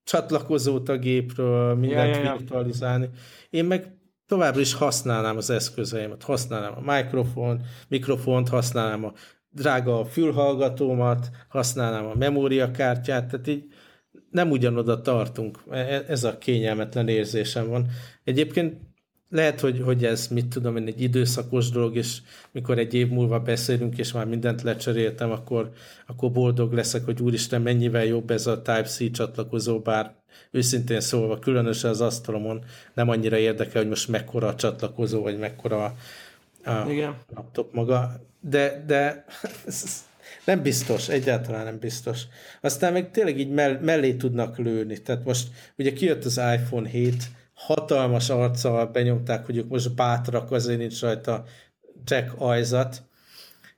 csatlakozót 0.04 0.90
a 0.90 0.98
gépről, 0.98 1.76
mindent 1.76 2.16
ja, 2.16 2.22
ja, 2.22 2.24
ja. 2.24 2.36
virtualizálni. 2.38 3.10
Én 3.50 3.66
meg 3.66 3.98
továbbra 4.28 4.60
is 4.60 4.74
használnám 4.74 5.38
az 5.38 5.50
eszközeimet, 5.50 6.24
használnám 6.24 6.74
a 6.76 6.92
mikrofon, 6.92 7.62
mikrofont, 7.88 8.50
használnám 8.50 9.06
a 9.06 9.14
drága 9.50 10.06
fülhallgatómat, 10.06 11.30
használnám 11.48 12.06
a 12.06 12.16
memóriakártyát, 12.16 13.28
tehát 13.28 13.48
így 13.48 13.64
nem 14.36 14.52
ugyanoda 14.52 15.02
tartunk. 15.02 15.60
E, 15.72 15.78
e, 15.78 16.04
ez 16.08 16.24
a 16.24 16.38
kényelmetlen 16.38 17.08
érzésem 17.08 17.70
van. 17.70 17.88
Egyébként 18.24 18.76
lehet, 19.30 19.60
hogy, 19.60 19.82
hogy 19.82 20.06
ez, 20.06 20.28
mit 20.28 20.48
tudom 20.48 20.78
én, 20.78 20.88
egy 20.88 21.02
időszakos 21.02 21.70
dolog, 21.70 21.96
és 21.96 22.18
mikor 22.52 22.78
egy 22.78 22.94
év 22.94 23.10
múlva 23.10 23.40
beszélünk, 23.40 23.98
és 23.98 24.12
már 24.12 24.26
mindent 24.26 24.62
lecseréltem, 24.62 25.32
akkor, 25.32 25.72
akkor 26.08 26.32
boldog 26.32 26.74
leszek, 26.74 27.06
hogy 27.06 27.22
úristen, 27.22 27.62
mennyivel 27.62 28.06
jobb 28.06 28.32
ez 28.32 28.48
a 28.48 28.62
Type-C 28.62 29.12
csatlakozó, 29.12 29.80
bár 29.80 30.14
őszintén 30.52 31.00
szólva, 31.02 31.40
különösen 31.40 31.90
az 31.90 32.02
asztalomon 32.02 32.64
nem 32.94 33.10
annyira 33.10 33.38
érdekel, 33.38 33.82
hogy 33.82 33.90
most 33.90 34.08
mekkora 34.08 34.48
a 34.48 34.56
csatlakozó, 34.56 35.22
vagy 35.22 35.38
mekkora 35.38 35.84
a, 35.86 35.94
a 36.72 36.90
Igen. 36.90 37.16
laptop 37.36 37.74
maga, 37.74 38.22
de, 38.42 38.84
de 38.88 39.26
nem 40.44 40.62
biztos, 40.62 41.10
egyáltalán 41.10 41.64
nem 41.64 41.80
biztos. 41.80 42.22
Aztán 42.62 42.94
meg 42.94 43.12
tényleg 43.12 43.40
így 43.40 43.50
mell- 43.50 43.82
mellé 43.82 44.14
tudnak 44.14 44.58
lőni. 44.58 45.02
Tehát 45.02 45.26
most 45.26 45.48
ugye 45.78 45.94
kijött 45.94 46.26
az 46.26 46.38
iPhone 46.38 46.90
7, 46.90 47.24
hatalmas 47.54 48.30
arccal 48.30 48.86
benyomták, 48.86 49.46
hogy 49.46 49.58
ők 49.58 49.70
most 49.70 49.96
bátrak, 49.96 50.52
azért 50.52 50.80
nincs 50.80 51.02
rajta 51.02 51.44
jack 52.06 52.34
ajzat, 52.38 53.04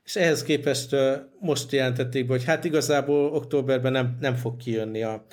és 0.04 0.16
ehhez 0.16 0.44
képest 0.44 0.96
most 1.40 1.72
jelentették 1.72 2.26
be, 2.26 2.34
hogy 2.34 2.44
hát 2.44 2.64
igazából 2.64 3.34
októberben 3.34 3.92
nem, 3.92 4.18
nem 4.20 4.36
fog 4.36 4.58
kijönni 4.58 5.04
a, 5.04 5.26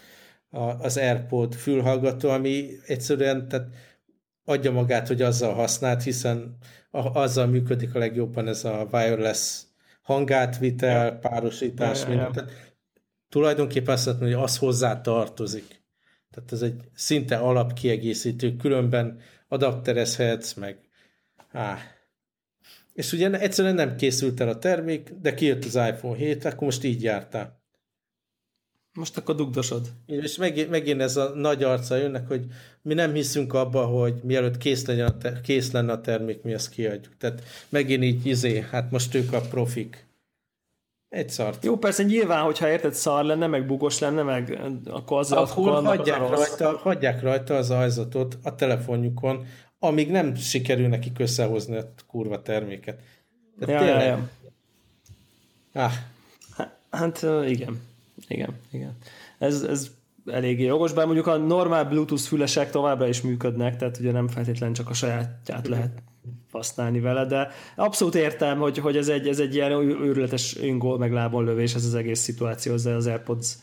a, 0.51 0.61
az 0.61 0.97
AirPod 0.97 1.55
fülhallgató, 1.55 2.29
ami 2.31 2.71
egyszerűen 2.87 3.49
tehát 3.49 3.69
adja 4.45 4.73
magát, 4.73 5.09
hogy 5.09 5.23
azzal 5.23 5.55
használt, 5.55 6.03
hiszen 6.03 6.57
a, 6.91 7.19
azzal 7.19 7.47
működik 7.47 7.95
a 7.95 7.99
legjobban 7.99 8.49
ez 8.49 8.65
a 8.65 8.89
wireless 8.93 9.63
hangátvitel, 10.05 11.05
ja. 11.05 11.19
párosítás, 11.19 12.01
ja, 12.01 12.09
minden. 12.09 12.47
Ja. 12.49 12.53
tulajdonképpen 13.29 13.95
azt 13.95 14.07
mondom, 14.07 14.25
hogy 14.25 14.43
az 14.43 14.59
hozzá 14.59 15.01
tartozik. 15.01 15.83
Tehát 16.31 16.53
ez 16.53 16.63
egy 16.63 16.81
szinte 16.95 17.37
alapkiegészítő, 17.37 18.57
különben 18.57 19.21
adapterezhetsz, 19.49 20.55
meg 20.55 20.79
á. 21.53 21.79
És 22.93 23.13
ugye 23.13 23.31
egyszerűen 23.31 23.75
nem 23.75 23.97
készült 23.97 24.41
el 24.41 24.49
a 24.49 24.59
termék, 24.59 25.13
de 25.21 25.35
kijött 25.35 25.65
az 25.65 25.75
iPhone 25.75 26.17
7, 26.17 26.45
akkor 26.45 26.63
most 26.63 26.85
így 26.85 27.03
jártál. 27.03 27.64
Most 28.95 29.17
akkor 29.17 29.35
dugdosod. 29.35 29.93
És 30.07 30.37
megint, 30.37 30.71
megint 30.71 31.01
ez 31.01 31.17
a 31.17 31.33
nagy 31.35 31.63
arca 31.63 31.97
jönnek, 31.97 32.29
hogy 32.29 32.47
mi 32.83 32.95
nem 32.95 33.13
hiszünk 33.13 33.55
abba, 33.55 33.85
hogy 33.85 34.15
mielőtt 34.23 34.59
kész, 34.59 34.87
legyen 34.87 35.07
a 35.07 35.17
ter- 35.17 35.41
kész 35.41 35.71
lenne 35.71 35.93
a 35.93 36.01
termék, 36.01 36.43
mi 36.43 36.53
ezt 36.53 36.69
kiadjuk. 36.69 37.17
Tehát 37.17 37.43
megint 37.69 38.03
így, 38.03 38.27
izé, 38.27 38.67
hát 38.71 38.91
most 38.91 39.15
ők 39.15 39.33
a 39.33 39.41
profik. 39.41 40.07
Egy 41.09 41.31
szart. 41.31 41.65
Jó, 41.65 41.77
persze 41.77 42.03
nyilván, 42.03 42.45
hogyha 42.45 42.69
érted 42.69 42.95
szar 42.95 43.25
lenne, 43.25 43.47
meg 43.47 43.67
bugos 43.67 43.99
lenne, 43.99 44.23
meg 44.23 44.61
akkor 44.85 45.19
az 45.19 45.33
akkor, 45.33 45.69
akkor 45.69 45.85
hagyják, 45.85 46.23
az 46.23 46.31
rajta, 46.31 46.79
hagyják 46.79 47.23
rajta 47.23 47.57
az 47.57 47.71
ajzatot 47.71 48.39
a 48.43 48.55
telefonjukon, 48.55 49.47
amíg 49.79 50.11
nem 50.11 50.35
sikerül 50.35 50.89
nekik 50.89 51.19
összehozni 51.19 51.77
a 51.77 51.93
kurva 52.07 52.43
terméket. 52.43 53.01
De 53.59 53.73
ja, 53.73 53.79
tényleg... 53.79 54.07
ja, 54.07 54.29
ja. 55.73 55.83
Ah. 55.83 55.93
Hát 56.91 57.27
igen. 57.47 57.81
Igen, 58.29 58.55
igen. 58.71 58.97
Ez, 59.39 59.63
ez 59.63 59.91
eléggé 60.27 60.65
jogos, 60.65 60.93
bár 60.93 61.05
mondjuk 61.05 61.27
a 61.27 61.37
normál 61.37 61.85
Bluetooth 61.85 62.23
fülesek 62.23 62.71
továbbra 62.71 63.09
is 63.09 63.21
működnek, 63.21 63.77
tehát 63.77 63.99
ugye 63.99 64.13
nem 64.13 64.29
feltétlenül 64.29 64.75
csak 64.75 64.89
a 64.89 64.95
sajátját 64.95 65.69
lehet 65.69 66.03
használni 66.53 67.01
vele, 67.01 67.27
de 67.27 67.49
abszolút 67.77 68.15
értem, 68.15 68.59
hogy, 68.59 68.79
hogy 68.79 68.97
ez, 68.97 69.09
egy, 69.09 69.29
ez 69.29 69.39
egy 69.39 69.55
ilyen 69.55 69.73
őrületes 70.03 70.57
öngól 70.57 70.99
meg 70.99 71.13
lábon 71.13 71.45
lövés, 71.45 71.75
ez 71.75 71.85
az 71.85 71.95
egész 71.95 72.21
szituáció, 72.21 72.73
az, 72.73 72.87
az 72.87 73.07
AirPods 73.07 73.57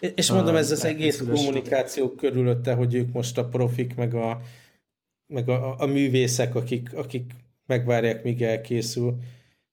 és 0.00 0.30
mondom, 0.30 0.56
ez 0.56 0.70
az 0.70 0.84
egész 0.84 1.22
kommunikáció 1.32 2.10
körülötte, 2.10 2.74
hogy 2.74 2.94
ők 2.94 3.12
most 3.12 3.38
a 3.38 3.48
profik, 3.48 3.94
meg 3.94 4.14
a, 4.14 4.40
meg 5.26 5.48
a, 5.48 5.80
a 5.80 5.86
művészek, 5.86 6.54
akik, 6.54 6.94
akik 6.94 7.32
megvárják, 7.66 8.22
míg 8.22 8.42
elkészül, 8.42 9.16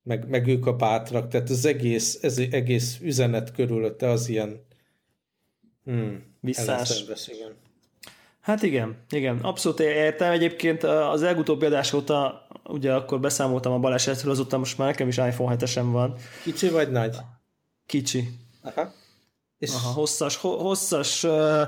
meg, 0.03 0.29
meg 0.29 0.47
ők 0.47 0.65
a 0.65 0.75
bátrak, 0.75 1.27
tehát 1.27 1.49
az 1.49 1.65
egész, 1.65 2.19
ez 2.21 2.37
egész 2.37 2.97
üzenet 3.01 3.51
körülötte 3.51 4.09
az 4.09 4.29
ilyen 4.29 4.65
hmm, 5.83 6.23
visszás. 6.39 7.03
Igen. 7.27 7.55
Hát 8.41 8.63
igen, 8.63 8.97
igen, 9.09 9.37
abszolút 9.37 9.79
értem. 9.79 10.31
Egyébként 10.31 10.83
az 10.83 11.21
legutóbbi 11.21 11.65
adás 11.65 11.93
óta, 11.93 12.47
ugye 12.63 12.93
akkor 12.93 13.19
beszámoltam 13.19 13.73
a 13.73 13.79
balesetről, 13.79 14.31
azóta 14.31 14.57
most 14.57 14.77
már 14.77 14.87
nekem 14.87 15.07
is 15.07 15.17
iPhone 15.17 15.55
7-esem 15.59 15.87
van. 15.91 16.15
Kicsi 16.43 16.69
vagy 16.69 16.91
nagy? 16.91 17.15
Kicsi. 17.85 18.29
Aha. 18.61 18.93
És... 19.57 19.73
Aha, 19.73 19.89
hosszas, 19.89 20.35
hosszas 20.35 21.23
uh, 21.23 21.61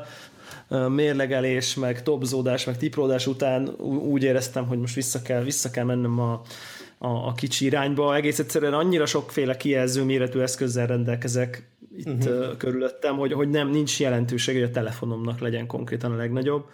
uh, 0.70 0.88
mérlegelés, 0.88 1.76
meg 1.76 2.04
topzódás, 2.04 2.64
meg 2.64 2.78
tipródás 2.78 3.28
után 3.28 3.70
úgy 3.80 4.24
éreztem, 4.24 4.68
hogy 4.68 4.80
most 4.80 4.96
vissza 4.96 5.22
kell, 5.22 5.44
vissza 5.44 5.70
kell 5.70 5.86
mennem 5.86 6.20
a, 6.20 6.42
a, 6.98 7.08
a 7.08 7.34
kicsi 7.34 7.66
irányba. 7.66 8.16
Egész 8.16 8.40
egyszerűen 8.40 8.74
annyira 8.74 9.06
sokféle 9.06 9.58
kijelző 9.58 10.04
méretű 10.04 10.40
eszközzel 10.40 10.88
rendelkezek 10.88 11.76
itt 11.98 12.26
uh-huh. 12.26 12.58
körülöttem, 12.58 13.18
hogy, 13.18 13.34
hogy 13.34 13.50
nem 13.50 13.70
nincs 13.70 14.00
jelentőség, 14.00 14.56
hogy 14.56 14.64
a 14.64 14.72
telefonomnak 14.72 15.40
legyen 15.40 15.68
konkrétan 15.68 16.12
a 16.12 16.16
legnagyobb. 16.16 16.66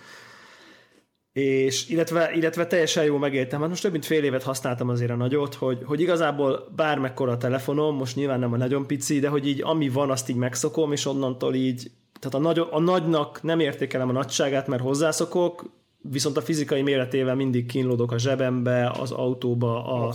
És 1.34 1.90
illetve, 1.90 2.32
illetve 2.34 2.68
teljesen 2.68 3.04
jó 3.04 3.18
megéltem, 3.18 3.60
hát 3.60 3.70
most 3.70 3.82
több 3.82 3.92
mint 3.92 4.06
fél 4.06 4.24
évet 4.24 4.44
használtam 4.44 4.90
azért 4.90 5.12
a 5.12 5.16
nagyot, 5.16 5.54
hogy, 5.54 5.80
hogy 5.84 6.02
igazából 6.02 6.72
bármekkora 6.76 7.32
a 7.32 7.38
telefonom, 7.38 7.96
most 7.96 8.16
nyilván 8.16 8.40
nem 8.40 8.54
a 8.54 8.58
nagyon 8.58 8.88
pici, 8.88 9.20
de 9.20 9.28
hogy 9.28 9.48
így 9.48 9.62
ami 9.64 9.90
van, 9.90 10.10
azt 10.10 10.30
így 10.30 10.36
megszokom, 10.36 10.92
és 10.92 11.06
onnantól 11.06 11.54
így, 11.54 11.92
tehát 12.20 12.38
a, 12.38 12.40
nagy, 12.40 12.68
a 12.72 12.80
nagynak 12.80 13.44
nem 13.44 13.60
értékelem 13.60 14.10
a 14.10 14.12
nagyságát, 14.12 14.68
mert 14.68 14.82
hozzászokok, 14.82 15.70
viszont 16.02 16.38
a 16.38 16.42
fizikai 16.42 16.82
méretével 16.82 17.36
mindig 17.36 17.66
kínlódok 17.66 18.12
a 18.12 18.18
zsebembe, 18.18 18.92
az 19.00 19.12
autóba, 19.12 19.86
a, 19.86 20.14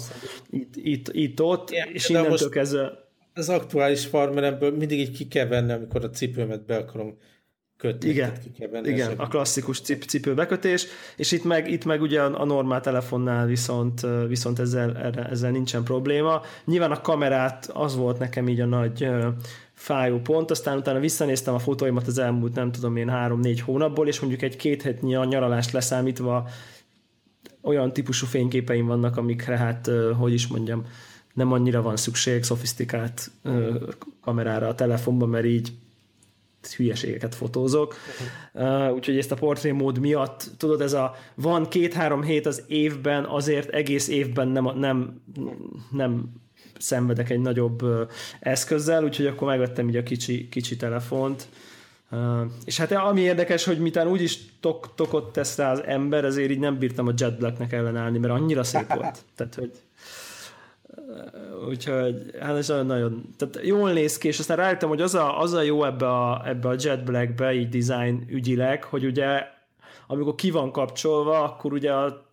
itt, 0.51 0.76
itt, 0.76 1.09
itt, 1.12 1.43
ott, 1.43 1.70
Igen, 1.70 1.89
és 1.93 2.09
innentől 2.09 2.49
kezdve... 2.49 3.05
Az 3.34 3.49
aktuális 3.49 4.07
farmeremből 4.07 4.76
mindig 4.76 4.99
így 4.99 5.16
ki 5.16 5.28
kell 5.28 5.47
venni, 5.47 5.72
amikor 5.72 6.05
a 6.05 6.11
cipőmet 6.11 6.66
be 6.66 6.76
akarom 6.76 7.16
kötni. 7.76 8.09
Igen, 8.09 8.32
ki 8.43 8.51
kell 8.59 8.68
venni 8.68 8.89
igen 8.89 9.18
a, 9.18 9.22
a 9.22 9.26
klasszikus 9.26 9.80
cip, 9.80 10.03
cipőbekötés, 10.05 10.87
és 11.16 11.32
itt 11.32 11.45
meg, 11.45 11.70
itt 11.70 11.84
meg 11.84 12.01
ugye 12.01 12.22
a 12.22 12.45
normál 12.45 12.80
telefonnál 12.80 13.47
viszont, 13.47 14.07
viszont 14.28 14.59
ezzel, 14.59 14.97
ezzel 15.30 15.51
nincsen 15.51 15.84
probléma. 15.84 16.43
Nyilván 16.64 16.91
a 16.91 17.01
kamerát 17.01 17.70
az 17.72 17.97
volt 17.97 18.18
nekem 18.18 18.49
így 18.49 18.61
a 18.61 18.66
nagy 18.66 19.09
fájó 19.77 20.18
pont, 20.18 20.51
aztán 20.51 20.77
utána 20.77 20.99
visszanéztem 20.99 21.55
a 21.55 21.59
fotóimat 21.59 22.07
az 22.07 22.18
elmúlt 22.18 22.55
nem 22.55 22.72
tudom 22.72 22.97
én 22.97 23.09
három-négy 23.09 23.61
hónapból, 23.61 24.09
és 24.09 24.20
mondjuk 24.20 24.43
egy 24.43 24.57
két 24.57 24.83
hetnyi 24.83 25.14
nyaralást 25.14 25.72
leszámítva 25.72 26.49
olyan 27.62 27.93
típusú 27.93 28.27
fényképeim 28.27 28.87
vannak, 28.87 29.16
amikre 29.16 29.57
hát, 29.57 29.91
hogy 30.18 30.33
is 30.33 30.47
mondjam, 30.47 30.85
nem 31.35 31.53
annyira 31.53 31.83
van 31.83 31.97
szükség 31.97 32.43
szofisztikált 32.43 33.31
kamerára 34.20 34.68
a 34.68 34.74
telefonban, 34.74 35.29
mert 35.29 35.45
így 35.45 35.72
hülyeségeket 36.77 37.35
fotózok. 37.35 37.95
Uh, 38.53 38.93
úgyhogy 38.95 39.18
ezt 39.18 39.33
a 39.33 39.35
portré 39.35 39.70
mód 39.70 39.99
miatt, 39.99 40.51
tudod, 40.57 40.81
ez 40.81 40.93
a 40.93 41.14
van 41.35 41.68
két-három 41.68 42.22
hét 42.22 42.47
az 42.47 42.62
évben, 42.66 43.24
azért 43.24 43.68
egész 43.68 44.09
évben 44.09 44.49
nem, 44.49 44.79
nem, 44.79 45.22
nem 45.91 46.33
szenvedek 46.79 47.31
egy 47.31 47.41
nagyobb 47.41 48.09
eszközzel, 48.41 49.05
úgyhogy 49.05 49.27
akkor 49.27 49.49
megvettem 49.49 49.89
így 49.89 49.97
a 49.97 50.03
kicsi, 50.03 50.49
kicsi 50.49 50.77
telefont, 50.77 51.49
és 52.64 52.77
hát 52.79 52.93
ami 52.93 53.21
érdekes, 53.21 53.64
hogy 53.64 53.79
mitán 53.79 54.09
úgyis 54.09 54.39
tok, 54.61 54.95
tokot 54.95 55.33
tesz 55.33 55.57
rá 55.57 55.71
az 55.71 55.83
ember, 55.85 56.25
ezért 56.25 56.51
így 56.51 56.59
nem 56.59 56.79
bírtam 56.79 57.07
a 57.07 57.12
Jet 57.17 57.39
Blacknek 57.39 57.73
ellenállni, 57.73 58.19
mert 58.19 58.33
annyira 58.33 58.62
szép 58.62 58.95
volt. 58.95 59.25
Tehát, 59.37 59.55
hogy 59.55 59.71
úgyhogy 61.69 62.31
hát 62.41 62.57
ez 62.57 62.69
nagyon, 62.69 63.35
tehát 63.37 63.61
jól 63.62 63.93
néz 63.93 64.19
ki, 64.19 64.29
és 64.29 64.39
aztán 64.39 64.57
rájöttem, 64.57 64.89
hogy 64.89 65.01
az 65.01 65.14
a, 65.14 65.41
az 65.41 65.53
a 65.53 65.62
jó 65.62 65.85
ebbe 65.85 66.09
a, 66.09 66.43
ebbe 66.49 66.69
a 66.69 66.75
Jet 66.79 67.05
Blackbe, 67.05 67.55
így 67.55 67.69
design 67.69 68.25
ügyileg, 68.29 68.85
hogy 68.85 69.05
ugye 69.05 69.55
amikor 70.07 70.35
ki 70.35 70.51
van 70.51 70.73
kapcsolva, 70.73 71.43
akkor 71.43 71.73
ugye 71.73 71.93
a 71.93 72.26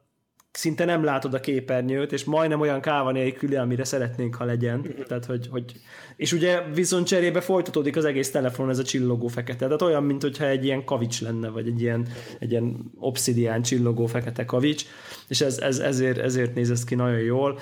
szinte 0.54 0.86
nem 0.86 1.04
látod 1.04 1.34
a 1.34 1.40
képernyőt, 1.40 2.12
és 2.12 2.24
majdnem 2.24 2.60
olyan 2.60 2.82
káva 2.82 3.12
nélküli, 3.12 3.56
amire 3.56 3.84
szeretnénk, 3.84 4.36
ha 4.36 4.44
legyen. 4.44 4.96
Tehát, 5.08 5.26
hogy, 5.26 5.48
hogy, 5.52 5.74
és 6.16 6.32
ugye 6.32 6.62
viszont 6.74 7.08
cserébe 7.08 7.42
folytatódik 7.42 7.96
az 7.96 8.06
egész 8.06 8.32
telefon, 8.32 8.70
ez 8.70 8.80
a 8.80 8.84
csillogó 8.84 9.28
fekete. 9.28 9.66
Tehát 9.66 9.82
olyan, 9.82 10.04
mint 10.04 10.22
hogyha 10.22 10.46
egy 10.46 10.66
ilyen 10.66 10.86
kavics 10.86 11.22
lenne, 11.22 11.50
vagy 11.50 11.68
egy 11.68 11.82
ilyen, 11.82 12.08
egy 12.40 12.52
ilyen 12.52 12.92
obszidián 13.00 13.62
csillogó 13.62 14.06
fekete 14.06 14.46
kavics, 14.46 14.86
és 15.28 15.42
ez, 15.42 15.58
ez, 15.58 15.80
ezért, 15.80 16.18
ezért 16.18 16.56
néz 16.56 16.72
ez 16.72 16.84
ki 16.84 16.96
nagyon 16.96 17.20
jól. 17.20 17.60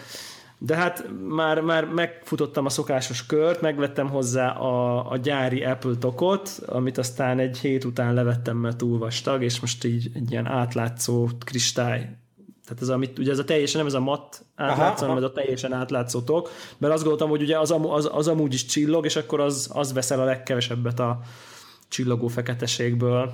De 0.58 0.76
hát 0.76 1.06
már, 1.28 1.62
már 1.62 1.86
megfutottam 1.86 2.66
a 2.66 2.70
szokásos 2.70 3.26
kört, 3.26 3.62
megvettem 3.62 4.10
hozzá 4.10 4.50
a, 4.50 5.12
a 5.12 5.18
gyári 5.18 5.64
Apple 5.64 5.96
tokot, 6.00 6.60
amit 6.66 6.98
aztán 6.98 7.40
egy 7.40 7.58
hét 7.58 7.84
után 7.84 8.14
levettem, 8.14 8.58
mert 8.58 8.78
túl 8.78 8.98
vastag, 8.98 9.44
és 9.44 9.60
most 9.60 9.84
így 9.84 10.12
egy 10.14 10.32
ilyen 10.32 10.46
átlátszó 10.46 11.30
kristály 11.46 12.21
tehát 12.72 12.86
ez, 12.86 12.96
amit, 12.96 13.20
ugye 13.20 13.32
ez 13.32 13.40
a 13.40 13.44
teljesen, 13.44 13.78
nem 13.78 13.88
ez 13.88 13.94
a 13.94 14.00
matt 14.00 14.46
átlátszó, 14.56 15.02
hanem 15.02 15.18
ez 15.18 15.30
a 15.30 15.32
teljesen 15.32 15.74
átlátszó 15.74 16.22
tok, 16.22 16.50
mert 16.78 16.94
azt 16.94 17.04
gondoltam, 17.04 17.30
hogy 17.30 17.42
ugye 17.42 17.60
az, 17.60 17.76
az, 17.82 18.10
az 18.12 18.28
amúgy 18.28 18.54
is 18.54 18.66
csillog, 18.66 19.06
és 19.06 19.16
akkor 19.16 19.40
az, 19.40 19.70
az 19.74 19.94
veszel 19.94 20.20
a 20.20 20.24
legkevesebbet 20.24 21.00
a 21.00 21.20
csillogó 21.88 22.28
feketeségből. 22.28 23.34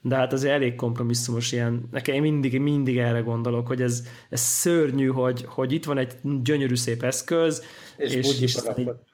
De 0.00 0.16
hát 0.16 0.32
azért 0.32 0.54
elég 0.54 0.74
kompromisszumos 0.74 1.52
ilyen, 1.52 1.88
nekem 1.90 2.14
én 2.14 2.20
mindig, 2.20 2.60
mindig 2.60 2.98
erre 2.98 3.20
gondolok, 3.20 3.66
hogy 3.66 3.82
ez, 3.82 4.06
ez 4.28 4.40
szörnyű, 4.40 5.06
hogy, 5.06 5.44
hogy 5.48 5.72
itt 5.72 5.84
van 5.84 5.98
egy 5.98 6.16
gyönyörű 6.42 6.76
szép 6.76 7.02
eszköz, 7.02 7.62
és, 7.96 8.14
és, 8.14 8.40
és 8.40 8.58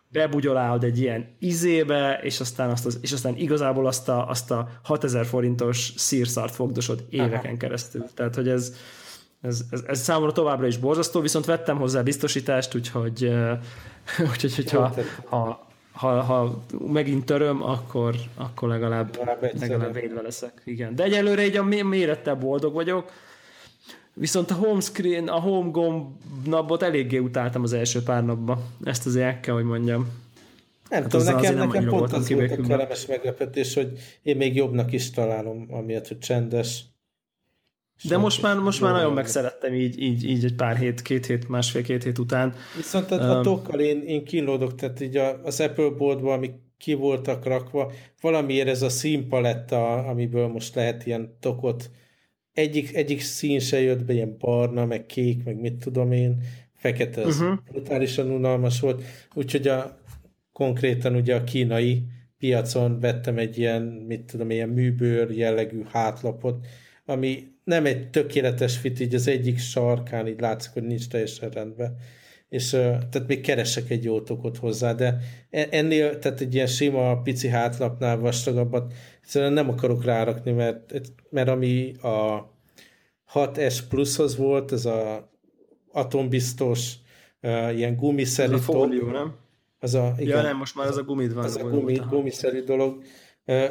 bebugyolálod 0.09 0.85
egy 0.85 1.01
ilyen 1.01 1.37
izébe, 1.39 2.21
és 2.23 2.41
aztán, 2.41 2.71
azt 2.71 2.87
az, 2.87 2.99
és 3.01 3.13
aztán 3.13 3.37
igazából 3.37 3.87
azt 3.87 4.09
a, 4.09 4.29
azt 4.29 4.51
a 4.51 4.69
6000 4.83 5.27
forintos 5.27 5.93
szírszart 5.97 6.55
fogdosod 6.55 7.05
éveken 7.11 7.45
Aha. 7.45 7.57
keresztül. 7.57 8.05
Tehát, 8.15 8.35
hogy 8.35 8.49
ez, 8.49 8.75
ez, 9.41 9.61
ez, 9.71 9.83
ez 9.87 10.03
számomra 10.03 10.33
továbbra 10.33 10.67
is 10.67 10.77
borzasztó, 10.77 11.21
viszont 11.21 11.45
vettem 11.45 11.79
hozzá 11.79 12.03
biztosítást, 12.03 12.75
úgyhogy, 12.75 13.33
úgyhogy 14.33 14.55
hogyha, 14.55 14.95
ha, 15.25 15.67
ha, 15.93 16.23
ha 16.23 16.63
megint 16.93 17.25
töröm, 17.25 17.63
akkor, 17.63 18.15
akkor 18.35 18.69
legalább, 18.69 19.19
legalább 19.61 19.93
védve 19.93 20.23
leszek. 20.23 20.63
Igen. 20.65 20.95
De 20.95 21.03
egyelőre 21.03 21.47
így 21.47 21.57
a 21.57 21.65
mérettel 21.65 22.35
boldog 22.35 22.73
vagyok, 22.73 23.11
Viszont 24.19 24.51
a 24.51 24.55
home 24.55 24.81
screen, 24.81 25.29
a 25.29 25.41
home 25.41 25.71
gombnapot 25.71 26.83
eléggé 26.83 27.19
utáltam 27.19 27.63
az 27.63 27.73
első 27.73 28.03
pár 28.03 28.25
napban. 28.25 28.59
Ezt 28.85 29.07
azért 29.07 29.27
el 29.27 29.41
kell, 29.41 29.55
hogy 29.55 29.65
mondjam. 29.65 30.09
Nem 30.89 31.03
hát 31.03 31.11
tudom, 31.11 31.35
nekem, 31.35 31.55
nekem 31.55 31.85
pont 31.85 32.13
az 32.13 32.31
volt 32.31 32.51
a 32.51 32.63
kellemes 32.63 33.07
meglepetés, 33.07 33.75
hogy 33.75 33.99
én 34.23 34.37
még 34.37 34.57
jobbnak 34.57 34.93
is 34.93 35.11
találom, 35.11 35.67
amiatt, 35.71 36.09
hogy 36.09 36.19
csendes. 36.19 36.85
De 38.05 38.17
most 38.17 38.43
már, 38.43 38.57
most 38.57 38.81
már 38.81 38.93
nagyon 38.93 39.13
megszerettem 39.13 39.75
így, 39.75 40.03
így, 40.03 40.25
így 40.25 40.45
egy 40.45 40.55
pár 40.55 40.77
hét, 40.77 41.03
két 41.03 41.27
hét, 41.27 41.49
másfél-két 41.49 42.03
hét 42.03 42.19
után. 42.19 42.55
Viszont 42.77 43.11
a, 43.11 43.39
a 43.39 43.41
tokkal 43.41 43.81
én, 43.81 44.03
én 44.03 44.25
kínlódok, 44.25 44.75
tehát 44.75 45.01
így 45.01 45.17
az 45.43 45.61
Apple 45.61 45.89
boardban, 45.89 46.33
amik 46.33 46.53
ki 46.79 46.95
voltak 46.95 47.45
rakva, 47.45 47.93
valamiért 48.21 48.69
ez 48.69 48.83
a 48.83 48.89
színpaletta, 48.89 49.95
amiből 49.95 50.47
most 50.47 50.75
lehet 50.75 51.07
ilyen 51.07 51.37
tokot, 51.41 51.91
egyik, 52.53 52.95
egyik 52.95 53.21
szín 53.21 53.59
se 53.59 53.81
jött 53.81 54.05
be, 54.05 54.13
ilyen 54.13 54.37
barna, 54.39 54.85
meg 54.85 55.07
kék, 55.07 55.45
meg 55.45 55.61
mit 55.61 55.75
tudom 55.75 56.13
én, 56.13 56.43
fekete, 56.75 57.23
az 57.23 57.41
uh-huh. 57.41 57.59
brutálisan 57.71 58.31
unalmas 58.31 58.81
volt, 58.81 59.03
úgyhogy 59.35 59.69
a, 59.69 60.01
konkrétan 60.53 61.15
ugye 61.15 61.35
a 61.35 61.45
kínai 61.45 62.05
piacon 62.39 63.01
vettem 63.01 63.39
egy 63.39 63.59
ilyen, 63.59 63.83
mit 63.83 64.21
tudom, 64.21 64.51
ilyen 64.51 64.69
műbőr 64.69 65.31
jellegű 65.31 65.83
hátlapot, 65.91 66.67
ami 67.09 67.47
nem 67.65 67.87
egy 67.87 68.11
tökéletes 68.11 68.77
fit, 68.77 69.01
így 69.01 69.15
az 69.15 69.27
egyik 69.27 69.59
sarkán 69.59 70.27
így 70.27 70.41
látszik, 70.41 70.73
hogy 70.73 70.83
nincs 70.83 71.09
teljesen 71.09 71.51
rendben. 71.51 71.97
És 72.49 72.71
tehát 72.71 73.27
még 73.27 73.41
keresek 73.41 73.91
egy 73.91 74.05
jó 74.05 74.21
tokot 74.21 74.57
hozzá, 74.57 74.93
de 74.93 75.19
e, 75.51 75.67
ennél, 75.71 76.19
tehát 76.19 76.41
egy 76.41 76.55
ilyen 76.55 76.67
sima, 76.67 77.23
pici 77.23 77.49
hátlapnál 77.49 78.19
vastagabbat 78.19 78.95
egyszerűen 79.23 79.53
nem 79.53 79.69
akarok 79.69 80.05
rárakni, 80.05 80.53
mert, 80.53 81.01
mert 81.31 81.49
ami 81.49 81.95
a 82.03 82.49
6S 83.35 83.79
Plushoz 83.89 84.37
volt, 84.37 84.73
ez 84.73 84.85
a 84.85 85.31
atombiztos, 85.93 86.95
ilyen 87.75 87.97
gumiszerű 87.97 88.53
Ez 88.53 88.59
a 88.59 88.63
fólió, 88.63 89.11
nem? 89.11 89.35
Az 89.81 89.95
a, 89.95 90.15
igen, 90.19 90.37
ja 90.37 90.43
nem, 90.43 90.57
most 90.57 90.75
már 90.75 90.87
az 90.87 90.97
a 90.97 91.03
gumid 91.03 91.35
van. 91.35 91.45
Az 91.45 91.57
a 91.57 91.69
gumi, 91.69 92.01
gumiszerű 92.09 92.63
dolog 92.63 93.03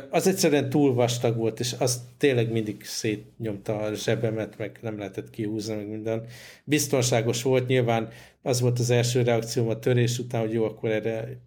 az 0.09 0.27
egyszerűen 0.27 0.69
túl 0.69 0.93
vastag 0.93 1.35
volt, 1.35 1.59
és 1.59 1.75
az 1.79 2.01
tényleg 2.17 2.51
mindig 2.51 2.83
szétnyomta 2.83 3.77
a 3.77 3.93
zsebemet, 3.93 4.57
meg 4.57 4.77
nem 4.81 4.97
lehetett 4.97 5.29
kihúzni, 5.29 5.75
meg 5.75 5.87
minden. 5.87 6.25
Biztonságos 6.63 7.43
volt, 7.43 7.67
nyilván 7.67 8.09
az 8.41 8.61
volt 8.61 8.79
az 8.79 8.89
első 8.89 9.21
reakcióm 9.21 9.67
a 9.67 9.79
törés 9.79 10.19
után, 10.19 10.41
hogy 10.41 10.53
jó, 10.53 10.63
akkor 10.63 10.89
erre 10.91 11.39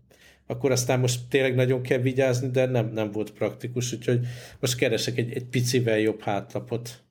akkor 0.47 0.71
aztán 0.71 1.01
most 1.01 1.21
tényleg 1.29 1.55
nagyon 1.55 1.83
kell 1.83 1.99
vigyázni, 1.99 2.49
de 2.49 2.67
nem, 2.67 2.91
nem 2.93 3.11
volt 3.11 3.31
praktikus, 3.31 3.93
úgyhogy 3.93 4.27
most 4.61 4.77
keresek 4.77 5.19
egy, 5.19 5.33
egy 5.33 5.45
picivel 5.45 5.99
jobb 5.99 6.21
hátlapot. 6.21 7.03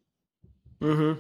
Uh-huh. 0.80 1.18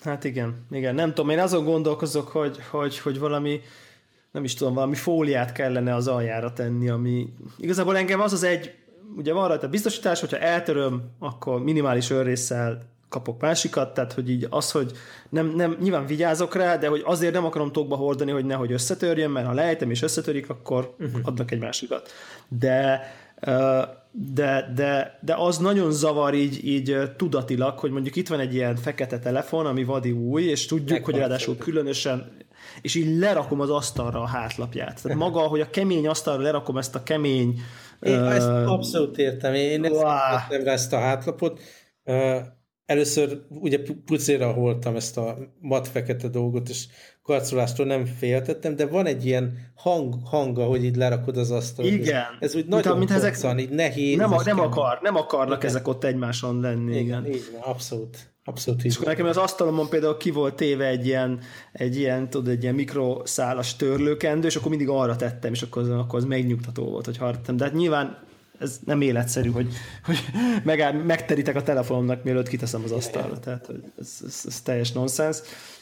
Hát 0.00 0.24
igen, 0.24 0.66
igen. 0.70 0.94
Nem 0.94 1.08
tudom, 1.08 1.30
én 1.30 1.38
azon 1.38 1.64
gondolkozok, 1.64 2.28
hogy, 2.28 2.58
hogy, 2.70 2.98
hogy 2.98 3.18
valami 3.18 3.60
nem 4.34 4.44
is 4.44 4.54
tudom, 4.54 4.74
valami 4.74 4.94
fóliát 4.94 5.52
kellene 5.52 5.94
az 5.94 6.08
aljára 6.08 6.52
tenni, 6.52 6.88
ami 6.88 7.32
igazából 7.58 7.96
engem 7.96 8.20
az 8.20 8.32
az 8.32 8.42
egy, 8.42 8.74
ugye 9.16 9.32
van 9.32 9.48
rajta 9.48 9.68
biztosítás, 9.68 10.20
hogyha 10.20 10.38
eltöröm, 10.38 11.02
akkor 11.18 11.62
minimális 11.62 12.10
örrészsel 12.10 12.82
kapok 13.08 13.40
másikat, 13.40 13.94
tehát 13.94 14.12
hogy 14.12 14.30
így 14.30 14.46
az, 14.50 14.70
hogy 14.70 14.92
nem, 15.28 15.52
nem, 15.56 15.76
nyilván 15.80 16.06
vigyázok 16.06 16.54
rá, 16.54 16.76
de 16.76 16.88
hogy 16.88 17.02
azért 17.04 17.32
nem 17.32 17.44
akarom 17.44 17.72
tokba 17.72 17.96
hordani, 17.96 18.30
hogy 18.30 18.44
nehogy 18.44 18.72
összetörjön, 18.72 19.30
mert 19.30 19.46
ha 19.46 19.52
lejtem 19.52 19.90
és 19.90 20.02
összetörik, 20.02 20.50
akkor 20.50 20.94
uh-huh. 20.98 21.20
adnak 21.22 21.50
egy 21.50 21.60
másikat. 21.60 22.10
De 22.48 23.00
de, 24.34 24.72
de, 24.74 25.18
de 25.20 25.34
az 25.36 25.58
nagyon 25.58 25.92
zavar 25.92 26.34
így, 26.34 26.66
így 26.66 26.96
tudatilag, 27.16 27.78
hogy 27.78 27.90
mondjuk 27.90 28.16
itt 28.16 28.28
van 28.28 28.40
egy 28.40 28.54
ilyen 28.54 28.76
fekete 28.76 29.18
telefon, 29.18 29.66
ami 29.66 29.84
vadi 29.84 30.10
új, 30.10 30.42
és 30.42 30.66
tudjuk, 30.66 30.88
Megvan 30.88 31.10
hogy 31.10 31.20
ráadásul 31.20 31.56
különösen 31.56 32.32
és 32.80 32.94
így 32.94 33.18
lerakom 33.18 33.60
az 33.60 33.70
asztalra 33.70 34.20
a 34.20 34.26
hátlapját. 34.26 35.02
Tehát 35.02 35.18
maga, 35.18 35.40
hogy 35.40 35.60
a 35.60 35.70
kemény 35.70 36.06
asztalra 36.06 36.42
lerakom 36.42 36.76
ezt 36.76 36.94
a 36.94 37.02
kemény... 37.02 37.60
Én 38.00 38.20
uh, 38.20 38.34
ezt 38.34 38.48
abszolút 38.48 39.18
értem. 39.18 39.54
Én 39.54 39.84
ezt 39.84 40.02
ezt 40.66 40.92
a 40.92 40.98
hátlapot. 40.98 41.60
Uh, 42.04 42.36
először 42.86 43.40
ugye 43.48 43.78
pucéra 44.04 44.52
holtam 44.52 44.96
ezt 44.96 45.16
a 45.16 45.38
mat-fekete 45.60 46.28
dolgot, 46.28 46.68
és 46.68 46.86
karcolástól 47.22 47.86
nem 47.86 48.04
féltettem, 48.04 48.76
de 48.76 48.86
van 48.86 49.06
egy 49.06 49.26
ilyen 49.26 49.72
hang, 49.74 50.14
hanga, 50.24 50.64
hogy 50.64 50.84
így 50.84 50.96
lerakod 50.96 51.36
az 51.36 51.50
asztalt. 51.50 51.88
Igen. 51.88 52.24
Ez 52.40 52.54
úgy 52.54 52.66
nagyon 52.66 52.98
mint, 52.98 53.10
ezek, 53.10 53.58
így 53.58 53.70
nehéz. 53.70 54.16
Nem, 54.16 54.32
a, 54.32 54.42
nem, 54.44 54.60
akar, 54.60 54.98
nem 55.02 55.16
akarnak 55.16 55.56
igen. 55.56 55.70
ezek 55.70 55.88
ott 55.88 56.04
egymáson 56.04 56.60
lenni. 56.60 56.98
Igen, 56.98 57.24
igen. 57.24 57.24
igen 57.24 57.60
abszolút. 57.60 58.33
Abszolút 58.44 58.84
És 58.84 58.94
akkor 58.94 59.06
nekem 59.06 59.26
az 59.26 59.36
asztalomon 59.36 59.88
például 59.88 60.16
ki 60.16 60.30
volt 60.30 60.54
téve 60.54 60.86
egy 60.86 61.06
ilyen, 61.06 61.40
egy 61.72 61.96
ilyen, 61.96 62.30
tudod, 62.30 62.48
egy 62.48 62.62
ilyen 62.62 62.74
mikroszálas 62.74 63.76
törlőkendő, 63.76 64.46
és 64.46 64.56
akkor 64.56 64.68
mindig 64.68 64.88
arra 64.88 65.16
tettem, 65.16 65.52
és 65.52 65.62
akkor 65.62 65.82
az, 65.82 65.90
akkor 65.90 66.18
az 66.18 66.24
megnyugtató 66.24 66.84
volt, 66.84 67.04
hogy 67.04 67.16
hartam. 67.16 67.56
De 67.56 67.64
hát 67.64 67.72
nyilván 67.72 68.18
ez 68.58 68.80
nem 68.84 69.00
életszerű, 69.00 69.50
hogy, 69.50 69.72
hogy 70.04 70.18
megáll, 70.64 70.92
megterítek 70.92 71.56
a 71.56 71.62
telefonomnak, 71.62 72.24
mielőtt 72.24 72.48
kiteszem 72.48 72.82
az 72.84 72.92
asztalra. 72.92 73.38
Tehát 73.38 73.68
ez, 73.98 74.18
ez, 74.26 74.42
ez 74.46 74.60
teljes 74.60 74.92
nonsens. 74.92 75.38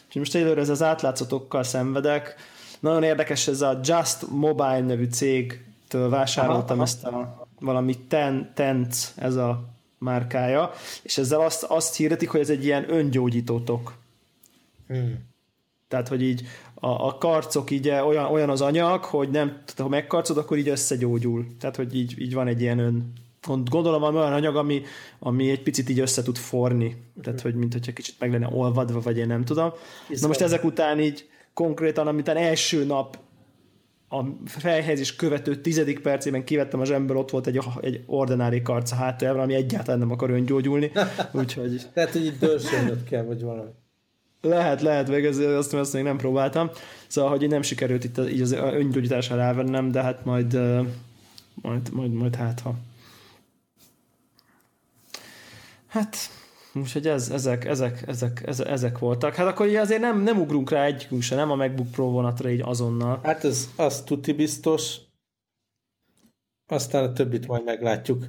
És 0.08 0.14
most 0.14 0.34
egyelőre 0.34 0.60
ez 0.60 0.68
az 0.68 0.82
átlátszatokkal 0.82 1.62
szenvedek. 1.62 2.34
Nagyon 2.80 3.02
érdekes, 3.02 3.48
ez 3.48 3.60
a 3.60 3.80
Just 3.82 4.30
Mobile 4.30 4.80
nevű 4.80 5.04
cégtől 5.04 6.08
vásároltam 6.08 6.76
aha, 6.76 6.86
ezt 6.86 7.04
a 7.04 7.46
valami 7.60 7.98
ten, 7.98 8.50
Tenc, 8.54 9.12
ez 9.16 9.34
a 9.34 9.64
márkája, 10.02 10.70
és 11.02 11.18
ezzel 11.18 11.40
azt, 11.40 11.62
azt 11.62 11.96
hirdetik, 11.96 12.28
hogy 12.28 12.40
ez 12.40 12.50
egy 12.50 12.64
ilyen 12.64 12.92
öngyógyítótok. 12.92 13.94
Hmm. 14.88 15.30
Tehát, 15.88 16.08
hogy 16.08 16.22
így 16.22 16.42
a, 16.74 17.06
a 17.06 17.18
karcok 17.18 17.70
így 17.70 17.88
olyan, 17.88 18.24
olyan 18.24 18.50
az 18.50 18.60
anyag, 18.60 19.04
hogy 19.04 19.30
nem, 19.30 19.48
tehát 19.48 19.76
ha 19.76 19.88
megkarcod, 19.88 20.36
akkor 20.36 20.58
így 20.58 20.68
összegyógyul. 20.68 21.46
Tehát, 21.60 21.76
hogy 21.76 21.94
így, 21.94 22.20
így 22.20 22.34
van 22.34 22.46
egy 22.46 22.60
ilyen 22.60 22.78
ön, 22.78 23.12
gondolom 23.64 24.00
van 24.00 24.16
olyan 24.16 24.32
anyag, 24.32 24.56
ami, 24.56 24.82
ami 25.18 25.50
egy 25.50 25.62
picit 25.62 25.88
így 25.88 26.00
össze 26.00 26.22
tud 26.22 26.36
forni. 26.36 26.96
Tehát, 27.22 27.40
hogy 27.40 27.54
mint 27.54 27.72
hogyha 27.72 27.92
kicsit 27.92 28.14
meg 28.18 28.32
lenne 28.32 28.48
olvadva, 28.52 29.00
vagy 29.00 29.16
én 29.18 29.26
nem 29.26 29.44
tudom. 29.44 29.72
Na 30.20 30.26
most 30.26 30.40
ezek 30.40 30.64
után 30.64 31.00
így 31.00 31.28
konkrétan, 31.54 32.06
amit 32.06 32.28
első 32.28 32.84
nap 32.84 33.18
a 34.12 34.24
felhelyezés 34.44 35.16
követő 35.16 35.56
tizedik 35.56 36.00
percében 36.00 36.44
kivettem 36.44 36.80
a 36.80 36.84
zsemből, 36.84 37.16
ott 37.16 37.30
volt 37.30 37.46
egy, 37.46 37.60
egy 37.80 38.02
ordinári 38.06 38.62
karc 38.62 38.92
a 38.92 38.94
hátájában, 38.94 39.42
ami 39.42 39.54
egyáltalán 39.54 39.98
nem 40.00 40.10
akar 40.10 40.30
öngyógyulni. 40.30 40.90
Úgyhogy... 41.32 41.86
Tehát, 41.94 42.10
hogy 42.10 42.24
itt 42.24 42.38
dörsölnöd 42.38 43.04
kell, 43.04 43.22
vagy 43.22 43.42
valami. 43.42 43.70
Lehet, 44.40 44.82
lehet, 44.82 45.08
meg 45.08 45.24
ez, 45.24 45.38
azt, 45.38 45.74
azt 45.74 45.92
még 45.92 46.02
nem 46.02 46.16
próbáltam. 46.16 46.70
Szóval, 47.06 47.30
hogy 47.30 47.48
nem 47.48 47.62
sikerült 47.62 48.04
itt 48.04 48.18
így 48.18 48.40
az 48.40 48.52
öngyógyításra 48.52 49.36
rávennem, 49.36 49.90
de 49.90 50.02
hát 50.02 50.24
majd, 50.24 50.52
majd, 51.54 51.92
majd, 51.92 52.12
majd 52.12 52.34
hát 52.34 52.60
ha. 52.60 52.74
Hát, 55.86 56.16
úgyhogy 56.74 57.06
ez, 57.06 57.30
ezek, 57.30 57.64
ezek, 57.64 58.02
ezek, 58.06 58.42
ezek, 58.66 58.98
voltak. 58.98 59.34
Hát 59.34 59.46
akkor 59.46 59.66
azért 59.66 60.00
nem, 60.00 60.22
nem 60.22 60.40
ugrunk 60.40 60.70
rá 60.70 60.84
egyikünk 60.84 61.22
se, 61.22 61.34
nem 61.34 61.50
a 61.50 61.56
MacBook 61.56 61.90
Pro 61.90 62.10
vonatra 62.10 62.50
így 62.50 62.62
azonnal. 62.64 63.20
Hát 63.22 63.44
ez 63.44 63.70
az 63.76 64.02
tuti 64.02 64.32
biztos. 64.32 64.96
Aztán 66.66 67.04
a 67.04 67.12
többit 67.12 67.46
majd 67.46 67.64
meglátjuk. 67.64 68.24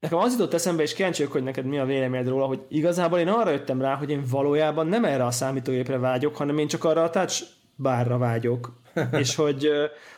Nekem 0.00 0.18
az 0.18 0.32
jutott 0.32 0.54
eszembe, 0.54 0.82
és 0.82 0.94
kíváncsi 0.94 1.24
hogy 1.24 1.42
neked 1.42 1.64
mi 1.64 1.78
a 1.78 1.84
véleményed 1.84 2.28
róla, 2.28 2.46
hogy 2.46 2.60
igazából 2.68 3.18
én 3.18 3.28
arra 3.28 3.50
jöttem 3.50 3.80
rá, 3.80 3.94
hogy 3.94 4.10
én 4.10 4.24
valójában 4.30 4.86
nem 4.86 5.04
erre 5.04 5.24
a 5.24 5.30
számítógépre 5.30 5.98
vágyok, 5.98 6.36
hanem 6.36 6.58
én 6.58 6.68
csak 6.68 6.84
arra 6.84 7.02
a 7.02 7.10
touch 7.10 7.42
bárra 7.74 8.18
vágyok. 8.18 8.78
és 9.12 9.34
hogy 9.34 9.68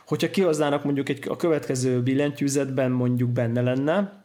hogyha 0.06 0.30
kihoznának 0.30 0.84
mondjuk 0.84 1.08
egy, 1.08 1.28
a 1.28 1.36
következő 1.36 2.02
billentyűzetben 2.02 2.90
mondjuk 2.90 3.30
benne 3.30 3.60
lenne, 3.60 4.21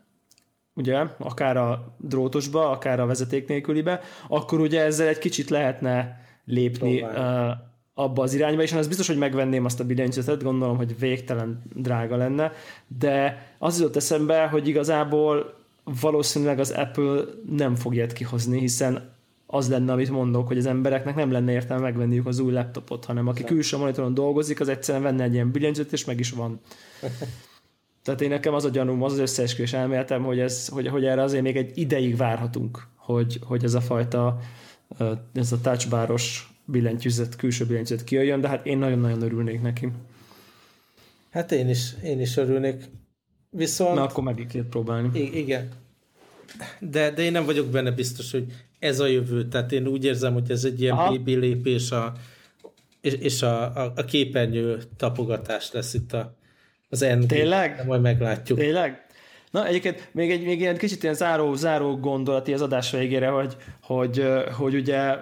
ugye, 0.78 1.04
akár 1.18 1.58
a 1.58 1.94
drótosba, 1.98 2.70
akár 2.70 3.00
a 3.00 3.06
vezeték 3.06 3.48
nélkülibe, 3.48 4.02
akkor 4.28 4.60
ugye 4.60 4.82
ezzel 4.82 5.08
egy 5.08 5.18
kicsit 5.18 5.50
lehetne 5.50 6.22
lépni 6.46 7.02
uh, 7.02 7.50
abba 7.94 8.24
az 8.24 8.34
irányba, 8.34 8.62
és 8.62 8.74
az 8.74 8.88
biztos, 8.88 9.08
hogy 9.08 9.18
megvenném 9.18 9.66
azt 9.66 9.80
a 9.80 9.86
billentyűzetet, 9.86 10.44
gondolom, 10.44 10.78
hogy 10.78 11.00
végtelen 11.00 11.62
drága 11.74 12.16
lenne, 12.16 12.52
de 13.00 13.46
az 13.58 13.80
jutott 13.80 13.96
eszembe, 13.96 14.48
hogy 14.48 14.68
igazából 14.68 15.54
valószínűleg 16.02 16.60
az 16.60 16.72
Apple 16.72 17.22
nem 17.50 17.76
fog 17.76 17.96
ilyet 17.96 18.14
kihozni, 18.14 18.60
hiszen 18.60 19.16
az 19.46 19.70
lenne, 19.70 19.92
amit 19.92 20.10
mondok, 20.10 20.48
hogy 20.48 20.58
az 20.58 20.66
embereknek 20.66 21.16
nem 21.16 21.32
lenne 21.32 21.52
értelme 21.52 21.84
megvenniük 21.84 22.28
az 22.28 22.40
új 22.40 22.52
laptopot, 22.52 23.06
hanem 23.06 23.28
aki 23.28 23.44
külső 23.44 23.78
monitoron 23.78 24.14
dolgozik, 24.14 24.60
az 24.60 24.68
egyszerűen 24.68 25.04
venne 25.04 25.24
egy 25.24 25.34
ilyen 25.34 25.52
billentyűzetet, 25.52 25.94
és 25.94 26.06
meg 26.06 26.20
is 26.20 26.32
van. 26.32 26.60
Tehát 28.08 28.22
én 28.22 28.30
nekem 28.30 28.54
az 28.54 28.66
a 28.66 28.70
gyanúm, 28.70 29.04
az 29.04 29.12
az 29.12 29.20
összeesküvés 29.20 29.74
elméletem, 29.74 30.24
hogy, 30.24 30.40
ez, 30.40 30.68
hogy, 30.68 30.88
hogy 30.88 31.06
erre 31.06 31.22
azért 31.22 31.44
még 31.44 31.58
egy 31.58 31.78
ideig 31.78 32.18
várhatunk, 32.18 32.88
hogy, 32.96 33.40
hogy 33.42 33.64
ez 33.64 33.74
a 33.74 33.82
fajta 33.82 34.40
ez 35.34 35.52
a 35.52 35.62
touchbáros 35.62 36.54
billentyűzet, 36.66 37.36
külső 37.36 37.66
billentyűzet 37.66 38.04
kijöjjön, 38.04 38.42
de 38.42 38.48
hát 38.48 38.66
én 38.66 38.78
nagyon-nagyon 38.78 39.22
örülnék 39.22 39.62
neki. 39.62 39.92
Hát 41.30 41.52
én 41.52 41.70
is, 41.70 41.94
én 42.04 42.20
is 42.20 42.38
örülnék. 42.38 42.84
Viszont... 43.50 43.96
Na, 43.96 44.04
akkor 44.04 44.24
meg 44.24 44.48
kell 44.52 44.66
próbálni. 44.70 45.20
igen. 45.20 45.70
De, 46.80 47.12
de 47.12 47.22
én 47.22 47.32
nem 47.32 47.46
vagyok 47.46 47.68
benne 47.68 47.92
biztos, 47.92 48.32
hogy 48.32 48.46
ez 48.80 49.00
a 49.00 49.08
jövő. 49.08 49.48
Tehát 49.48 49.72
én 49.72 49.88
úgy 49.88 50.06
érzem, 50.06 50.34
hogy 50.34 50.52
ez 50.52 50.64
egy 50.64 50.82
ilyen 50.82 50.96
baby 50.96 51.36
lépés 51.36 51.92
a, 51.92 52.14
és, 53.02 53.14
és 53.14 53.42
a, 53.42 53.76
a, 53.84 53.94
a 53.96 54.06
képernyő 54.06 54.82
tapogatás 54.98 55.72
lesz 55.72 55.94
itt 55.94 56.14
a, 56.14 56.37
az 56.90 57.02
endgame. 57.02 57.42
Tényleg? 57.42 57.76
De 57.76 57.84
majd 57.84 58.02
meglátjuk. 58.02 58.60
Tényleg? 58.60 59.06
Na 59.52 59.68
egyébként 59.68 60.10
még 60.12 60.32
egy 60.32 60.46
még 60.46 60.60
ilyen 60.60 60.78
kicsit 60.78 61.04
ilyen 61.04 61.16
záró, 61.16 61.54
záró 61.54 61.98
gondolati 61.98 62.54
az 62.54 62.62
adás 62.62 62.92
végére, 62.92 63.28
hogy, 63.28 63.56
hogy, 63.82 64.26
hogy 64.58 64.76
ugye 64.76 65.14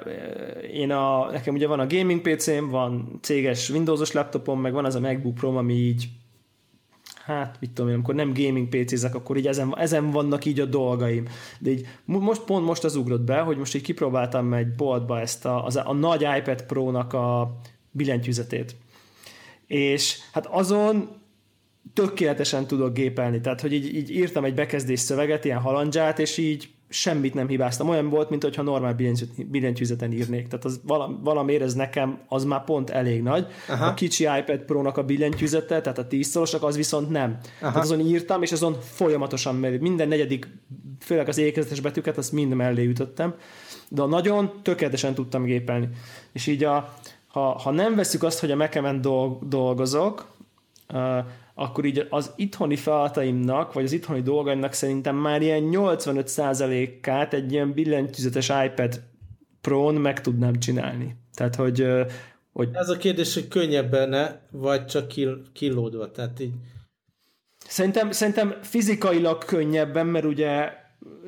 én 0.73 0.91
a, 0.91 1.31
nekem 1.31 1.53
ugye 1.53 1.67
van 1.67 1.79
a 1.79 1.87
gaming 1.87 2.21
PC-m, 2.21 2.69
van 2.69 3.19
céges 3.21 3.69
Windowsos 3.69 4.11
laptopom, 4.11 4.61
meg 4.61 4.73
van 4.73 4.85
az 4.85 4.95
a 4.95 4.99
MacBook 4.99 5.33
Pro, 5.33 5.55
ami 5.55 5.73
így 5.73 6.07
hát 7.25 7.57
mit 7.59 7.71
tudom 7.71 7.89
én, 7.89 7.95
amikor 7.95 8.15
nem 8.15 8.33
gaming 8.33 8.67
PC-zek, 8.67 9.15
akkor 9.15 9.37
így 9.37 9.47
ezen, 9.47 9.77
ezen 9.77 10.11
vannak 10.11 10.45
így 10.45 10.59
a 10.59 10.65
dolgaim. 10.65 11.27
De 11.59 11.69
így 11.69 11.87
most 12.05 12.41
pont 12.41 12.65
most 12.65 12.83
az 12.83 12.95
ugrott 12.95 13.21
be, 13.21 13.39
hogy 13.39 13.57
most 13.57 13.75
így 13.75 13.81
kipróbáltam 13.81 14.53
egy 14.53 14.75
boltba 14.75 15.19
ezt 15.19 15.45
a, 15.45 15.65
az 15.65 15.75
a 15.75 15.93
nagy 15.93 16.25
iPad 16.37 16.63
Pro-nak 16.63 17.13
a 17.13 17.57
billentyűzetét. 17.91 18.75
És 19.67 20.19
hát 20.31 20.45
azon 20.45 21.23
tökéletesen 21.93 22.67
tudok 22.67 22.93
gépelni, 22.93 23.41
tehát 23.41 23.61
hogy 23.61 23.73
így, 23.73 23.95
így 23.95 24.11
írtam 24.11 24.43
egy 24.43 24.53
bekezdés 24.53 24.99
szöveget, 24.99 25.45
ilyen 25.45 25.59
halandzsát, 25.59 26.19
és 26.19 26.37
így 26.37 26.69
semmit 26.89 27.33
nem 27.33 27.47
hibáztam. 27.47 27.89
Olyan 27.89 28.09
volt, 28.09 28.29
mint 28.29 28.43
hogyha 28.43 28.61
normál 28.61 28.95
billentyűzeten 29.49 30.11
írnék. 30.11 30.47
Tehát 30.47 30.65
az 30.65 30.81
valamiért 31.23 31.61
ez 31.61 31.73
nekem 31.73 32.19
az 32.27 32.43
már 32.43 32.63
pont 32.63 32.89
elég 32.89 33.21
nagy. 33.21 33.47
Aha. 33.67 33.85
A 33.85 33.93
kicsi 33.93 34.23
iPad 34.23 34.59
Pro-nak 34.59 34.97
a 34.97 35.03
billentyűzete, 35.03 35.81
tehát 35.81 35.97
a 35.97 36.07
10 36.07 36.27
szorosak, 36.27 36.63
az 36.63 36.75
viszont 36.75 37.09
nem. 37.09 37.37
Aha. 37.61 37.71
Tehát 37.71 37.75
azon 37.75 37.99
írtam, 37.99 38.41
és 38.41 38.51
azon 38.51 38.77
folyamatosan 38.81 39.55
mellé. 39.55 39.77
Minden 39.77 40.07
negyedik, 40.07 40.47
főleg 40.99 41.27
az 41.27 41.37
ékezetes 41.37 41.79
betűket, 41.79 42.17
azt 42.17 42.31
mind 42.31 42.53
mellé 42.53 42.85
ütöttem. 42.85 43.33
De 43.89 44.05
nagyon 44.05 44.51
tökéletesen 44.61 45.13
tudtam 45.13 45.43
gépelni. 45.43 45.89
És 46.31 46.47
így 46.47 46.63
a, 46.63 46.93
ha, 47.27 47.41
ha 47.41 47.71
nem 47.71 47.95
veszük 47.95 48.23
azt, 48.23 48.39
hogy 48.39 48.51
a 48.51 48.55
Mac-en 48.55 49.01
dolgozok, 49.41 50.33
akkor 51.57 51.85
így 51.85 52.07
az 52.09 52.31
itthoni 52.35 52.75
feladataimnak, 52.75 53.73
vagy 53.73 53.83
az 53.83 53.91
itthoni 53.91 54.21
dolgaimnak 54.21 54.73
szerintem 54.73 55.15
már 55.15 55.41
ilyen 55.41 55.69
85%-át 55.71 57.33
egy 57.33 57.51
ilyen 57.51 57.73
billentyűzetes 57.73 58.51
iPad 58.65 59.01
Pro-n 59.61 59.95
meg 59.95 60.21
tudnám 60.21 60.59
csinálni. 60.59 61.15
Tehát, 61.33 61.55
hogy, 61.55 61.87
hogy... 62.51 62.69
Ez 62.73 62.89
a 62.89 62.97
kérdés, 62.97 63.33
hogy 63.33 63.47
könnyebben 63.47 64.39
vagy 64.51 64.85
csak 64.85 65.07
kilódva, 65.53 66.11
tehát 66.11 66.39
így... 66.39 66.53
Szerintem, 67.67 68.11
szerintem 68.11 68.55
fizikailag 68.61 69.45
könnyebben, 69.45 70.05
mert 70.05 70.25
ugye 70.25 70.69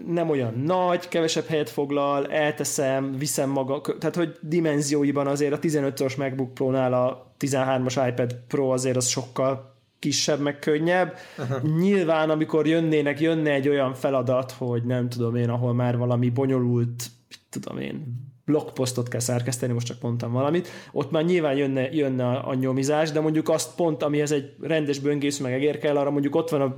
nem 0.05 0.29
olyan 0.29 0.53
nagy, 0.53 1.07
kevesebb 1.07 1.45
helyet 1.45 1.69
foglal, 1.69 2.27
elteszem, 2.27 3.17
viszem 3.17 3.49
maga, 3.49 3.81
tehát 3.99 4.15
hogy 4.15 4.37
dimenzióiban 4.41 5.27
azért 5.27 5.53
a 5.53 5.59
15-ös 5.59 6.17
MacBook 6.17 6.53
Pro-nál 6.53 6.93
a 6.93 7.33
13-as 7.39 8.07
iPad 8.09 8.35
Pro 8.47 8.69
azért 8.69 8.95
az 8.95 9.07
sokkal 9.07 9.76
kisebb, 9.99 10.39
meg 10.39 10.59
könnyebb. 10.59 11.17
Aha. 11.37 11.59
Nyilván, 11.77 12.29
amikor 12.29 12.67
jönnének, 12.67 13.19
jönne 13.19 13.51
egy 13.51 13.69
olyan 13.69 13.93
feladat, 13.93 14.51
hogy 14.51 14.83
nem 14.83 15.09
tudom 15.09 15.35
én, 15.35 15.49
ahol 15.49 15.73
már 15.73 15.97
valami 15.97 16.29
bonyolult, 16.29 17.03
tudom 17.49 17.77
én, 17.77 18.25
blogposztot 18.45 19.07
kell 19.07 19.19
szerkeszteni, 19.19 19.73
most 19.73 19.87
csak 19.87 20.01
mondtam 20.01 20.31
valamit, 20.31 20.67
ott 20.91 21.11
már 21.11 21.25
nyilván 21.25 21.55
jönne, 21.55 21.91
jönne 21.91 22.27
a, 22.27 22.49
a 22.49 22.53
nyomizás, 22.53 23.11
de 23.11 23.19
mondjuk 23.19 23.49
azt 23.49 23.75
pont, 23.75 24.03
amihez 24.03 24.31
egy 24.31 24.55
rendes 24.61 24.99
böngésző 24.99 25.43
meg 25.43 25.53
egér 25.53 25.77
kell, 25.77 25.97
arra 25.97 26.11
mondjuk 26.11 26.35
ott 26.35 26.49
van 26.49 26.61
a 26.61 26.77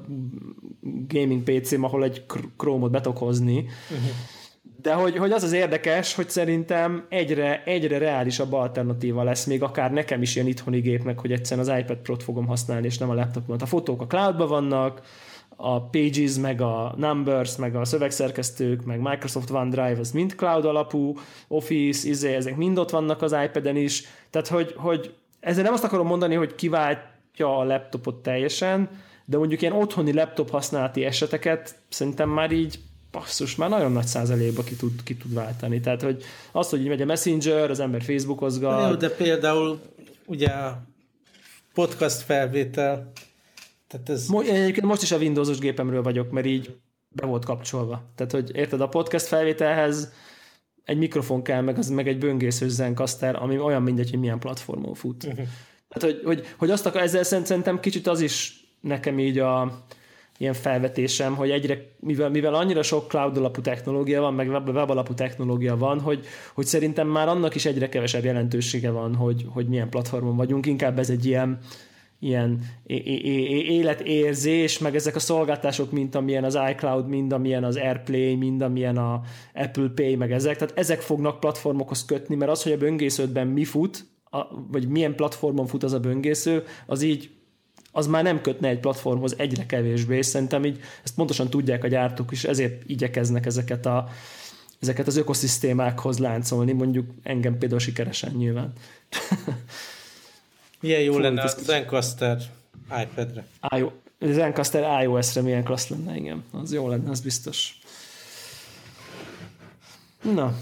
gaming 1.07 1.43
PC-m, 1.43 1.83
ahol 1.83 2.03
egy 2.03 2.25
Chrome-ot 2.57 2.91
betokozni. 2.91 3.57
Uh-huh 3.57 4.11
de 4.81 4.93
hogy, 4.93 5.17
hogy 5.17 5.31
az 5.31 5.43
az 5.43 5.51
érdekes, 5.51 6.15
hogy 6.15 6.29
szerintem 6.29 7.05
egyre, 7.09 7.63
egyre 7.63 7.97
reálisabb 7.97 8.53
alternatíva 8.53 9.23
lesz, 9.23 9.45
még 9.45 9.63
akár 9.63 9.91
nekem 9.91 10.21
is 10.21 10.35
ilyen 10.35 10.47
itthoni 10.47 10.79
gépnek, 10.79 11.19
hogy 11.19 11.31
egyszerűen 11.31 11.67
az 11.67 11.77
iPad 11.79 11.97
Pro-t 11.97 12.23
fogom 12.23 12.47
használni, 12.47 12.85
és 12.85 12.97
nem 12.97 13.09
a 13.09 13.13
laptopomat. 13.13 13.61
A 13.61 13.65
fotók 13.65 14.01
a 14.01 14.07
cloudban 14.07 14.47
vannak, 14.47 15.01
a 15.55 15.81
Pages, 15.81 16.37
meg 16.37 16.61
a 16.61 16.93
Numbers, 16.97 17.55
meg 17.55 17.75
a 17.75 17.85
szövegszerkesztők, 17.85 18.85
meg 18.85 18.99
Microsoft 18.99 19.49
OneDrive, 19.49 19.99
az 19.99 20.11
mind 20.11 20.33
cloud 20.35 20.65
alapú, 20.65 21.17
Office, 21.47 22.07
izé, 22.07 22.35
ezek 22.35 22.55
mind 22.55 22.77
ott 22.77 22.89
vannak 22.89 23.21
az 23.21 23.35
iPad-en 23.45 23.75
is, 23.75 24.03
tehát 24.29 24.47
hogy, 24.47 24.73
hogy 24.77 25.13
ezzel 25.39 25.63
nem 25.63 25.73
azt 25.73 25.83
akarom 25.83 26.07
mondani, 26.07 26.35
hogy 26.35 26.55
kiváltja 26.55 27.57
a 27.57 27.63
laptopot 27.63 28.15
teljesen, 28.15 28.89
de 29.25 29.37
mondjuk 29.37 29.61
ilyen 29.61 29.73
otthoni 29.73 30.13
laptop 30.13 30.49
használati 30.49 31.05
eseteket 31.05 31.75
szerintem 31.89 32.29
már 32.29 32.51
így 32.51 32.79
basszus, 33.11 33.55
már 33.55 33.69
nagyon 33.69 33.91
nagy 33.91 34.05
százalékba 34.05 34.63
ki 34.63 34.75
tud, 34.75 35.03
ki 35.03 35.15
tud 35.15 35.33
váltani. 35.33 35.79
Tehát, 35.79 36.01
hogy 36.01 36.23
az, 36.51 36.69
hogy 36.69 36.81
így 36.81 36.87
megy 36.87 37.01
a 37.01 37.05
Messenger, 37.05 37.69
az 37.69 37.79
ember 37.79 38.01
Facebookozgat. 38.01 38.89
Jó, 38.89 38.95
de 38.95 39.09
például 39.09 39.79
ugye 40.25 40.47
a 40.47 40.83
podcast 41.73 42.21
felvétel, 42.21 43.11
tehát 43.87 44.09
ez... 44.09 44.27
Mo- 44.27 44.47
egyébként 44.47 44.85
most 44.85 45.01
is 45.01 45.11
a 45.11 45.17
Windowsos 45.17 45.59
gépemről 45.59 46.01
vagyok, 46.01 46.31
mert 46.31 46.45
így 46.45 46.75
be 47.09 47.25
volt 47.25 47.45
kapcsolva. 47.45 48.03
Tehát, 48.15 48.31
hogy 48.31 48.55
érted, 48.55 48.81
a 48.81 48.87
podcast 48.87 49.25
felvételhez 49.25 50.11
egy 50.83 50.97
mikrofon 50.97 51.43
kell, 51.43 51.61
meg, 51.61 51.77
az, 51.77 51.89
meg 51.89 52.07
egy 52.07 52.17
böngészős 52.17 52.71
zenkaster, 52.71 53.35
ami 53.35 53.59
olyan 53.59 53.81
mindegy, 53.81 54.09
hogy 54.09 54.19
milyen 54.19 54.39
platformon 54.39 54.93
fut. 54.93 55.23
Uh-huh. 55.23 55.47
Tehát, 55.87 56.15
hogy, 56.15 56.25
hogy, 56.25 56.47
hogy 56.57 56.69
azt 56.69 56.85
akar, 56.85 57.01
ezzel 57.01 57.23
szerintem 57.23 57.79
kicsit 57.79 58.07
az 58.07 58.21
is 58.21 58.63
nekem 58.81 59.19
így 59.19 59.39
a, 59.39 59.83
ilyen 60.39 60.53
felvetésem, 60.53 61.35
hogy 61.35 61.49
egyre, 61.49 61.91
mivel, 61.99 62.29
mivel 62.29 62.53
annyira 62.53 62.83
sok 62.83 63.09
cloud 63.09 63.37
alapú 63.37 63.61
technológia 63.61 64.21
van, 64.21 64.33
meg 64.33 64.49
web, 64.49 64.89
alapú 64.89 65.13
technológia 65.13 65.77
van, 65.77 65.99
hogy, 65.99 66.25
hogy 66.53 66.65
szerintem 66.65 67.07
már 67.07 67.27
annak 67.27 67.55
is 67.55 67.65
egyre 67.65 67.89
kevesebb 67.89 68.23
jelentősége 68.23 68.89
van, 68.89 69.15
hogy, 69.15 69.45
hogy 69.49 69.67
milyen 69.67 69.89
platformon 69.89 70.35
vagyunk, 70.35 70.65
inkább 70.65 70.99
ez 70.99 71.09
egy 71.09 71.25
ilyen, 71.25 71.57
ilyen 72.19 72.59
életérzés, 73.67 74.77
meg 74.77 74.95
ezek 74.95 75.15
a 75.15 75.19
szolgáltások, 75.19 75.91
mint 75.91 76.15
amilyen 76.15 76.43
az 76.43 76.57
iCloud, 76.71 77.07
mind 77.07 77.31
amilyen 77.33 77.63
az 77.63 77.75
AirPlay, 77.75 78.35
mind 78.35 78.61
amilyen 78.61 78.97
a 78.97 79.21
Apple 79.53 79.91
Pay, 79.95 80.15
meg 80.15 80.31
ezek, 80.31 80.57
tehát 80.57 80.77
ezek 80.77 81.01
fognak 81.01 81.39
platformokhoz 81.39 82.05
kötni, 82.05 82.35
mert 82.35 82.51
az, 82.51 82.63
hogy 82.63 82.71
a 82.71 82.77
böngésződben 82.77 83.47
mi 83.47 83.63
fut, 83.63 84.05
a, 84.31 84.43
vagy 84.71 84.87
milyen 84.87 85.15
platformon 85.15 85.67
fut 85.67 85.83
az 85.83 85.93
a 85.93 85.99
böngésző, 85.99 86.63
az 86.85 87.01
így 87.01 87.29
az 87.91 88.07
már 88.07 88.23
nem 88.23 88.41
kötne 88.41 88.67
egy 88.67 88.79
platformhoz 88.79 89.35
egyre 89.37 89.65
kevésbé, 89.65 90.17
és 90.17 90.25
szerintem 90.25 90.65
így 90.65 90.79
ezt 91.03 91.15
pontosan 91.15 91.49
tudják 91.49 91.83
a 91.83 91.87
gyártók 91.87 92.31
is, 92.31 92.43
ezért 92.43 92.89
igyekeznek 92.89 93.45
ezeket, 93.45 93.85
a, 93.85 94.09
ezeket 94.79 95.07
az 95.07 95.17
ökoszisztémákhoz 95.17 96.17
láncolni, 96.17 96.71
mondjuk 96.71 97.09
engem 97.23 97.57
például 97.57 97.79
sikeresen 97.79 98.31
nyilván. 98.31 98.73
Milyen 100.81 101.01
jó 101.01 101.17
lenne 101.17 101.41
a 101.41 101.47
Zencaster 101.47 102.37
iPad-re. 103.03 103.45
IO, 103.77 103.91
Zencaster 104.19 105.03
iOS-re 105.03 105.41
milyen 105.41 105.63
klassz 105.63 105.89
lenne, 105.89 106.15
igen. 106.15 106.43
Az 106.51 106.73
jó 106.73 106.87
lenne, 106.87 107.09
az 107.09 107.21
biztos. 107.21 107.79
Na, 110.33 110.53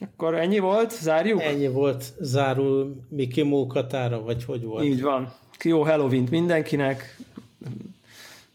akkor 0.00 0.34
ennyi 0.34 0.58
volt, 0.58 0.90
zárjuk? 0.90 1.42
Ennyi 1.42 1.68
volt, 1.68 2.12
zárul 2.20 2.96
Mickey 3.08 3.44
Mókatára, 3.44 4.22
vagy 4.22 4.44
hogy 4.44 4.62
volt? 4.62 4.84
Így 4.84 5.02
van. 5.02 5.34
Jó 5.62 5.82
halloween 5.84 6.26
mindenkinek, 6.30 7.16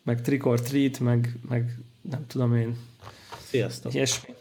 meg 0.03 0.21
trick 0.21 0.45
or 0.45 0.61
treat, 0.61 0.99
meg, 0.99 1.35
meg 1.49 1.77
nem 2.01 2.27
tudom 2.27 2.55
én. 2.55 2.77
Sziasztok! 3.47 3.93
Ilyesmi. 3.93 4.33